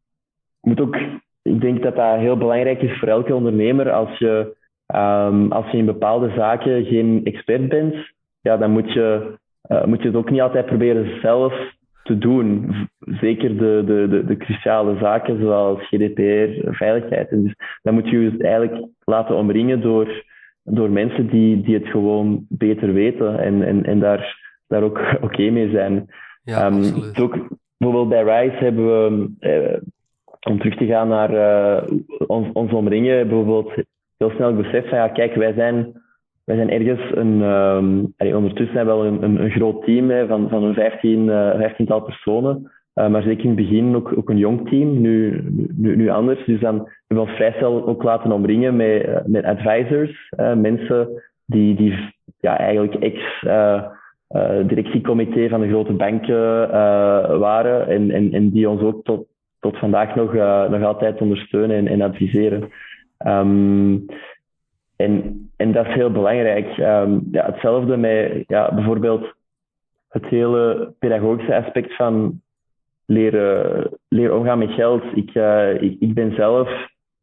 moet 0.60 0.80
ook, 0.80 0.96
ik 1.42 1.60
denk 1.60 1.82
dat 1.82 1.96
dat 1.96 2.18
heel 2.18 2.36
belangrijk 2.36 2.82
is 2.82 2.98
voor 2.98 3.08
elke 3.08 3.34
ondernemer. 3.34 3.92
Als 3.92 4.18
je, 4.18 4.56
als 5.48 5.70
je 5.70 5.76
in 5.76 5.84
bepaalde 5.84 6.30
zaken 6.36 6.84
geen 6.84 7.20
expert 7.24 7.68
bent, 7.68 7.94
ja, 8.40 8.56
dan 8.56 8.70
moet 8.70 8.92
je 8.92 9.36
moet 9.84 10.02
je 10.02 10.06
het 10.06 10.16
ook 10.16 10.30
niet 10.30 10.40
altijd 10.40 10.66
proberen 10.66 11.20
zelf 11.20 11.52
te 12.08 12.18
doen. 12.18 12.74
Zeker 12.98 13.56
de, 13.56 13.82
de, 13.86 14.06
de, 14.10 14.24
de 14.24 14.36
cruciale 14.36 14.98
zaken 14.98 15.40
zoals 15.40 15.88
GDPR, 15.88 16.72
veiligheid. 16.72 17.30
En 17.30 17.42
dus 17.42 17.54
dan 17.82 17.94
moet 17.94 18.08
je 18.08 18.20
je 18.20 18.36
eigenlijk 18.38 18.88
laten 19.04 19.36
omringen 19.36 19.80
door, 19.80 20.24
door 20.62 20.90
mensen 20.90 21.26
die, 21.26 21.62
die 21.62 21.74
het 21.74 21.86
gewoon 21.86 22.46
beter 22.48 22.92
weten 22.92 23.38
en, 23.38 23.62
en, 23.62 23.84
en 23.84 24.00
daar, 24.00 24.38
daar 24.66 24.82
ook 24.82 25.00
oké 25.26 25.50
mee 25.50 25.70
zijn. 25.70 26.06
Ja, 26.42 26.66
um, 26.66 26.84
ook, 27.20 27.48
bijvoorbeeld 27.76 28.08
bij 28.08 28.22
Rise 28.22 28.64
hebben 28.64 28.86
we, 28.86 29.30
eh, 29.40 29.80
om 30.50 30.58
terug 30.58 30.76
te 30.76 30.86
gaan 30.86 31.08
naar 31.08 31.32
uh, 31.32 31.98
ons, 32.26 32.48
ons 32.52 32.72
omringen, 32.72 33.28
bijvoorbeeld 33.28 33.72
heel 34.16 34.30
snel 34.30 34.54
besef 34.54 34.88
van 34.88 34.98
ja, 34.98 35.08
kijk, 35.08 35.34
wij 35.34 35.52
zijn 35.52 36.02
wij 36.48 36.56
zijn 36.56 36.70
ergens 36.70 37.00
een, 37.14 37.42
um, 37.42 38.14
ondertussen 38.34 38.74
zijn 38.74 38.86
we 38.86 38.92
wel 38.92 39.04
een, 39.04 39.22
een, 39.22 39.50
groot 39.50 39.84
team 39.84 40.10
hè, 40.10 40.26
van, 40.26 40.48
van 40.48 40.64
een 40.64 40.74
vijftien, 40.74 41.24
uh, 41.26 41.50
vijftiental 41.54 42.00
personen. 42.00 42.70
Uh, 42.94 43.08
maar 43.08 43.22
zeker 43.22 43.44
in 43.44 43.50
het 43.50 43.56
begin 43.56 43.96
ook, 43.96 44.12
ook 44.16 44.30
een 44.30 44.38
jong 44.38 44.68
team, 44.68 45.00
nu, 45.00 45.44
nu, 45.76 45.96
nu 45.96 46.08
anders. 46.08 46.44
Dus 46.44 46.60
dan 46.60 46.74
hebben 46.76 47.24
we 47.24 47.30
ons 47.30 47.30
vrij 47.30 47.52
snel 47.56 47.86
ook 47.86 48.02
laten 48.02 48.32
omringen 48.32 48.76
met, 48.76 49.06
uh, 49.06 49.16
met 49.24 49.44
advisors, 49.44 50.32
mensen 50.56 51.08
die, 51.46 51.74
die 51.74 51.94
ja, 52.40 52.58
eigenlijk 52.58 52.94
ex 52.94 53.20
directiecomité 54.66 55.48
van 55.48 55.60
de 55.60 55.68
grote 55.68 55.92
banken 55.92 56.70
waren 57.38 57.88
en, 57.88 58.10
en, 58.10 58.32
en 58.32 58.50
die 58.50 58.68
ons 58.68 58.80
ook 58.80 59.04
tot, 59.04 59.26
tot 59.60 59.78
vandaag 59.78 60.14
nog, 60.14 60.32
nog 60.70 60.82
altijd 60.82 61.20
ondersteunen 61.20 61.76
en, 61.76 61.86
en 61.86 62.00
adviseren. 62.00 62.68
Um, 63.26 64.04
en, 64.98 65.50
en 65.56 65.72
dat 65.72 65.86
is 65.86 65.94
heel 65.94 66.10
belangrijk. 66.10 66.76
Um, 66.78 67.28
ja, 67.32 67.44
hetzelfde 67.44 67.96
met 67.96 68.44
ja, 68.46 68.74
bijvoorbeeld 68.74 69.34
het 70.08 70.26
hele 70.26 70.92
pedagogische 70.98 71.56
aspect 71.56 71.96
van 71.96 72.40
leren, 73.06 73.90
leren 74.08 74.36
omgaan 74.36 74.58
met 74.58 74.70
geld. 74.70 75.02
Ik, 75.14 75.34
uh, 75.34 75.82
ik, 75.82 75.96
ik, 76.00 76.14
ben 76.14 76.34
zelf 76.34 76.68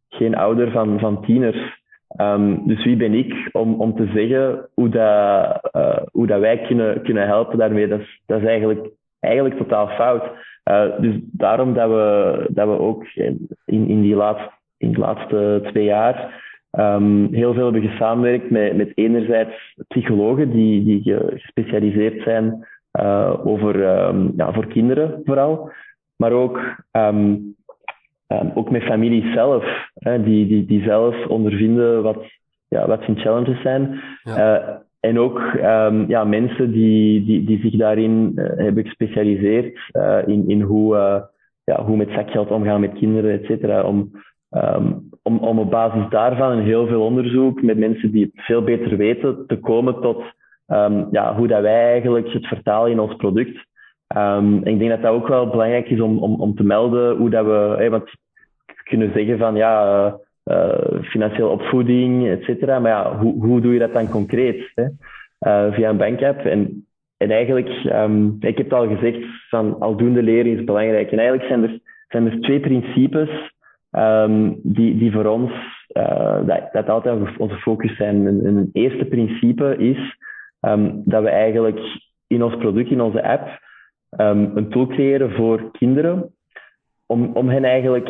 geen 0.10 0.36
ouder 0.36 0.72
van, 0.72 1.00
van 1.00 1.22
tieners. 1.26 1.84
Um, 2.22 2.68
dus 2.68 2.84
wie 2.84 2.96
ben 2.96 3.14
ik 3.14 3.50
om, 3.52 3.82
om 3.82 3.96
te 3.96 4.12
zeggen 4.14 4.70
hoe, 4.74 4.90
dat, 4.90 5.70
uh, 5.76 5.98
hoe 6.12 6.28
dat 6.28 6.40
wij 6.40 6.62
kunnen, 6.62 7.02
kunnen 7.02 7.28
helpen 7.28 7.58
daarmee? 7.58 7.88
Dat 7.88 8.00
is, 8.00 8.22
dat 8.26 8.42
is 8.42 8.48
eigenlijk, 8.48 8.90
eigenlijk 9.20 9.58
totaal 9.58 9.88
fout. 9.88 10.24
Uh, 10.72 11.00
dus 11.00 11.16
daarom 11.22 11.74
dat 11.74 11.90
we, 11.90 12.46
dat 12.50 12.68
we 12.68 12.80
ook 12.80 13.06
in, 13.14 13.48
in, 13.66 14.02
die 14.02 14.16
laatste, 14.16 14.52
in 14.78 14.92
de 14.92 15.00
laatste 15.00 15.60
twee 15.64 15.84
jaar 15.86 16.44
Um, 16.80 17.28
heel 17.32 17.54
veel 17.54 17.64
hebben 17.64 17.90
gesamenwerkt 17.90 18.50
met, 18.50 18.78
met 18.78 18.92
enerzijds 18.96 19.76
psychologen 19.88 20.50
die, 20.50 20.84
die 20.84 21.16
gespecialiseerd 21.36 22.22
zijn 22.24 22.66
uh, 23.00 23.34
over, 23.44 23.98
um, 24.08 24.34
ja, 24.38 24.54
voor 24.54 24.68
kinderen 24.68 25.22
vooral, 25.24 25.72
maar 26.16 26.32
ook, 26.32 26.60
um, 26.92 27.56
ook 28.54 28.72
met 28.72 28.84
families 28.84 29.34
zelf, 29.34 29.90
hè, 29.94 30.24
die, 30.24 30.48
die, 30.48 30.66
die 30.66 30.84
zelf 30.84 31.28
ondervinden 31.28 32.04
wat, 32.04 32.24
ja, 32.68 32.88
wat 32.88 33.04
hun 33.04 33.18
challenges 33.18 33.62
zijn. 33.62 34.00
Ja. 34.24 34.62
Uh, 34.62 34.70
en 35.00 35.20
ook 35.20 35.42
ja, 36.08 36.24
mensen 36.24 36.72
die, 36.72 37.26
die, 37.26 37.44
die 37.44 37.60
zich 37.60 37.76
daarin 37.76 38.32
uh, 38.36 38.46
hebben 38.56 38.86
gespecialiseerd 38.86 39.92
in, 40.26 40.44
in 40.48 40.62
hoe, 40.62 40.96
ja, 41.64 41.84
hoe 41.86 41.98
met 41.98 42.10
zakgeld 42.10 42.52
omgaan 42.52 42.82
met 42.82 42.94
kinderen, 42.94 43.32
et 43.32 43.46
cetera, 43.46 43.84
om, 43.84 44.12
Um, 44.56 45.10
om, 45.24 45.38
om 45.38 45.60
op 45.60 45.70
basis 45.70 46.10
daarvan 46.10 46.52
in 46.52 46.64
heel 46.64 46.88
veel 46.88 47.02
onderzoek 47.02 47.62
met 47.62 47.78
mensen 47.78 48.12
die 48.12 48.24
het 48.24 48.46
veel 48.46 48.62
beter 48.62 48.98
weten 48.98 49.44
te 49.48 49.60
komen 49.60 50.02
tot 50.02 50.24
um, 50.68 51.08
ja, 51.12 51.36
hoe 51.36 51.48
dat 51.48 51.62
wij 51.62 51.92
eigenlijk 51.92 52.34
het 52.34 52.48
vertalen 52.48 52.92
in 52.92 53.00
ons 53.00 53.16
product. 53.16 53.66
Um, 54.18 54.58
ik 54.64 54.80
denk 54.80 54.90
dat 54.90 55.02
dat 55.02 55.12
ook 55.12 55.28
wel 55.28 55.50
belangrijk 55.50 55.90
is 55.90 56.02
om, 56.02 56.18
om, 56.18 56.42
om 56.42 56.56
te 56.56 56.64
melden 56.64 57.18
hoe 57.18 57.30
dat 57.30 57.46
we, 57.46 57.76
hey, 57.78 58.02
kunnen 58.84 59.12
zeggen 59.14 59.38
van 59.38 59.56
ja, 59.56 60.06
uh, 60.06 60.14
uh, 60.46 61.02
financiële 61.02 61.48
opvoeding, 61.48 62.28
et 62.28 62.44
cetera, 62.44 62.80
maar 62.80 62.92
ja, 62.92 63.18
hoe, 63.18 63.46
hoe 63.46 63.62
doe 63.62 63.74
je 63.74 63.80
dat 63.80 63.94
dan 63.94 64.10
concreet 64.10 64.72
hè? 64.76 64.84
Uh, 65.40 65.74
via 65.74 65.90
een 65.90 65.98
bankapp? 65.98 66.40
En, 66.40 66.86
en 67.18 67.32
eigenlijk, 67.32 67.70
ik 68.40 68.58
heb 68.58 68.70
het 68.70 68.74
al 68.74 68.88
gezegd, 68.88 69.18
van 69.50 69.80
aldoende 69.80 70.24
leren 70.24 70.58
is 70.58 70.64
belangrijk. 70.64 71.12
En 71.12 71.18
eigenlijk 71.20 71.48
zijn 71.48 71.64
er, 71.64 71.80
zijn 72.08 72.32
er 72.32 72.40
twee 72.40 72.60
principes 72.60 73.54
um, 73.98 74.60
die, 74.64 74.98
die 74.98 75.12
voor 75.12 75.26
ons 75.26 75.52
uh, 75.94 76.40
dat, 76.46 76.70
dat 76.72 76.90
altijd 76.90 77.38
onze 77.38 77.56
focus 77.56 77.96
zijn. 77.96 78.26
Een, 78.26 78.46
een 78.46 78.70
eerste 78.74 79.06
principe 79.06 79.76
is 79.78 80.18
um, 80.62 81.02
dat 81.06 81.24
we 81.24 81.30
eigenlijk 81.30 81.80
in 82.28 82.44
ons 82.44 82.56
product, 82.56 82.92
in 82.92 83.02
onze 83.02 83.24
app, 83.24 83.60
um, 84.18 84.52
een 84.56 84.70
tool 84.70 84.88
creëren 84.88 85.32
voor 85.32 85.72
kinderen 85.72 86.34
om, 87.06 87.32
om 87.34 87.50
hen 87.50 87.64
eigenlijk, 87.64 88.10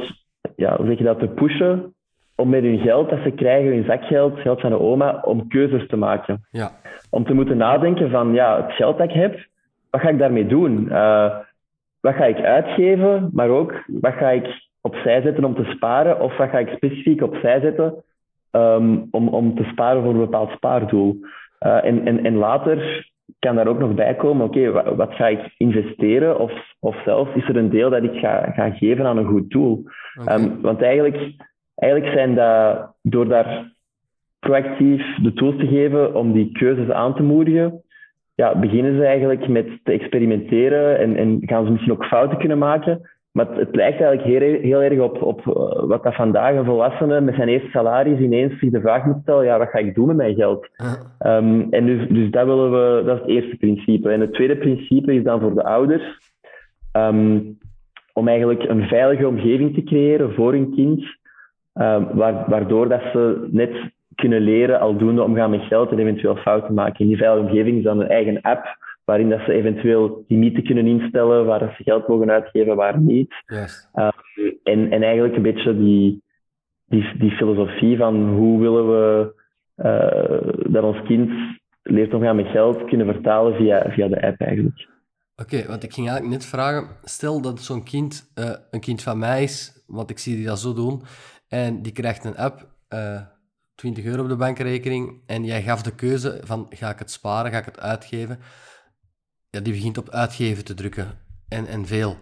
ja, 0.56 0.78
hoe 0.78 0.86
zeg 0.86 0.98
je 0.98 1.04
dat, 1.04 1.20
te 1.20 1.28
pushen 1.28 1.94
om 2.36 2.50
met 2.50 2.64
hun 2.64 2.80
geld 2.80 3.10
dat 3.10 3.20
ze 3.24 3.32
krijgen, 3.32 3.72
hun 3.72 3.86
zakgeld, 3.86 4.40
geld 4.40 4.62
van 4.62 4.70
de 4.70 4.80
oma, 4.80 5.22
om 5.24 5.48
keuzes 5.48 5.88
te 5.88 5.98
maken. 5.98 6.46
Ja. 6.52 6.72
Om 7.10 7.26
te 7.26 7.34
moeten 7.34 7.58
nadenken 7.58 8.10
van, 8.10 8.34
ja, 8.34 8.62
het 8.62 8.72
geld 8.72 8.98
dat 8.98 9.10
ik 9.10 9.16
heb, 9.16 9.48
wat 9.90 10.02
ga 10.02 10.10
ik 10.10 10.20
daarmee 10.20 10.48
doen? 10.48 10.86
Uh, 10.90 11.36
wat 12.00 12.16
ga 12.16 12.26
ik 12.26 12.40
uitgeven, 12.40 13.30
maar 13.34 13.50
ook 13.50 13.84
wat 13.88 14.14
ga 14.14 14.30
ik 14.30 14.64
opzij 14.86 15.22
zetten 15.22 15.44
om 15.44 15.56
te 15.56 15.72
sparen? 15.76 16.20
Of 16.20 16.38
wat 16.38 16.50
ga 16.50 16.60
ik 16.60 16.76
specifiek 16.76 17.22
opzij 17.22 17.60
zetten 17.60 18.04
um, 18.52 19.08
om, 19.12 19.28
om 19.28 19.56
te 19.56 19.64
sparen 19.64 20.04
voor 20.04 20.14
een 20.14 20.30
bepaald 20.30 20.50
spaardoel? 20.50 21.20
Uh, 21.66 21.86
en, 21.86 22.06
en, 22.06 22.26
en 22.26 22.36
later 22.36 23.10
kan 23.40 23.56
daar 23.56 23.68
ook 23.68 23.80
nog 23.80 23.94
bij 23.94 24.16
komen, 24.16 24.46
oké, 24.46 24.70
okay, 24.70 24.96
wat, 24.96 25.14
ga 25.14 25.28
ik 25.28 25.54
investeren? 25.58 26.40
Of, 26.40 26.52
of 26.80 26.96
zelfs 27.04 27.36
is 27.36 27.48
er 27.48 27.56
een 27.56 27.70
deel 27.70 27.90
dat 27.90 28.04
ik 28.04 28.20
ga, 28.20 28.52
ga 28.56 28.70
geven 28.70 29.06
aan 29.06 29.18
een 29.18 29.34
goed 29.34 29.50
doel? 29.50 29.84
Okay. 30.22 30.40
Um, 30.40 30.62
want 30.62 30.82
eigenlijk, 30.82 31.18
eigenlijk 31.76 32.14
zijn 32.14 32.36
dat, 32.36 32.94
door 33.02 33.28
daar 33.28 33.74
proactief 34.40 35.16
de 35.22 35.34
tools 35.34 35.58
te 35.58 35.68
geven 35.68 36.16
om 36.16 36.34
die 36.34 36.52
keuzes 36.52 36.90
aan 36.90 37.16
te 37.16 37.24
moedigen, 37.24 37.82
ja, 38.36 38.60
beginnen 38.60 38.96
ze 38.96 39.06
eigenlijk 39.06 39.48
met 39.48 39.68
te 39.84 39.92
experimenteren 39.92 41.00
en, 41.00 41.16
en 41.16 41.42
gaan 41.46 41.66
ze 41.66 41.72
misschien 41.72 41.94
ook 41.94 42.06
fouten 42.06 42.38
kunnen 42.38 42.58
maken. 42.58 43.10
Maar 43.36 43.48
het, 43.48 43.76
lijkt 43.76 44.02
eigenlijk 44.02 44.24
heel, 44.24 44.62
heel 44.62 44.82
erg 44.82 45.00
op, 45.00 45.22
op 45.22 45.40
eh, 45.40 45.88
wat 45.88 46.04
dat 46.04 46.16
vandaag 46.16 46.56
een 46.56 46.66
volwassene 46.66 47.22
met 47.22 47.36
zijn 47.36 47.48
eerste 47.48 47.70
salaris 47.70 48.20
ineens 48.20 48.60
zich 48.60 48.72
de 48.72 48.82
vraag 48.82 49.06
moet 49.06 49.22
stellen, 49.22 49.46
ja, 49.46 49.58
wat 49.58 49.70
ga 49.70 49.78
ik 49.78 49.96
doen 49.96 50.08
met 50.08 50.16
mijn 50.16 50.36
geld? 50.36 50.68
Um, 51.26 51.68
en 51.70 51.86
dus, 51.86 52.08
dus 52.10 52.32
dat 52.32 52.46
willen 52.46 52.72
we, 52.72 53.04
dat 53.06 53.16
is 53.16 53.22
het 53.22 53.30
eerste 53.30 53.58
principe. 53.58 54.10
En 54.10 54.20
het 54.20 54.34
tweede 54.34 54.58
principe 54.58 55.14
is 55.14 55.24
dan 55.24 55.40
voor 55.40 55.54
de 55.54 55.64
ouders, 55.64 56.20
um, 56.94 57.58
om 58.14 58.28
eigenlijk 58.28 58.64
een 58.64 58.88
veilige 58.88 59.28
omgeving 59.28 59.74
te 59.74 59.84
creëren 59.84 60.34
voor 60.34 60.52
hun 60.52 60.74
kind, 60.76 61.04
um, 61.74 62.08
waardoor 62.48 62.90
dat 62.90 63.02
ze 63.12 63.48
net 63.52 63.72
kunnen 64.16 64.42
leren 64.42 64.80
aldoende 64.80 65.24
omgaan 65.24 65.50
met 65.50 65.62
geld 65.62 65.92
en 65.92 66.00
eventueel 66.00 66.36
fouten 66.36 66.74
maken. 66.74 67.00
In 67.00 67.08
die 67.08 67.18
veilige 67.18 67.48
omgeving 67.48 67.78
is 67.78 67.84
dan 67.84 68.00
een 68.00 68.10
eigen 68.10 68.42
app 68.42 68.78
waarin 69.06 69.30
dat 69.30 69.39
ze 69.45 69.51
eventueel 69.51 70.24
limieten 70.28 70.64
kunnen 70.64 70.88
instellen, 70.88 71.45
waar 71.45 71.74
ze 71.78 71.84
geld 71.84 72.08
mogen 72.08 72.32
uitgeven, 72.32 72.76
waar 72.76 72.99
niet. 72.99 73.34
Yes. 73.45 73.89
Um, 73.95 74.12
en, 74.64 74.91
en 74.91 75.03
eigenlijk 75.03 75.36
een 75.36 75.41
beetje 75.41 75.78
die, 75.78 76.24
die, 76.86 77.18
die 77.18 77.32
filosofie 77.32 77.97
van 77.97 78.30
hoe 78.30 78.60
willen 78.60 78.88
we 78.88 79.34
uh, 79.78 80.72
dat 80.72 80.84
ons 80.84 81.08
kind 81.08 81.32
leert 81.82 82.14
omgaan 82.14 82.36
met 82.36 82.47
geld 82.47 82.86
kunnen 82.86 83.06
vertalen 83.14 83.56
via, 83.56 83.91
via 83.91 84.08
de 84.08 84.22
app 84.22 84.41
eigenlijk. 84.41 84.88
Oké, 85.36 85.68
want 85.68 85.84
ik 85.84 85.93
ging 85.93 86.08
eigenlijk 86.08 86.38
net 86.38 86.49
vragen, 86.49 86.88
stel 87.03 87.41
dat 87.41 87.62
zo'n 87.62 87.84
kind 87.84 88.32
uh, 88.39 88.49
een 88.72 88.80
kind 88.80 89.03
van 89.03 89.20
mij 89.20 89.43
is, 89.43 89.84
want 89.88 90.10
ik 90.10 90.18
zie 90.18 90.36
die 90.36 90.45
dat 90.45 90.60
zo 90.60 90.74
doen, 90.74 91.01
en 91.47 91.82
die 91.82 91.91
krijgt 91.91 92.26
een 92.26 92.38
app, 92.38 92.68
uh, 92.93 93.22
20 93.76 94.06
euro 94.06 94.24
op 94.24 94.30
de 94.30 94.36
bankrekening, 94.36 95.22
en 95.26 95.43
jij 95.43 95.62
gaf 95.62 95.82
de 95.82 95.95
keuze 95.95 96.41
van 96.43 96.66
ga 96.70 96.89
ik 96.89 96.99
het 96.99 97.12
sparen, 97.12 97.51
ga 97.51 97.58
ik 97.58 97.66
het 97.66 97.80
uitgeven 97.80 98.39
ja, 99.56 99.62
die 99.62 99.74
begint 99.74 99.97
op 99.97 100.10
uitgeven 100.10 100.66
te 100.66 100.74
drukken. 100.74 101.08
En, 101.49 101.66
en 101.68 101.86
veel. 101.86 102.14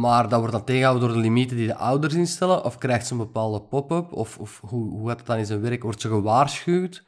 Maar 0.00 0.28
dat 0.28 0.38
wordt 0.38 0.52
dan 0.52 0.64
tegengehouden 0.64 1.08
door 1.08 1.16
de 1.16 1.22
limieten 1.22 1.56
die 1.56 1.66
de 1.66 1.74
ouders 1.74 2.14
instellen? 2.14 2.64
Of 2.64 2.78
krijgt 2.78 3.06
ze 3.06 3.12
een 3.12 3.26
bepaalde 3.26 3.60
pop-up? 3.60 4.12
Of, 4.12 4.38
of 4.38 4.60
hoe, 4.60 4.90
hoe 4.90 5.08
gaat 5.08 5.18
het 5.18 5.26
dan 5.26 5.38
in 5.38 5.44
zijn 5.44 5.62
werk? 5.62 5.82
Wordt 5.82 6.00
ze 6.00 6.08
gewaarschuwd? 6.08 7.04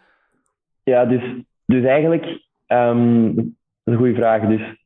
Ja, 0.82 1.04
dus, 1.04 1.22
dus 1.66 1.84
eigenlijk... 1.84 2.24
Um, 2.66 3.34
dat 3.34 3.44
is 3.84 3.92
een 3.92 3.96
goede 3.96 4.14
vraag. 4.14 4.48
Dus 4.48 4.76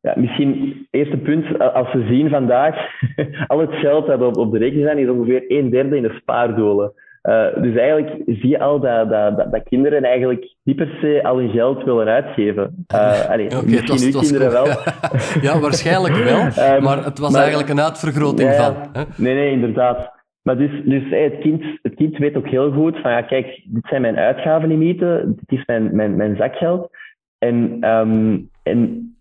ja, 0.00 0.14
misschien 0.16 0.86
eerste 0.90 1.16
punt, 1.16 1.58
als 1.58 1.92
we 1.92 2.06
zien 2.06 2.28
vandaag, 2.28 2.76
al 3.46 3.58
het 3.58 3.72
geld 3.72 4.06
dat 4.06 4.22
op, 4.22 4.36
op 4.36 4.52
de 4.52 4.58
rekening 4.58 4.86
zijn, 4.86 4.98
is 4.98 5.08
ongeveer 5.08 5.44
een 5.48 5.70
derde 5.70 5.96
in 5.96 6.02
de 6.02 6.18
spaardolen. 6.20 6.92
Uh, 7.22 7.62
dus 7.62 7.76
eigenlijk 7.76 8.22
zie 8.26 8.48
je 8.48 8.60
al 8.60 8.80
dat, 8.80 9.10
dat, 9.10 9.36
dat, 9.36 9.52
dat, 9.52 9.62
kinderen 9.62 10.04
eigenlijk 10.04 10.54
niet 10.62 10.76
per 10.76 10.98
se 11.00 11.20
al 11.22 11.38
hun 11.38 11.50
geld 11.50 11.84
willen 11.84 12.06
uitgeven. 12.06 12.86
Uh, 12.94 13.28
allee, 13.30 13.46
okay, 13.46 13.64
misschien 13.64 14.12
was, 14.12 14.30
kinderen 14.30 14.52
wel. 14.52 14.66
ja, 15.46 15.60
waarschijnlijk 15.60 16.14
wel, 16.24 16.40
um, 16.40 16.82
maar 16.82 17.04
het 17.04 17.18
was 17.18 17.32
maar, 17.32 17.40
eigenlijk 17.40 17.70
een 17.70 17.80
uitvergroting 17.80 18.50
ja, 18.50 18.72
van. 18.72 18.88
Hè? 18.92 19.02
Nee, 19.16 19.34
nee, 19.34 19.50
inderdaad. 19.50 20.16
Maar 20.42 20.56
dus, 20.56 20.70
dus 20.84 21.02
hey, 21.10 21.22
het, 21.22 21.38
kind, 21.38 21.64
het 21.82 21.94
kind 21.94 22.16
weet 22.16 22.36
ook 22.36 22.48
heel 22.48 22.72
goed 22.72 22.98
van, 23.00 23.10
ja, 23.10 23.22
kijk, 23.22 23.62
dit 23.64 23.86
zijn 23.88 24.02
mijn 24.02 24.16
uitgavenlimieten, 24.16 25.36
dit 25.36 25.58
is 25.58 25.64
mijn, 25.66 25.96
mijn, 25.96 26.16
mijn 26.16 26.36
zakgeld. 26.36 26.90
en, 27.38 27.88
um, 27.88 28.50
en 28.62 29.12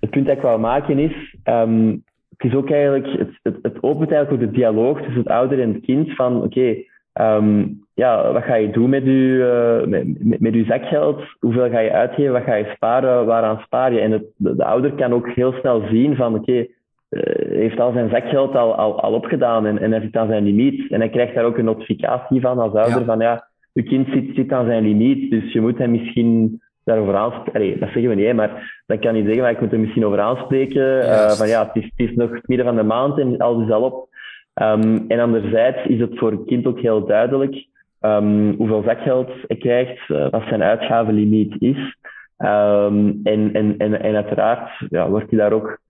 het 0.00 0.10
punt 0.10 0.26
dat 0.26 0.36
ik 0.36 0.42
wil 0.42 0.58
maken 0.58 0.98
is, 0.98 1.36
um, 1.44 2.04
het 2.40 2.50
is 2.50 2.58
ook 2.58 2.70
eigenlijk, 2.70 3.06
het, 3.18 3.38
het, 3.42 3.58
het, 3.62 3.82
opent 3.82 4.10
eigenlijk 4.10 4.42
ook 4.42 4.48
de 4.48 4.56
dialoog 4.56 4.98
tussen 4.98 5.18
het 5.18 5.28
ouder 5.28 5.60
en 5.60 5.72
het 5.72 5.84
kind 5.84 6.14
van, 6.14 6.36
oké, 6.36 6.44
okay, 6.44 7.36
um, 7.36 7.84
ja, 7.94 8.32
wat 8.32 8.42
ga 8.42 8.54
je 8.54 8.70
doen 8.70 8.90
met 8.90 9.04
je, 9.04 9.80
uh, 9.82 9.88
met, 9.88 10.24
met, 10.24 10.40
met 10.40 10.54
je 10.54 10.64
zakgeld? 10.64 11.22
Hoeveel 11.38 11.70
ga 11.70 11.78
je 11.78 11.92
uitgeven? 11.92 12.32
Wat 12.32 12.42
ga 12.42 12.54
je 12.54 12.72
sparen? 12.74 13.26
Waaraan 13.26 13.58
spaar 13.58 13.92
je? 13.92 14.00
En 14.00 14.12
het, 14.12 14.24
de, 14.36 14.56
de, 14.56 14.64
ouder 14.64 14.92
kan 14.92 15.12
ook 15.12 15.28
heel 15.28 15.52
snel 15.52 15.82
zien 15.90 16.16
van, 16.16 16.34
oké, 16.34 16.50
okay, 16.50 16.70
uh, 17.10 17.58
heeft 17.58 17.80
al 17.80 17.92
zijn 17.92 18.10
zakgeld 18.10 18.54
al, 18.54 18.74
al, 18.74 19.00
al 19.00 19.12
opgedaan 19.12 19.66
en, 19.66 19.78
en 19.78 19.90
hij 19.90 20.00
zit 20.00 20.16
aan 20.16 20.28
zijn 20.28 20.44
limiet. 20.44 20.90
En 20.90 21.00
hij 21.00 21.10
krijgt 21.10 21.34
daar 21.34 21.44
ook 21.44 21.58
een 21.58 21.64
notificatie 21.64 22.40
van 22.40 22.58
als 22.58 22.72
ouder 22.72 22.98
ja. 22.98 23.04
van, 23.04 23.18
ja, 23.18 23.48
je 23.72 23.82
kind 23.82 24.08
zit, 24.08 24.34
zit 24.34 24.52
aan 24.52 24.66
zijn 24.66 24.82
limiet, 24.82 25.30
dus 25.30 25.52
je 25.52 25.60
moet 25.60 25.78
hem 25.78 25.90
misschien 25.90 26.60
daarover 26.90 27.16
aanspreken. 27.16 27.80
Dat 27.80 27.88
zeggen 27.88 28.08
we 28.08 28.14
niet, 28.14 28.34
maar 28.34 28.82
dan 28.86 28.98
kan 28.98 29.14
hij 29.14 29.22
zeggen, 29.24 29.42
maar 29.42 29.50
ik 29.50 29.60
moet 29.60 29.72
er 29.72 29.80
misschien 29.80 30.06
over 30.06 30.20
aanspreken. 30.20 30.98
Uh, 30.98 31.30
van 31.30 31.48
ja, 31.48 31.66
het 31.66 31.76
is, 31.76 31.84
het 31.84 32.08
is 32.08 32.14
nog 32.14 32.30
het 32.30 32.48
midden 32.48 32.66
van 32.66 32.76
de 32.76 32.82
maand 32.82 33.18
en 33.18 33.38
alles 33.38 33.66
is 33.66 33.72
al 33.72 33.82
op. 33.82 34.08
Um, 34.54 35.04
en 35.08 35.20
anderzijds 35.20 35.86
is 35.86 36.00
het 36.00 36.18
voor 36.18 36.30
het 36.30 36.44
kind 36.46 36.66
ook 36.66 36.80
heel 36.80 37.06
duidelijk 37.06 37.66
um, 38.00 38.54
hoeveel 38.56 38.82
zakgeld 38.82 39.30
hij 39.46 39.56
krijgt, 39.56 40.08
uh, 40.08 40.30
wat 40.30 40.42
zijn 40.48 40.62
uitgavenlimiet 40.62 41.54
is. 41.58 41.96
Um, 42.38 43.20
en, 43.24 43.50
en, 43.52 43.74
en, 43.78 44.02
en 44.02 44.14
uiteraard 44.14 44.70
ja, 44.88 45.08
wordt 45.08 45.30
hij 45.30 45.38
daar 45.38 45.52
ook, 45.52 45.80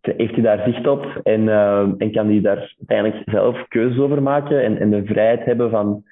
heeft 0.00 0.34
hij 0.34 0.42
daar 0.42 0.62
zicht 0.64 0.86
op 0.86 1.20
en, 1.22 1.40
uh, 1.40 1.80
en 1.98 2.12
kan 2.12 2.26
hij 2.26 2.40
daar 2.40 2.74
uiteindelijk 2.78 3.22
zelf 3.30 3.68
keuzes 3.68 3.98
over 3.98 4.22
maken 4.22 4.62
en, 4.62 4.78
en 4.78 4.90
de 4.90 5.04
vrijheid 5.04 5.44
hebben 5.44 5.70
van 5.70 6.02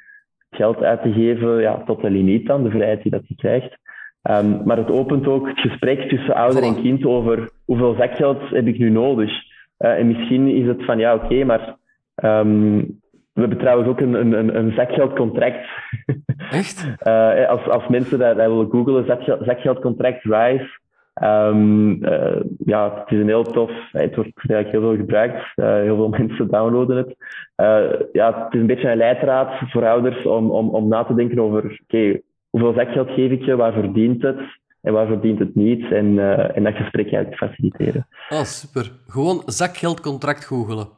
geld 0.50 0.82
uit 0.82 1.02
te 1.02 1.12
geven 1.12 1.60
ja, 1.60 1.82
tot 1.86 2.00
de 2.00 2.10
limiet 2.10 2.46
dan, 2.46 2.62
de 2.62 2.70
vrijheid 2.70 3.02
die 3.02 3.10
dat 3.10 3.22
hij 3.26 3.36
krijgt. 3.36 3.78
Um, 4.30 4.60
maar 4.64 4.76
het 4.76 4.90
opent 4.90 5.26
ook 5.26 5.48
het 5.48 5.60
gesprek 5.60 6.08
tussen 6.08 6.34
ouder 6.34 6.62
en 6.62 6.82
kind 6.82 7.04
over 7.04 7.50
hoeveel 7.64 7.94
zakgeld 7.98 8.40
heb 8.50 8.66
ik 8.66 8.78
nu 8.78 8.90
nodig. 8.90 9.30
Uh, 9.78 9.98
en 9.98 10.06
misschien 10.06 10.48
is 10.48 10.66
het 10.66 10.84
van 10.84 10.98
ja, 10.98 11.14
oké, 11.14 11.24
okay, 11.24 11.42
maar 11.42 11.76
um, 12.24 12.76
we 13.32 13.40
hebben 13.40 13.58
trouwens 13.58 13.88
ook 13.88 14.00
een, 14.00 14.14
een, 14.14 14.56
een 14.56 14.72
zakgeldcontract. 14.72 15.68
Echt? 16.50 16.96
uh, 17.06 17.48
als, 17.48 17.68
als 17.68 17.88
mensen 17.88 18.18
dat, 18.18 18.36
dat 18.36 18.46
willen 18.46 18.70
googlen, 18.70 19.06
zakgeld, 19.06 19.44
zakgeldcontract 19.44 20.22
Rise. 20.22 20.78
Um, 21.22 22.04
uh, 22.04 22.40
ja, 22.64 22.98
het 23.00 23.12
is 23.12 23.18
een 23.18 23.26
heel 23.26 23.42
tof. 23.42 23.70
Het 23.92 24.14
wordt 24.14 24.32
eigenlijk 24.36 24.70
heel 24.70 24.80
veel 24.80 24.96
gebruikt. 24.96 25.52
heel 25.54 25.96
veel 25.96 26.08
mensen 26.18 26.48
downloaden 26.48 26.96
het. 26.96 27.14
ja, 28.12 28.44
het 28.44 28.54
is 28.54 28.60
een 28.60 28.66
beetje 28.66 28.90
een 28.90 28.96
leidraad 28.96 29.52
voor 29.70 29.86
ouders 29.86 30.26
om, 30.26 30.50
om, 30.50 30.68
om 30.68 30.88
na 30.88 31.04
te 31.04 31.14
denken 31.14 31.40
over 31.40 31.64
oké, 31.64 31.76
okay, 31.86 32.22
hoeveel 32.50 32.72
zakgeld 32.72 33.08
geef 33.08 33.30
ik 33.30 33.44
je, 33.44 33.56
waar 33.56 33.72
verdient 33.72 34.22
het 34.22 34.38
en 34.80 34.92
waar 34.92 35.06
verdient 35.06 35.38
het 35.38 35.54
niet. 35.54 35.92
En, 35.92 36.06
uh, 36.06 36.56
en 36.56 36.64
dat 36.64 36.74
gesprek 36.74 37.12
eigenlijk 37.12 37.36
faciliteren. 37.36 38.06
Oh, 38.28 38.42
super. 38.42 38.92
Gewoon 39.06 39.42
zakgeldcontract 39.46 40.44
googelen. 40.44 40.88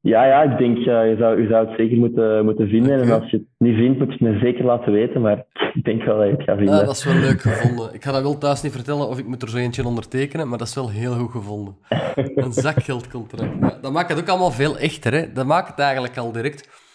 Ja, 0.00 0.24
ja, 0.24 0.42
ik 0.42 0.58
denk, 0.58 0.76
uh, 0.76 0.84
je, 0.84 1.16
zou, 1.18 1.42
je 1.42 1.48
zou 1.48 1.66
het 1.66 1.76
zeker 1.78 1.98
moeten, 1.98 2.44
moeten 2.44 2.68
vinden. 2.68 3.00
Okay. 3.00 3.08
En 3.08 3.20
als 3.20 3.30
je 3.30 3.36
het 3.36 3.46
niet 3.58 3.76
vindt, 3.76 3.98
moet 3.98 4.18
je 4.18 4.24
het 4.24 4.34
me 4.34 4.38
zeker 4.38 4.64
laten 4.64 4.92
weten. 4.92 5.20
Maar 5.20 5.44
ik 5.78 5.84
denk 5.84 6.02
wel 6.02 6.16
dat 6.16 6.26
je 6.26 6.32
het 6.32 6.42
gaat 6.42 6.56
vinden. 6.56 6.74
Ja, 6.74 6.84
dat 6.84 6.96
is 6.96 7.04
wel 7.04 7.14
leuk 7.14 7.40
gevonden. 7.40 7.94
Ik 7.94 8.04
ga 8.04 8.12
dat 8.12 8.22
wel 8.22 8.38
thuis 8.38 8.62
niet 8.62 8.72
vertellen 8.72 9.08
of 9.08 9.18
ik 9.18 9.26
moet 9.26 9.42
er 9.42 9.48
zo 9.48 9.56
eentje 9.56 9.86
ondertekenen, 9.86 10.48
maar 10.48 10.58
dat 10.58 10.66
is 10.66 10.74
wel 10.74 10.90
heel 10.90 11.12
goed 11.12 11.30
gevonden. 11.30 11.76
Een 12.34 12.52
zakgeldcontract. 12.52 13.52
Ja, 13.60 13.78
dat 13.80 13.92
maakt 13.92 14.08
het 14.08 14.20
ook 14.20 14.28
allemaal 14.28 14.50
veel 14.50 14.78
echter. 14.78 15.12
Hè? 15.12 15.32
Dat 15.32 15.46
maakt 15.46 15.68
het 15.68 15.78
eigenlijk 15.78 16.16
al 16.16 16.32
direct. 16.32 16.86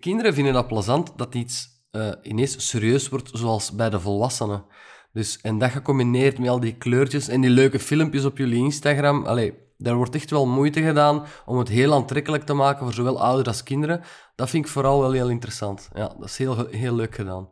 Kinderen 0.00 0.34
vinden 0.34 0.52
dat 0.52 0.66
plezant 0.66 1.18
dat 1.18 1.34
iets 1.34 1.77
uh, 1.92 2.12
ineens 2.22 2.68
serieus 2.68 3.08
wordt, 3.08 3.30
zoals 3.32 3.74
bij 3.74 3.90
de 3.90 4.00
volwassenen. 4.00 4.64
Dus, 5.12 5.40
en 5.40 5.58
dat 5.58 5.70
gecombineerd 5.70 6.38
met 6.38 6.48
al 6.48 6.60
die 6.60 6.76
kleurtjes 6.76 7.28
en 7.28 7.40
die 7.40 7.50
leuke 7.50 7.78
filmpjes 7.78 8.24
op 8.24 8.38
jullie 8.38 8.64
Instagram. 8.64 9.26
Allee, 9.26 9.54
daar 9.76 9.94
wordt 9.94 10.14
echt 10.14 10.30
wel 10.30 10.46
moeite 10.46 10.82
gedaan 10.82 11.24
om 11.46 11.58
het 11.58 11.68
heel 11.68 11.92
aantrekkelijk 11.92 12.42
te 12.42 12.54
maken 12.54 12.84
voor 12.84 12.92
zowel 12.92 13.20
ouders 13.20 13.48
als 13.48 13.62
kinderen. 13.62 14.00
Dat 14.34 14.50
vind 14.50 14.64
ik 14.64 14.70
vooral 14.70 15.00
wel 15.00 15.12
heel 15.12 15.30
interessant. 15.30 15.90
Ja, 15.94 16.08
dat 16.18 16.24
is 16.24 16.38
heel, 16.38 16.66
heel 16.70 16.94
leuk 16.94 17.14
gedaan. 17.14 17.50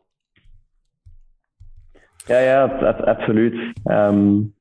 Ja, 2.27 2.39
ja, 2.39 2.65
absoluut. 3.05 3.73
Um, 3.85 4.55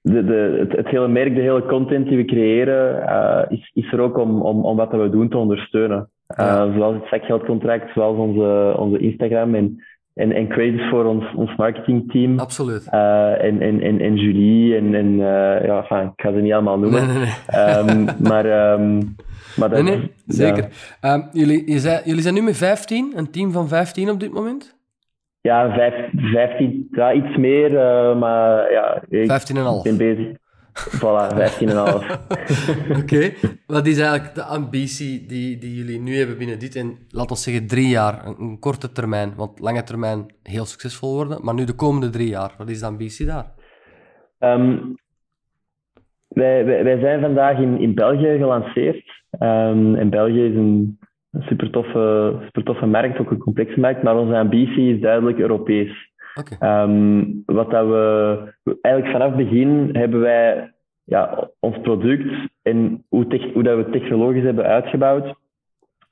de, 0.00 0.24
de, 0.24 0.66
het, 0.68 0.88
hele 0.88 1.08
merk, 1.08 1.34
de 1.34 1.40
hele 1.40 1.66
content 1.66 2.08
die 2.08 2.16
we 2.16 2.24
creëren, 2.24 3.02
uh, 3.02 3.58
is, 3.58 3.70
is 3.74 3.92
er 3.92 4.00
ook 4.00 4.18
om, 4.18 4.42
om, 4.42 4.64
om 4.64 4.76
wat 4.76 4.90
we 4.90 5.10
doen 5.10 5.28
te 5.28 5.36
ondersteunen. 5.36 6.10
Ja. 6.36 6.66
Uh, 6.66 6.74
zoals 6.76 6.94
het 6.94 7.06
zakgeldcontract, 7.10 7.92
zoals 7.94 8.16
onze, 8.16 8.74
onze 8.78 8.98
Instagram 8.98 9.54
en, 9.54 9.82
en, 10.14 10.32
en 10.32 10.48
credits 10.48 10.88
voor 10.88 11.04
ons, 11.04 11.24
ons 11.34 11.56
marketingteam. 11.56 12.38
Absoluut. 12.38 12.88
Uh, 12.92 13.44
en, 13.44 13.60
en, 13.60 13.80
en, 13.80 14.00
en 14.00 14.16
Julie 14.16 14.76
en, 14.76 14.94
en 14.94 15.12
uh, 15.12 15.64
ja, 15.64 15.76
enfin, 15.80 16.12
ik 16.16 16.22
ga 16.22 16.32
ze 16.32 16.38
niet 16.38 16.52
allemaal 16.52 16.78
noemen. 16.78 17.06
Nee, 17.06 17.16
nee, 17.16 17.26
nee. 17.48 17.98
Um, 17.98 18.04
maar, 18.28 18.72
um, 18.72 19.14
maar 19.56 19.68
dat, 19.70 19.82
nee, 19.82 19.96
nee, 19.96 20.12
zeker. 20.26 20.68
Ja. 21.00 21.14
Um, 21.14 21.28
jullie, 21.32 21.70
je 21.72 21.78
zei, 21.78 22.00
jullie 22.04 22.22
zijn 22.22 22.34
nu 22.34 22.42
met 22.42 22.56
15, 22.56 23.12
een 23.16 23.30
team 23.30 23.52
van 23.52 23.68
15 23.68 24.10
op 24.10 24.20
dit 24.20 24.32
moment? 24.32 24.80
Ja, 25.40 25.74
15, 26.32 26.88
ja, 26.90 27.12
iets 27.12 27.36
meer, 27.36 27.70
uh, 27.72 28.18
maar 28.18 28.72
ja, 28.72 29.02
ik 29.08 29.30
15,5. 29.30 29.82
ben 29.82 29.96
bezig. 29.96 30.40
Voilà, 30.72 31.28
15,5. 31.34 31.38
Oké. 32.90 33.00
Okay. 33.00 33.34
Wat 33.66 33.86
is 33.86 33.98
eigenlijk 33.98 34.34
de 34.34 34.42
ambitie 34.42 35.26
die, 35.26 35.58
die 35.58 35.74
jullie 35.74 36.00
nu 36.00 36.16
hebben 36.16 36.38
binnen 36.38 36.58
dit 36.58 36.76
en, 36.76 36.98
laten 37.08 37.36
we 37.36 37.42
zeggen, 37.42 37.66
drie 37.66 37.88
jaar, 37.88 38.26
een, 38.26 38.40
een, 38.40 38.58
korte 38.58 38.92
termijn, 38.92 39.34
want 39.36 39.60
lange 39.60 39.82
termijn 39.82 40.26
heel 40.42 40.64
succesvol 40.64 41.14
worden, 41.14 41.44
maar 41.44 41.54
nu 41.54 41.64
de 41.64 41.74
komende 41.74 42.10
drie 42.10 42.28
jaar, 42.28 42.54
wat 42.58 42.68
is 42.68 42.80
de 42.80 42.86
ambitie 42.86 43.26
daar? 43.26 43.46
Um, 44.38 44.94
wij, 46.28 46.64
wij, 46.64 46.84
wij, 46.84 46.98
zijn 46.98 47.20
vandaag 47.20 47.58
in, 47.58 47.80
in 47.80 47.94
België 47.94 48.36
gelanceerd. 48.38 49.04
Um, 49.40 49.94
en 49.94 50.10
België 50.10 50.44
is 50.44 50.54
een, 50.54 50.98
een 51.30 51.42
super 51.42 51.70
toffe, 51.70 52.36
super 52.44 52.64
toffe 52.64 52.86
markt, 52.86 53.18
ook 53.18 53.30
een 53.30 53.38
complexe 53.38 53.80
markt, 53.80 54.02
maar 54.02 54.16
onze 54.16 54.36
ambitie 54.36 54.94
is 54.94 55.00
duidelijk 55.00 55.38
Europees. 55.38 56.11
Okay. 56.34 56.82
Um, 56.82 57.42
wat 57.46 57.70
dat 57.70 57.86
we 57.86 58.52
eigenlijk 58.80 59.16
vanaf 59.16 59.36
het 59.36 59.48
begin 59.48 59.88
hebben 59.92 60.20
wij 60.20 60.72
ja, 61.04 61.50
ons 61.58 61.80
product 61.80 62.48
en 62.62 63.04
hoe, 63.08 63.26
tech, 63.26 63.52
hoe 63.52 63.62
dat 63.62 63.76
we 63.76 63.82
het 63.82 63.92
technologisch 63.92 64.42
hebben 64.42 64.64
uitgebouwd, 64.64 65.34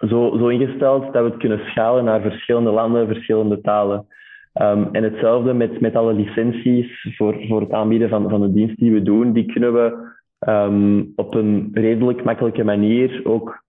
zo, 0.09 0.37
zo 0.39 0.49
ingesteld 0.49 1.13
dat 1.13 1.23
we 1.25 1.31
het 1.31 1.39
kunnen 1.39 1.61
schalen 1.67 2.05
naar 2.05 2.21
verschillende 2.21 2.71
landen, 2.71 3.07
verschillende 3.07 3.61
talen. 3.61 4.07
Um, 4.55 4.89
en 4.93 5.03
hetzelfde 5.03 5.53
met, 5.53 5.81
met 5.81 5.97
alle 5.97 6.13
licenties 6.13 7.15
voor, 7.17 7.37
voor 7.49 7.61
het 7.61 7.73
aanbieden 7.73 8.09
van, 8.09 8.29
van 8.29 8.41
de 8.41 8.53
dienst 8.53 8.77
die 8.77 8.93
we 8.93 9.03
doen, 9.03 9.33
die 9.33 9.53
kunnen 9.53 9.73
we 9.73 10.09
um, 10.49 11.13
op 11.17 11.35
een 11.35 11.71
redelijk 11.73 12.25
makkelijke 12.25 12.65
manier 12.65 13.21
ook 13.25 13.65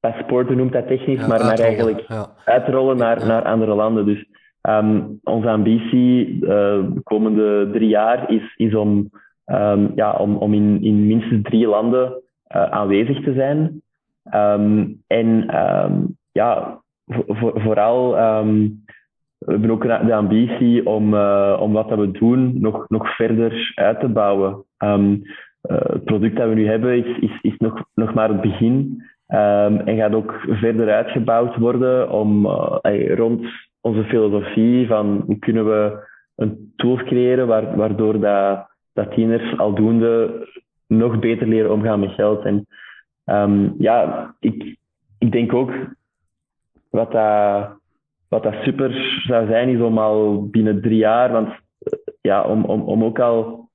paspoorten 0.00 0.56
noemt 0.56 0.72
dat 0.72 0.86
technisch, 0.86 1.20
ja, 1.20 1.26
maar, 1.26 1.44
maar 1.44 1.58
eigenlijk 1.58 2.04
ja. 2.08 2.30
uitrollen 2.44 2.96
naar, 2.96 3.26
naar 3.26 3.44
andere 3.44 3.74
landen. 3.74 4.06
Dus 4.06 4.26
um, 4.68 5.18
onze 5.22 5.48
ambitie 5.48 6.34
uh, 6.34 6.40
de 6.94 7.00
komende 7.02 7.70
drie 7.72 7.88
jaar 7.88 8.30
is, 8.30 8.54
is 8.56 8.74
om, 8.74 9.10
um, 9.46 9.92
ja, 9.94 10.12
om, 10.12 10.36
om 10.36 10.54
in, 10.54 10.82
in 10.82 11.06
minstens 11.06 11.42
drie 11.42 11.66
landen 11.66 12.22
uh, 12.54 12.62
aanwezig 12.62 13.22
te 13.22 13.32
zijn. 13.32 13.82
Um, 14.34 15.02
en 15.06 15.46
ja, 16.32 16.80
voor, 17.06 17.60
vooral 17.60 18.12
we 19.38 19.50
hebben 19.50 19.70
ook 19.70 19.82
de 19.82 20.14
ambitie 20.14 20.86
om, 20.86 21.14
uh, 21.14 21.58
om 21.60 21.72
wat 21.72 21.88
dat 21.88 21.98
we 21.98 22.10
doen 22.10 22.60
nog, 22.60 22.88
nog 22.88 23.16
verder 23.16 23.72
uit 23.74 24.00
te 24.00 24.08
bouwen. 24.08 24.64
Het 25.60 26.04
product 26.04 26.36
dat 26.36 26.48
we 26.48 26.54
nu 26.54 26.66
hebben 26.66 27.04
is, 27.04 27.18
is, 27.18 27.38
is 27.40 27.56
nog, 27.58 27.84
nog 27.94 28.14
maar 28.14 28.28
het 28.28 28.40
begin. 28.40 29.02
En 29.26 29.96
gaat 29.96 30.14
ook 30.14 30.44
verder 30.46 30.90
uitgebouwd 30.90 31.56
worden 31.56 32.10
om 32.10 32.46
rond 33.14 33.46
onze 33.84 34.04
filosofie 34.04 34.86
van 34.86 35.22
hoe 35.26 35.38
kunnen 35.38 35.64
we 35.64 36.06
een 36.36 36.72
tool 36.76 36.96
creëren 36.96 37.46
waar, 37.46 37.76
waardoor 37.76 38.20
dat, 38.20 38.66
dat 38.92 39.10
tieners 39.10 39.58
aldoende 39.58 40.46
nog 40.86 41.18
beter 41.18 41.46
leren 41.46 41.72
omgaan 41.72 42.00
met 42.00 42.10
geld. 42.10 42.44
En 42.44 42.66
um, 43.24 43.74
ja, 43.78 44.34
ik, 44.40 44.76
ik 45.18 45.32
denk 45.32 45.52
ook 45.52 45.72
wat 46.90 47.12
dat, 47.12 47.68
wat 48.28 48.42
dat 48.42 48.54
super 48.62 49.20
zou 49.26 49.46
zijn, 49.46 49.68
is 49.68 49.80
om 49.80 49.98
al 49.98 50.48
binnen 50.48 50.82
drie 50.82 50.98
jaar, 50.98 51.32
want 51.32 51.48
ja, 52.20 52.42
om, 52.42 52.64
om, 52.64 52.80
om 52.80 53.04
ook 53.04 53.18
al 53.18 53.68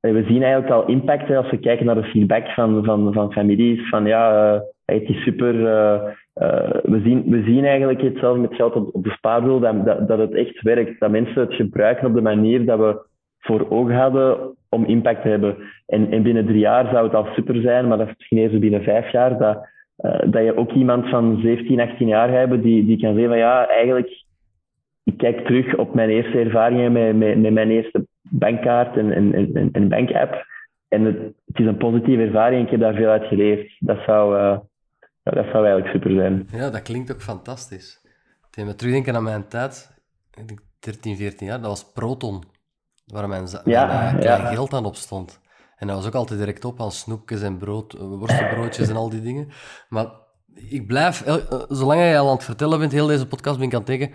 we 0.00 0.24
zien 0.28 0.42
eigenlijk 0.42 0.72
al 0.72 0.86
impact 0.86 1.30
als 1.30 1.50
we 1.50 1.58
kijken 1.58 1.86
naar 1.86 1.94
de 1.94 2.04
feedback 2.04 2.48
van, 2.48 2.84
van, 2.84 3.12
van 3.12 3.32
families. 3.32 3.88
Van 3.88 4.06
ja, 4.06 4.54
uh, 4.54 4.60
het 4.84 5.08
is 5.08 5.22
super. 5.22 5.54
Uh, 6.40 6.70
we, 6.82 7.00
zien, 7.04 7.24
we 7.26 7.42
zien 7.42 7.64
eigenlijk 7.64 8.00
hetzelfde 8.00 8.40
met 8.40 8.54
geld 8.54 8.74
op, 8.74 9.04
de 9.04 9.10
spaardoel, 9.10 9.60
dat, 9.60 9.84
dat, 9.84 10.08
dat 10.08 10.18
het 10.18 10.34
echt 10.34 10.62
werkt. 10.62 11.00
Dat 11.00 11.10
mensen 11.10 11.40
het 11.40 11.54
gebruiken 11.54 12.06
op 12.06 12.14
de 12.14 12.22
manier 12.22 12.64
dat 12.64 12.78
we 12.78 13.08
voor 13.38 13.70
ogen 13.70 13.94
hadden 13.94 14.56
om 14.68 14.84
impact 14.84 15.22
te 15.22 15.28
hebben. 15.28 15.56
En, 15.86 16.10
en 16.10 16.22
binnen 16.22 16.46
drie 16.46 16.58
jaar 16.58 16.90
zou 16.90 17.04
het 17.04 17.14
al 17.14 17.26
super 17.34 17.60
zijn, 17.60 17.88
maar 17.88 17.98
dat 17.98 18.08
is 18.08 18.14
misschien 18.16 18.38
eerst 18.38 18.60
binnen 18.60 18.82
vijf 18.82 19.10
jaar. 19.12 19.38
Dat, 19.38 19.68
dat 20.32 20.44
je 20.44 20.56
ook 20.56 20.72
iemand 20.72 21.08
van 21.08 21.40
17, 21.42 21.80
18 21.80 22.06
jaar 22.06 22.30
hebt 22.30 22.62
die, 22.62 22.86
die 22.86 23.00
kan 23.00 23.12
zeggen 23.12 23.28
van 23.28 23.38
ja, 23.38 23.68
eigenlijk 23.68 24.24
ik 25.04 25.16
kijk 25.16 25.46
terug 25.46 25.76
op 25.76 25.94
mijn 25.94 26.10
eerste 26.10 26.38
ervaringen 26.38 26.92
met, 26.92 27.38
met, 27.40 27.52
mijn 27.52 27.70
eerste 27.70 28.06
bankkaart 28.22 28.96
en, 28.96 29.12
en, 29.12 29.70
en, 29.72 29.88
bankapp. 29.88 30.46
En 30.88 31.04
het, 31.04 31.16
het, 31.46 31.58
is 31.58 31.66
een 31.66 31.76
positieve 31.76 32.22
ervaring. 32.22 32.64
Ik 32.64 32.70
heb 32.70 32.80
daar 32.80 32.94
veel 32.94 33.08
uit 33.08 33.24
geleerd. 33.24 33.76
Dat 33.78 33.98
zou, 34.06 34.36
uh, 34.36 34.58
dat 35.30 35.44
zou 35.44 35.66
eigenlijk 35.66 35.86
super 35.86 36.14
zijn. 36.14 36.48
Ja, 36.52 36.70
dat 36.70 36.82
klinkt 36.82 37.12
ook 37.12 37.22
fantastisch. 37.22 38.00
Deed 38.50 38.64
me 38.64 38.74
terugdenken 38.74 39.14
aan 39.14 39.22
mijn 39.22 39.48
tijd, 39.48 39.90
13, 40.80 41.16
14 41.16 41.46
jaar, 41.46 41.60
dat 41.60 41.70
was 41.70 41.92
Proton, 41.92 42.44
waar 43.06 43.28
mijn, 43.28 43.46
ja, 43.64 43.86
mijn 43.86 44.22
ja. 44.22 44.36
geld 44.36 44.72
aan 44.72 44.84
op 44.84 44.96
stond. 44.96 45.40
En 45.76 45.86
dat 45.86 45.96
was 45.96 46.06
ook 46.06 46.14
altijd 46.14 46.38
direct 46.38 46.64
op 46.64 46.80
aan 46.80 46.92
snoepjes 46.92 47.42
en 47.42 47.58
brood, 47.58 47.92
worstenbroodjes 47.92 48.88
en 48.88 48.96
al 48.96 49.08
die 49.08 49.22
dingen. 49.22 49.48
Maar 49.88 50.06
ik 50.54 50.86
blijf, 50.86 51.22
eh, 51.22 51.34
zolang 51.68 52.00
jij 52.00 52.20
al 52.20 52.28
aan 52.28 52.34
het 52.34 52.44
vertellen 52.44 52.78
bent, 52.78 52.92
heel 52.92 53.06
deze 53.06 53.26
podcast 53.26 53.58
ben 53.58 53.66
ik 53.66 53.74
aan 53.74 53.78
het 53.78 53.88
denken, 53.88 54.14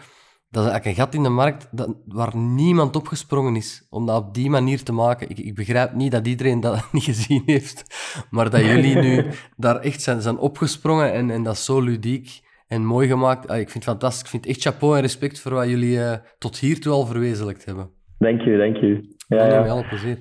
dat 0.56 0.66
is 0.66 0.70
eigenlijk 0.72 0.98
een 0.98 1.04
gat 1.04 1.14
in 1.14 1.24
de 1.24 1.30
markt 1.30 1.68
dat, 1.72 1.96
waar 2.06 2.38
niemand 2.38 2.96
opgesprongen 2.96 3.56
is 3.56 3.88
om 3.90 4.06
dat 4.06 4.24
op 4.24 4.34
die 4.34 4.50
manier 4.50 4.84
te 4.84 4.92
maken. 4.92 5.30
Ik, 5.30 5.40
ik 5.40 5.56
begrijp 5.56 5.94
niet 5.94 6.12
dat 6.12 6.28
iedereen 6.28 6.60
dat 6.60 6.88
niet 6.92 7.04
gezien 7.04 7.44
heeft, 7.46 7.86
maar 8.30 8.50
dat 8.50 8.62
jullie 8.62 8.96
nu 8.96 9.26
daar 9.58 9.80
echt 9.80 10.02
zijn, 10.02 10.22
zijn 10.22 10.38
opgesprongen 10.38 11.14
en, 11.14 11.30
en 11.30 11.44
dat 11.44 11.58
zo 11.58 11.82
ludiek 11.82 12.42
en 12.68 12.86
mooi 12.86 13.08
gemaakt. 13.08 13.48
Ah, 13.48 13.60
ik 13.60 13.70
vind 13.70 13.86
het 13.86 13.94
fantastisch. 13.94 14.22
Ik 14.22 14.28
vind 14.28 14.46
echt 14.46 14.62
chapeau 14.62 14.96
en 14.96 15.02
respect 15.02 15.40
voor 15.40 15.54
wat 15.54 15.68
jullie 15.68 15.98
uh, 15.98 16.14
tot 16.38 16.58
hiertoe 16.58 16.94
al 16.94 17.06
verwezenlijkt 17.06 17.66
hebben. 17.66 17.90
Dank 18.20 18.42
je, 18.42 18.58
dank 18.58 18.78
je. 18.78 19.16
Ja, 19.28 19.46
ja. 19.46 19.68
Alle 19.68 19.88
plezier. 19.88 20.20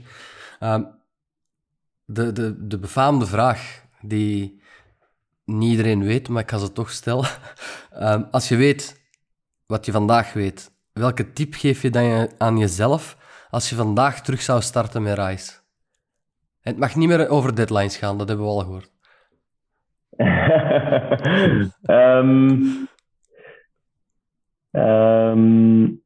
Uh, 0.61 0.78
de, 2.05 2.32
de, 2.32 2.66
de 2.66 2.78
befaamde 2.78 3.26
vraag 3.26 3.85
die 4.01 4.62
niet 5.45 5.70
iedereen 5.70 6.05
weet, 6.05 6.28
maar 6.28 6.43
ik 6.43 6.51
ga 6.51 6.59
ze 6.59 6.72
toch 6.72 6.91
stellen. 6.91 7.28
Uh, 7.93 8.22
als 8.30 8.49
je 8.49 8.57
weet 8.57 9.04
wat 9.67 9.87
je 9.87 9.93
vandaag 9.93 10.33
weet, 10.33 10.71
welke 10.93 11.33
tip 11.33 11.55
geef 11.55 11.83
je 11.83 11.91
dan 11.91 12.05
je 12.05 12.29
aan 12.39 12.59
jezelf 12.59 13.17
als 13.51 13.69
je 13.71 13.77
vandaag 13.77 14.21
terug 14.21 14.41
zou 14.41 14.61
starten 14.61 15.03
met 15.03 15.19
Rise? 15.19 15.53
Het 16.61 16.79
mag 16.79 16.97
niet 16.97 17.09
meer 17.09 17.29
over 17.29 17.55
deadlines 17.55 17.97
gaan, 17.97 18.19
dat 18.19 18.29
hebben 18.29 18.47
we 18.47 18.53
al 18.53 18.61
gehoord. 18.61 18.93
um, 21.91 22.89
um, 24.83 26.03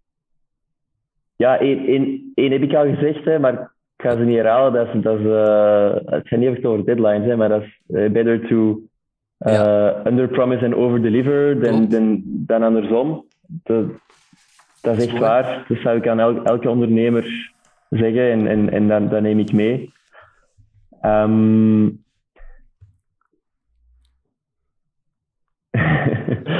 ja, 1.36 1.58
één, 1.58 2.32
heb 2.34 2.62
ik 2.62 2.74
al 2.74 2.94
gezegd, 2.94 3.24
hè, 3.24 3.38
maar 3.38 3.52
ik 3.52 4.04
ga 4.04 4.10
ze 4.10 4.18
niet 4.18 4.36
herhalen. 4.36 4.72
Dat 4.72 4.94
is, 4.94 5.02
dat 5.02 5.18
is, 5.18 5.24
uh, 5.24 5.94
het 6.04 6.28
gaat 6.28 6.38
niet 6.38 6.54
echt 6.56 6.64
over 6.64 6.84
deadlines, 6.84 7.26
hè, 7.26 7.36
maar 7.36 7.48
dat 7.48 7.62
is 7.62 7.80
uh, 7.88 8.10
better 8.10 8.48
to 8.48 8.82
uh, 9.38 9.52
ja. 9.52 10.06
under 10.06 10.28
promise 10.28 10.64
and 10.64 10.74
over 10.74 11.02
deliver 11.02 11.60
dan, 11.60 11.88
dan, 11.88 12.22
dan 12.24 12.62
andersom. 12.62 13.26
Dat, 13.48 13.86
dat 14.80 14.96
is 14.96 15.06
echt 15.06 15.18
waar. 15.18 15.64
Dat 15.68 15.78
zou 15.78 15.96
ik 15.96 16.08
aan 16.08 16.20
el, 16.20 16.44
elke 16.44 16.70
ondernemer 16.70 17.52
zeggen 17.90 18.30
en, 18.30 18.46
en, 18.46 18.70
en 18.70 18.88
dat, 18.88 19.10
dat 19.10 19.22
neem 19.22 19.38
ik 19.38 19.52
mee. 19.52 19.92
Um, 21.02 22.04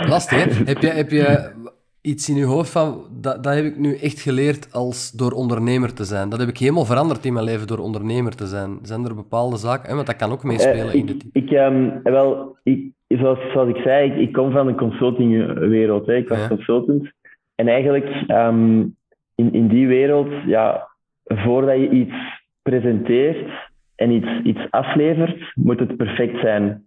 Lastig, 0.09 0.45
hè? 0.45 0.65
Heb 0.65 0.79
je, 0.79 0.87
heb 0.87 1.11
je 1.11 1.53
iets 2.01 2.29
in 2.29 2.37
je 2.37 2.45
hoofd 2.45 2.71
van, 2.71 3.07
dat, 3.21 3.45
dat 3.45 3.55
heb 3.55 3.65
ik 3.65 3.79
nu 3.79 3.97
echt 3.97 4.21
geleerd 4.21 4.73
als 4.73 5.11
door 5.11 5.33
ondernemer 5.33 5.95
te 5.95 6.05
zijn. 6.05 6.29
Dat 6.29 6.39
heb 6.39 6.49
ik 6.49 6.59
helemaal 6.59 6.85
veranderd 6.85 7.25
in 7.25 7.33
mijn 7.33 7.45
leven 7.45 7.67
door 7.67 7.79
ondernemer 7.79 8.35
te 8.37 8.47
zijn. 8.47 8.79
Zijn 8.83 9.05
er 9.05 9.15
bepaalde 9.15 9.57
zaken? 9.57 9.95
Want 9.95 10.07
dat 10.07 10.17
kan 10.17 10.33
ook 10.33 10.45
meespelen 10.45 10.87
uh, 10.87 10.95
in 10.95 11.07
de. 11.07 11.17
Ik, 11.33 11.51
um, 11.51 12.03
wel, 12.03 12.57
ik, 12.63 12.93
zoals, 13.09 13.39
zoals 13.53 13.69
ik 13.69 13.83
zei, 13.83 14.11
ik, 14.11 14.19
ik 14.19 14.33
kom 14.33 14.51
van 14.51 14.67
de 14.67 14.75
consultingwereld. 14.75 16.07
Hè. 16.07 16.15
Ik 16.15 16.29
was 16.29 16.39
ja. 16.39 16.49
consultant. 16.49 17.11
En 17.55 17.69
eigenlijk, 17.69 18.25
um, 18.29 18.97
in, 19.35 19.53
in 19.53 19.69
die 19.69 19.87
wereld, 19.87 20.29
ja, 20.47 20.89
voordat 21.25 21.77
je 21.77 21.91
iets 21.91 22.15
presenteert 22.63 23.49
en 23.95 24.11
iets, 24.11 24.29
iets 24.43 24.61
aflevert, 24.71 25.53
moet 25.55 25.79
het 25.79 25.97
perfect 25.97 26.41
zijn. 26.41 26.87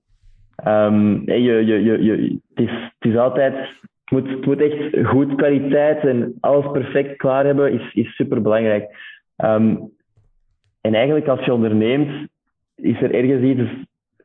Um, 0.68 1.22
je, 1.26 1.42
je, 1.42 1.84
je, 1.84 2.04
je, 2.04 2.40
het, 2.54 2.70
is, 2.70 2.72
het 3.00 3.12
is 3.12 3.18
altijd, 3.18 3.54
het 3.54 4.12
moet, 4.12 4.30
het 4.30 4.46
moet 4.46 4.62
echt 4.62 5.08
goed 5.08 5.36
kwaliteit 5.36 6.06
en 6.06 6.38
alles 6.40 6.72
perfect 6.72 7.18
klaar 7.18 7.46
hebben, 7.46 7.74
is, 7.74 7.94
is 7.94 8.16
super 8.16 8.42
belangrijk. 8.42 8.96
Um, 9.38 9.92
en 10.82 10.94
eigenlijk 10.94 11.28
als 11.28 11.46
je 11.46 11.54
onderneemt, 11.54 12.28
is 12.76 13.02
er 13.02 13.14
ergens 13.14 13.44
iets 13.44 13.72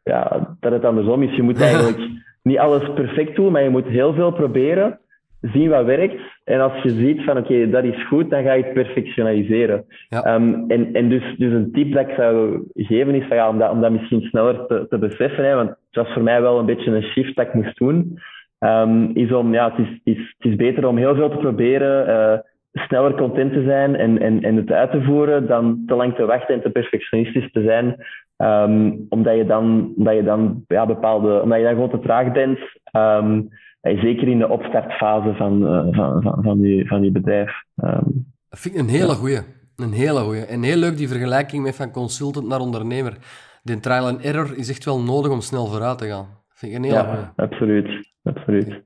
ja, 0.06 0.56
dat 0.60 0.72
het 0.72 0.84
andersom 0.84 1.22
is. 1.22 1.36
Je 1.36 1.42
moet 1.42 1.60
eigenlijk 1.68 2.08
niet 2.42 2.58
alles 2.58 2.92
perfect 2.94 3.36
doen, 3.36 3.52
maar 3.52 3.62
je 3.62 3.68
moet 3.68 3.86
heel 3.86 4.14
veel 4.14 4.32
proberen, 4.32 4.98
zien 5.40 5.68
wat 5.68 5.84
werkt. 5.84 6.20
En 6.44 6.60
als 6.60 6.82
je 6.82 6.90
ziet 6.90 7.24
van 7.24 7.36
oké, 7.36 7.52
okay, 7.52 7.70
dat 7.70 7.84
is 7.84 8.06
goed, 8.06 8.30
dan 8.30 8.42
ga 8.42 8.52
je 8.52 8.64
het 8.64 8.72
perfectionaliseren. 8.72 9.84
Ja. 10.08 10.34
Um, 10.34 10.64
en 10.68 10.92
en 10.92 11.08
dus, 11.08 11.34
dus 11.36 11.52
een 11.52 11.72
tip 11.72 11.92
dat 11.92 12.08
ik 12.08 12.14
zou 12.16 12.62
geven 12.74 13.14
is 13.14 13.26
van, 13.26 13.36
ja, 13.36 13.48
om, 13.48 13.58
dat, 13.58 13.70
om 13.70 13.80
dat 13.80 13.92
misschien 13.92 14.20
sneller 14.20 14.66
te, 14.66 14.86
te 14.88 14.98
beseffen, 14.98 15.44
hè, 15.44 15.54
want 15.54 15.68
het 15.68 16.04
was 16.04 16.12
voor 16.12 16.22
mij 16.22 16.42
wel 16.42 16.58
een 16.58 16.66
beetje 16.66 16.90
een 16.90 17.02
shift 17.02 17.36
dat 17.36 17.46
ik 17.46 17.54
moest 17.54 17.78
doen, 17.78 18.18
um, 18.58 19.10
is 19.14 19.32
om, 19.32 19.52
ja, 19.52 19.70
het 19.74 19.86
is, 19.86 20.00
is, 20.14 20.34
het 20.38 20.50
is 20.50 20.56
beter 20.56 20.86
om 20.86 20.96
heel 20.96 21.14
veel 21.14 21.30
te 21.30 21.36
proberen, 21.36 22.08
uh, 22.08 22.38
sneller 22.84 23.14
content 23.14 23.52
te 23.52 23.62
zijn 23.62 23.96
en, 23.96 24.20
en, 24.20 24.42
en 24.42 24.56
het 24.56 24.72
uit 24.72 24.90
te 24.90 25.02
voeren, 25.02 25.46
dan 25.46 25.82
te 25.86 25.94
lang 25.94 26.14
te 26.14 26.24
wachten 26.24 26.54
en 26.54 26.62
te 26.62 26.70
perfectionistisch 26.70 27.50
te 27.52 27.62
zijn. 27.62 27.96
Um, 28.38 29.06
omdat 29.08 29.36
je 29.36 29.46
dan, 29.46 29.92
omdat 29.96 30.14
je 30.14 30.22
dan 30.22 30.64
ja, 30.66 30.86
bepaalde, 30.86 31.42
omdat 31.42 31.58
je 31.58 31.64
dan 31.64 31.74
gewoon 31.74 31.90
te 31.90 31.98
traag 31.98 32.32
bent. 32.32 32.58
Um, 32.92 33.48
zeker 33.80 34.28
in 34.28 34.38
de 34.38 34.48
opstartfase 34.48 35.34
van, 35.34 35.62
uh, 35.62 35.86
van, 35.90 36.22
van, 36.22 36.42
van, 36.42 36.60
je, 36.60 36.86
van 36.86 37.02
je 37.02 37.10
bedrijf. 37.10 37.50
Um, 37.76 38.26
dat 38.48 38.58
vind 38.58 38.74
ik 38.74 38.80
een 38.80 38.88
hele 38.88 39.06
ja. 39.06 39.14
goeie. 39.14 39.38
Een 39.76 39.92
hele 39.92 40.20
goeie. 40.20 40.44
En 40.44 40.62
heel 40.62 40.76
leuk 40.76 40.96
die 40.96 41.08
vergelijking 41.08 41.62
met 41.62 41.76
van 41.76 41.90
consultant 41.90 42.46
naar 42.46 42.60
ondernemer. 42.60 43.16
De 43.62 43.80
trial 43.80 44.06
and 44.06 44.24
error 44.24 44.56
is 44.56 44.70
echt 44.70 44.84
wel 44.84 45.00
nodig 45.00 45.32
om 45.32 45.40
snel 45.40 45.66
vooruit 45.66 45.98
te 45.98 46.06
gaan. 46.06 46.26
Dat 46.48 46.58
vind 46.58 46.72
ik 46.72 46.78
een 46.78 46.84
hele 46.84 46.96
ja, 46.96 47.04
goeie. 47.04 47.26
absoluut. 47.36 48.08
absoluut. 48.22 48.82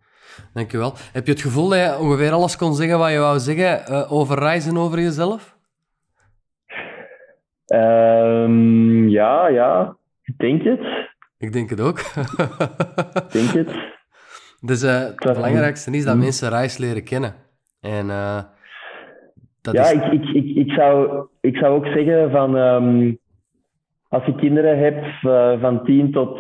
Dankjewel. 0.53 0.92
Heb 1.12 1.26
je 1.26 1.32
het 1.32 1.40
gevoel 1.40 1.68
dat 1.68 1.78
je 1.78 1.96
ongeveer 2.01 2.32
alles 2.32 2.57
kon 2.57 2.74
zeggen 2.74 2.98
wat 2.98 3.11
je 3.11 3.18
wou 3.18 3.38
zeggen 3.38 3.92
uh, 3.92 4.12
over 4.12 4.38
reizen 4.38 4.76
over 4.76 5.01
jezelf? 5.01 5.49
Um, 7.74 9.08
ja, 9.08 9.48
ja. 9.48 9.96
Ik 10.24 10.38
denk 10.38 10.62
het. 10.62 10.80
Ik 11.38 11.52
denk 11.52 11.70
het 11.70 11.80
ook. 11.80 11.98
ik 11.98 13.32
denk 13.32 13.50
het. 13.66 13.88
Dus 14.60 14.82
uh, 14.82 15.04
het 15.04 15.32
belangrijkste 15.34 15.90
is 15.90 16.04
dat 16.04 16.14
mm. 16.14 16.20
mensen 16.20 16.48
reis 16.48 16.78
leren 16.78 17.04
kennen. 17.04 17.34
En, 17.80 18.06
uh, 18.06 18.42
dat 19.62 19.74
ja, 19.74 19.82
is... 19.82 19.92
ik, 19.92 20.12
ik, 20.12 20.28
ik, 20.28 20.56
ik, 20.56 20.70
zou, 20.72 21.26
ik 21.40 21.56
zou 21.56 21.74
ook 21.74 21.86
zeggen 21.86 22.30
van... 22.30 22.56
Um, 22.56 23.18
als 24.08 24.24
je 24.24 24.34
kinderen 24.34 24.78
hebt 24.78 25.22
uh, 25.22 25.60
van 25.60 25.84
10 25.84 26.12
tot, 26.12 26.36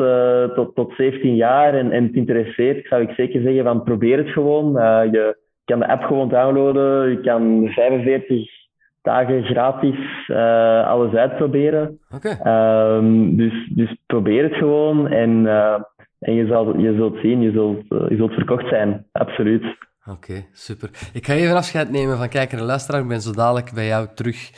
tot, 0.54 0.74
tot 0.74 0.92
17 0.96 1.36
jaar 1.36 1.74
en, 1.74 1.92
en 1.92 2.04
het 2.04 2.14
interesseert, 2.14 2.86
zou 2.86 3.02
ik 3.02 3.10
zeker 3.10 3.42
zeggen 3.42 3.64
van 3.64 3.82
probeer 3.82 4.18
het 4.18 4.28
gewoon. 4.28 4.72
je 5.12 5.36
kan 5.64 5.78
de 5.78 5.88
app 5.88 6.02
gewoon 6.02 6.28
downloaden. 6.28 7.10
Je 7.10 7.20
kan 7.20 7.68
45 7.68 8.59
dagen 9.02 9.44
gratis 9.44 10.28
uh, 10.28 10.86
alles 10.86 11.14
uitproberen. 11.14 11.98
Okay. 12.14 12.96
Um, 12.96 13.36
dus, 13.36 13.70
dus 13.74 13.96
probeer 14.06 14.42
het 14.42 14.54
gewoon 14.54 15.08
en, 15.08 15.30
uh, 15.30 15.74
en 16.18 16.34
je, 16.34 16.46
zal, 16.46 16.78
je 16.78 16.94
zult 16.94 17.18
zien, 17.22 17.40
je 17.40 17.50
zult, 17.50 17.84
uh, 17.88 18.08
je 18.08 18.16
zult 18.16 18.32
verkocht 18.32 18.68
zijn. 18.68 19.06
Absoluut. 19.12 19.64
Oké, 20.04 20.10
okay, 20.10 20.48
super. 20.52 20.90
Ik 21.12 21.26
ga 21.26 21.32
even 21.32 21.56
afscheid 21.56 21.90
nemen 21.90 22.16
van 22.16 22.28
kijker 22.28 22.58
en 22.58 22.64
luisteraar. 22.64 23.00
Ik 23.00 23.08
ben 23.08 23.20
zo 23.20 23.32
dadelijk 23.32 23.72
bij 23.74 23.86
jou 23.86 24.08
terug. 24.14 24.50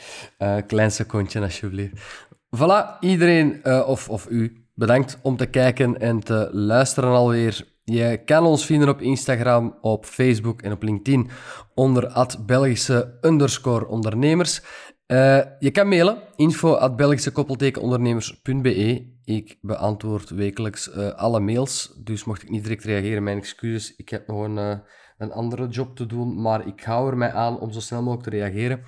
klein 0.67 0.91
secondje, 0.91 1.41
alsjeblieft. 1.41 2.27
Voilà, 2.57 2.99
iedereen, 2.99 3.61
of, 3.85 4.09
of 4.09 4.29
u, 4.29 4.65
bedankt 4.73 5.19
om 5.23 5.35
te 5.35 5.49
kijken 5.49 5.99
en 5.99 6.19
te 6.19 6.49
luisteren 6.51 7.09
alweer. 7.09 7.72
Je 7.85 8.21
kan 8.25 8.45
ons 8.45 8.65
vinden 8.65 8.89
op 8.89 9.01
Instagram, 9.01 9.77
op 9.81 10.05
Facebook 10.05 10.61
en 10.61 10.71
op 10.71 10.83
LinkedIn 10.83 11.29
onder 11.73 12.07
at 12.07 12.45
Belgische 12.45 13.17
underscore 13.21 13.87
ondernemers. 13.87 14.61
Uh, 15.07 15.41
je 15.59 15.71
kan 15.71 15.87
mailen, 15.87 16.17
info 16.35 16.73
at 16.73 16.95
Belgische 16.95 17.31
koppeltekenondernemers.be. 17.31 19.11
Ik 19.23 19.57
beantwoord 19.61 20.29
wekelijks 20.29 20.87
uh, 20.87 21.09
alle 21.09 21.39
mails, 21.39 21.99
dus 22.03 22.23
mocht 22.23 22.41
ik 22.41 22.49
niet 22.49 22.63
direct 22.63 22.83
reageren, 22.83 23.23
mijn 23.23 23.37
excuses. 23.37 23.95
Ik 23.95 24.09
heb 24.09 24.27
nog 24.27 24.43
een, 24.43 24.57
uh, 24.57 24.77
een 25.17 25.31
andere 25.31 25.67
job 25.67 25.95
te 25.95 26.05
doen, 26.05 26.41
maar 26.41 26.67
ik 26.67 26.83
hou 26.83 27.09
er 27.09 27.17
mij 27.17 27.31
aan 27.31 27.59
om 27.59 27.71
zo 27.71 27.79
snel 27.79 28.01
mogelijk 28.03 28.29
te 28.29 28.35
reageren. 28.35 28.81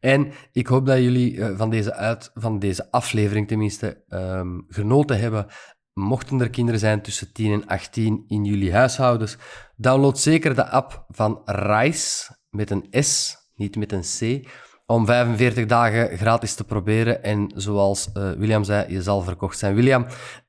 En 0.00 0.32
ik 0.52 0.66
hoop 0.66 0.86
dat 0.86 0.98
jullie 0.98 1.44
van, 1.44 1.70
deze 1.70 1.94
uit, 1.94 2.30
van 2.34 2.58
deze 2.58 2.90
aflevering 2.90 3.48
tenminste 3.48 4.04
um, 4.08 4.64
genoten 4.68 5.18
hebben. 5.18 5.46
Mochten 5.94 6.40
er 6.40 6.50
kinderen 6.50 6.80
zijn 6.80 7.02
tussen 7.02 7.32
10 7.32 7.52
en 7.52 7.66
18 7.66 8.24
in 8.28 8.44
jullie 8.44 8.72
huishoudens, 8.72 9.36
download 9.76 10.18
zeker 10.18 10.54
de 10.54 10.68
app 10.68 11.04
van 11.08 11.40
Rise 11.44 12.36
met 12.50 12.70
een 12.70 12.86
S, 12.90 13.36
niet 13.54 13.76
met 13.76 13.92
een 13.92 14.02
C, 14.18 14.48
om 14.86 15.06
45 15.06 15.66
dagen 15.66 16.18
gratis 16.18 16.54
te 16.54 16.64
proberen. 16.64 17.22
En 17.22 17.52
zoals 17.54 18.10
uh, 18.16 18.30
William 18.30 18.64
zei, 18.64 18.92
je 18.92 19.02
zal 19.02 19.20
verkocht 19.20 19.58
zijn. 19.58 19.74
William, 19.74 20.06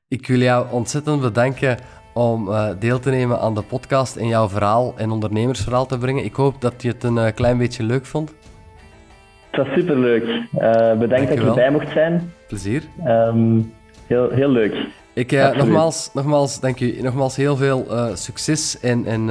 ik 0.08 0.26
wil 0.26 0.38
jou 0.38 0.66
ontzettend 0.70 1.20
bedanken 1.20 1.78
om 2.14 2.48
uh, 2.48 2.70
deel 2.78 2.98
te 2.98 3.10
nemen 3.10 3.40
aan 3.40 3.54
de 3.54 3.62
podcast 3.62 4.16
en 4.16 4.28
jouw 4.28 4.48
verhaal 4.48 4.94
en 4.96 5.10
ondernemersverhaal 5.10 5.86
te 5.86 5.98
brengen. 5.98 6.24
Ik 6.24 6.34
hoop 6.34 6.60
dat 6.60 6.82
je 6.82 6.88
het 6.88 7.04
een 7.04 7.16
uh, 7.16 7.26
klein 7.34 7.58
beetje 7.58 7.82
leuk 7.82 8.06
vond. 8.06 8.34
Het 9.50 9.66
was 9.66 9.74
superleuk. 9.74 10.24
Bedankt 10.98 11.28
dat 11.28 11.38
je 11.38 11.44
erbij 11.44 11.70
mocht 11.70 11.90
zijn. 11.90 12.32
Plezier. 12.48 12.82
Um, 13.06 13.72
heel, 14.06 14.30
heel 14.30 14.50
leuk. 14.50 15.02
Ik, 15.14 15.30
nogmaals, 15.30 16.10
nogmaals, 16.12 16.60
dank 16.60 16.80
u. 16.80 17.02
Nogmaals 17.02 17.36
heel 17.36 17.56
veel 17.56 17.86
succes 18.14 18.80
en, 18.80 19.06
en 19.06 19.28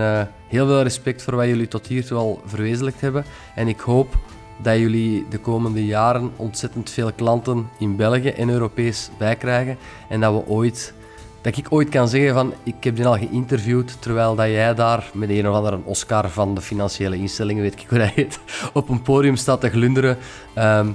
heel 0.48 0.66
veel 0.66 0.82
respect 0.82 1.22
voor 1.22 1.36
wat 1.36 1.46
jullie 1.46 1.68
tot 1.68 1.88
hiertoe 1.88 2.18
al 2.18 2.42
verwezenlijkt 2.46 3.02
hebben. 3.02 3.26
En 3.56 3.68
ik 3.68 3.80
hoop 3.80 4.18
dat 4.62 4.78
jullie 4.78 5.26
de 5.30 5.40
komende 5.40 5.86
jaren 5.86 6.32
ontzettend 6.36 6.90
veel 6.90 7.12
klanten 7.12 7.70
in 7.80 7.96
België 7.96 8.30
en 8.30 8.50
Europees 8.50 9.10
bijkrijgen. 9.18 9.78
En 10.10 10.20
dat 10.20 10.34
we 10.34 10.48
ooit 10.48 10.94
dat 11.42 11.58
ik 11.58 11.66
ooit 11.70 11.90
kan 11.90 12.08
zeggen 12.08 12.34
van 12.34 12.54
ik 12.64 12.84
heb 12.84 12.96
die 12.96 13.08
al 13.08 13.18
geïnterviewd 13.18 14.02
terwijl 14.02 14.36
dat 14.36 14.48
jij 14.48 14.76
daar 14.76 15.10
met 15.14 15.30
een 15.30 15.50
of 15.50 15.56
andere 15.56 15.80
Oscar 15.84 16.30
van 16.30 16.56
de 16.56 16.62
financiële 16.62 17.18
instellingen, 17.18 17.64
weet 17.64 17.82
ik 17.82 17.90
hoe 17.90 17.98
dat 17.98 18.10
heet, 18.10 18.40
op 18.74 18.90
een 18.90 19.02
podium 19.02 19.36
staat 19.36 19.62
te 19.62 19.70
glunderen. 19.70 20.18
Ehm, 20.54 20.88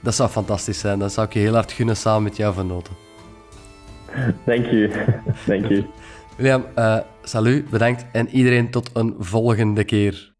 dat 0.00 0.14
zou 0.14 0.28
fantastisch 0.28 0.78
zijn. 0.78 0.98
Dat 0.98 1.12
zou 1.12 1.26
ik 1.26 1.32
je 1.32 1.38
heel 1.38 1.54
hard 1.54 1.72
gunnen 1.72 1.96
samen 1.96 2.22
met 2.22 2.36
jou 2.36 2.54
vernoten. 2.54 3.07
Dank 4.44 4.66
je. 4.66 5.04
Dank 5.46 5.68
je. 5.68 5.84
William, 6.36 6.64
uh, 6.78 6.98
salut, 7.22 7.70
bedankt 7.70 8.06
en 8.12 8.28
iedereen 8.28 8.70
tot 8.70 8.90
een 8.92 9.14
volgende 9.18 9.84
keer. 9.84 10.36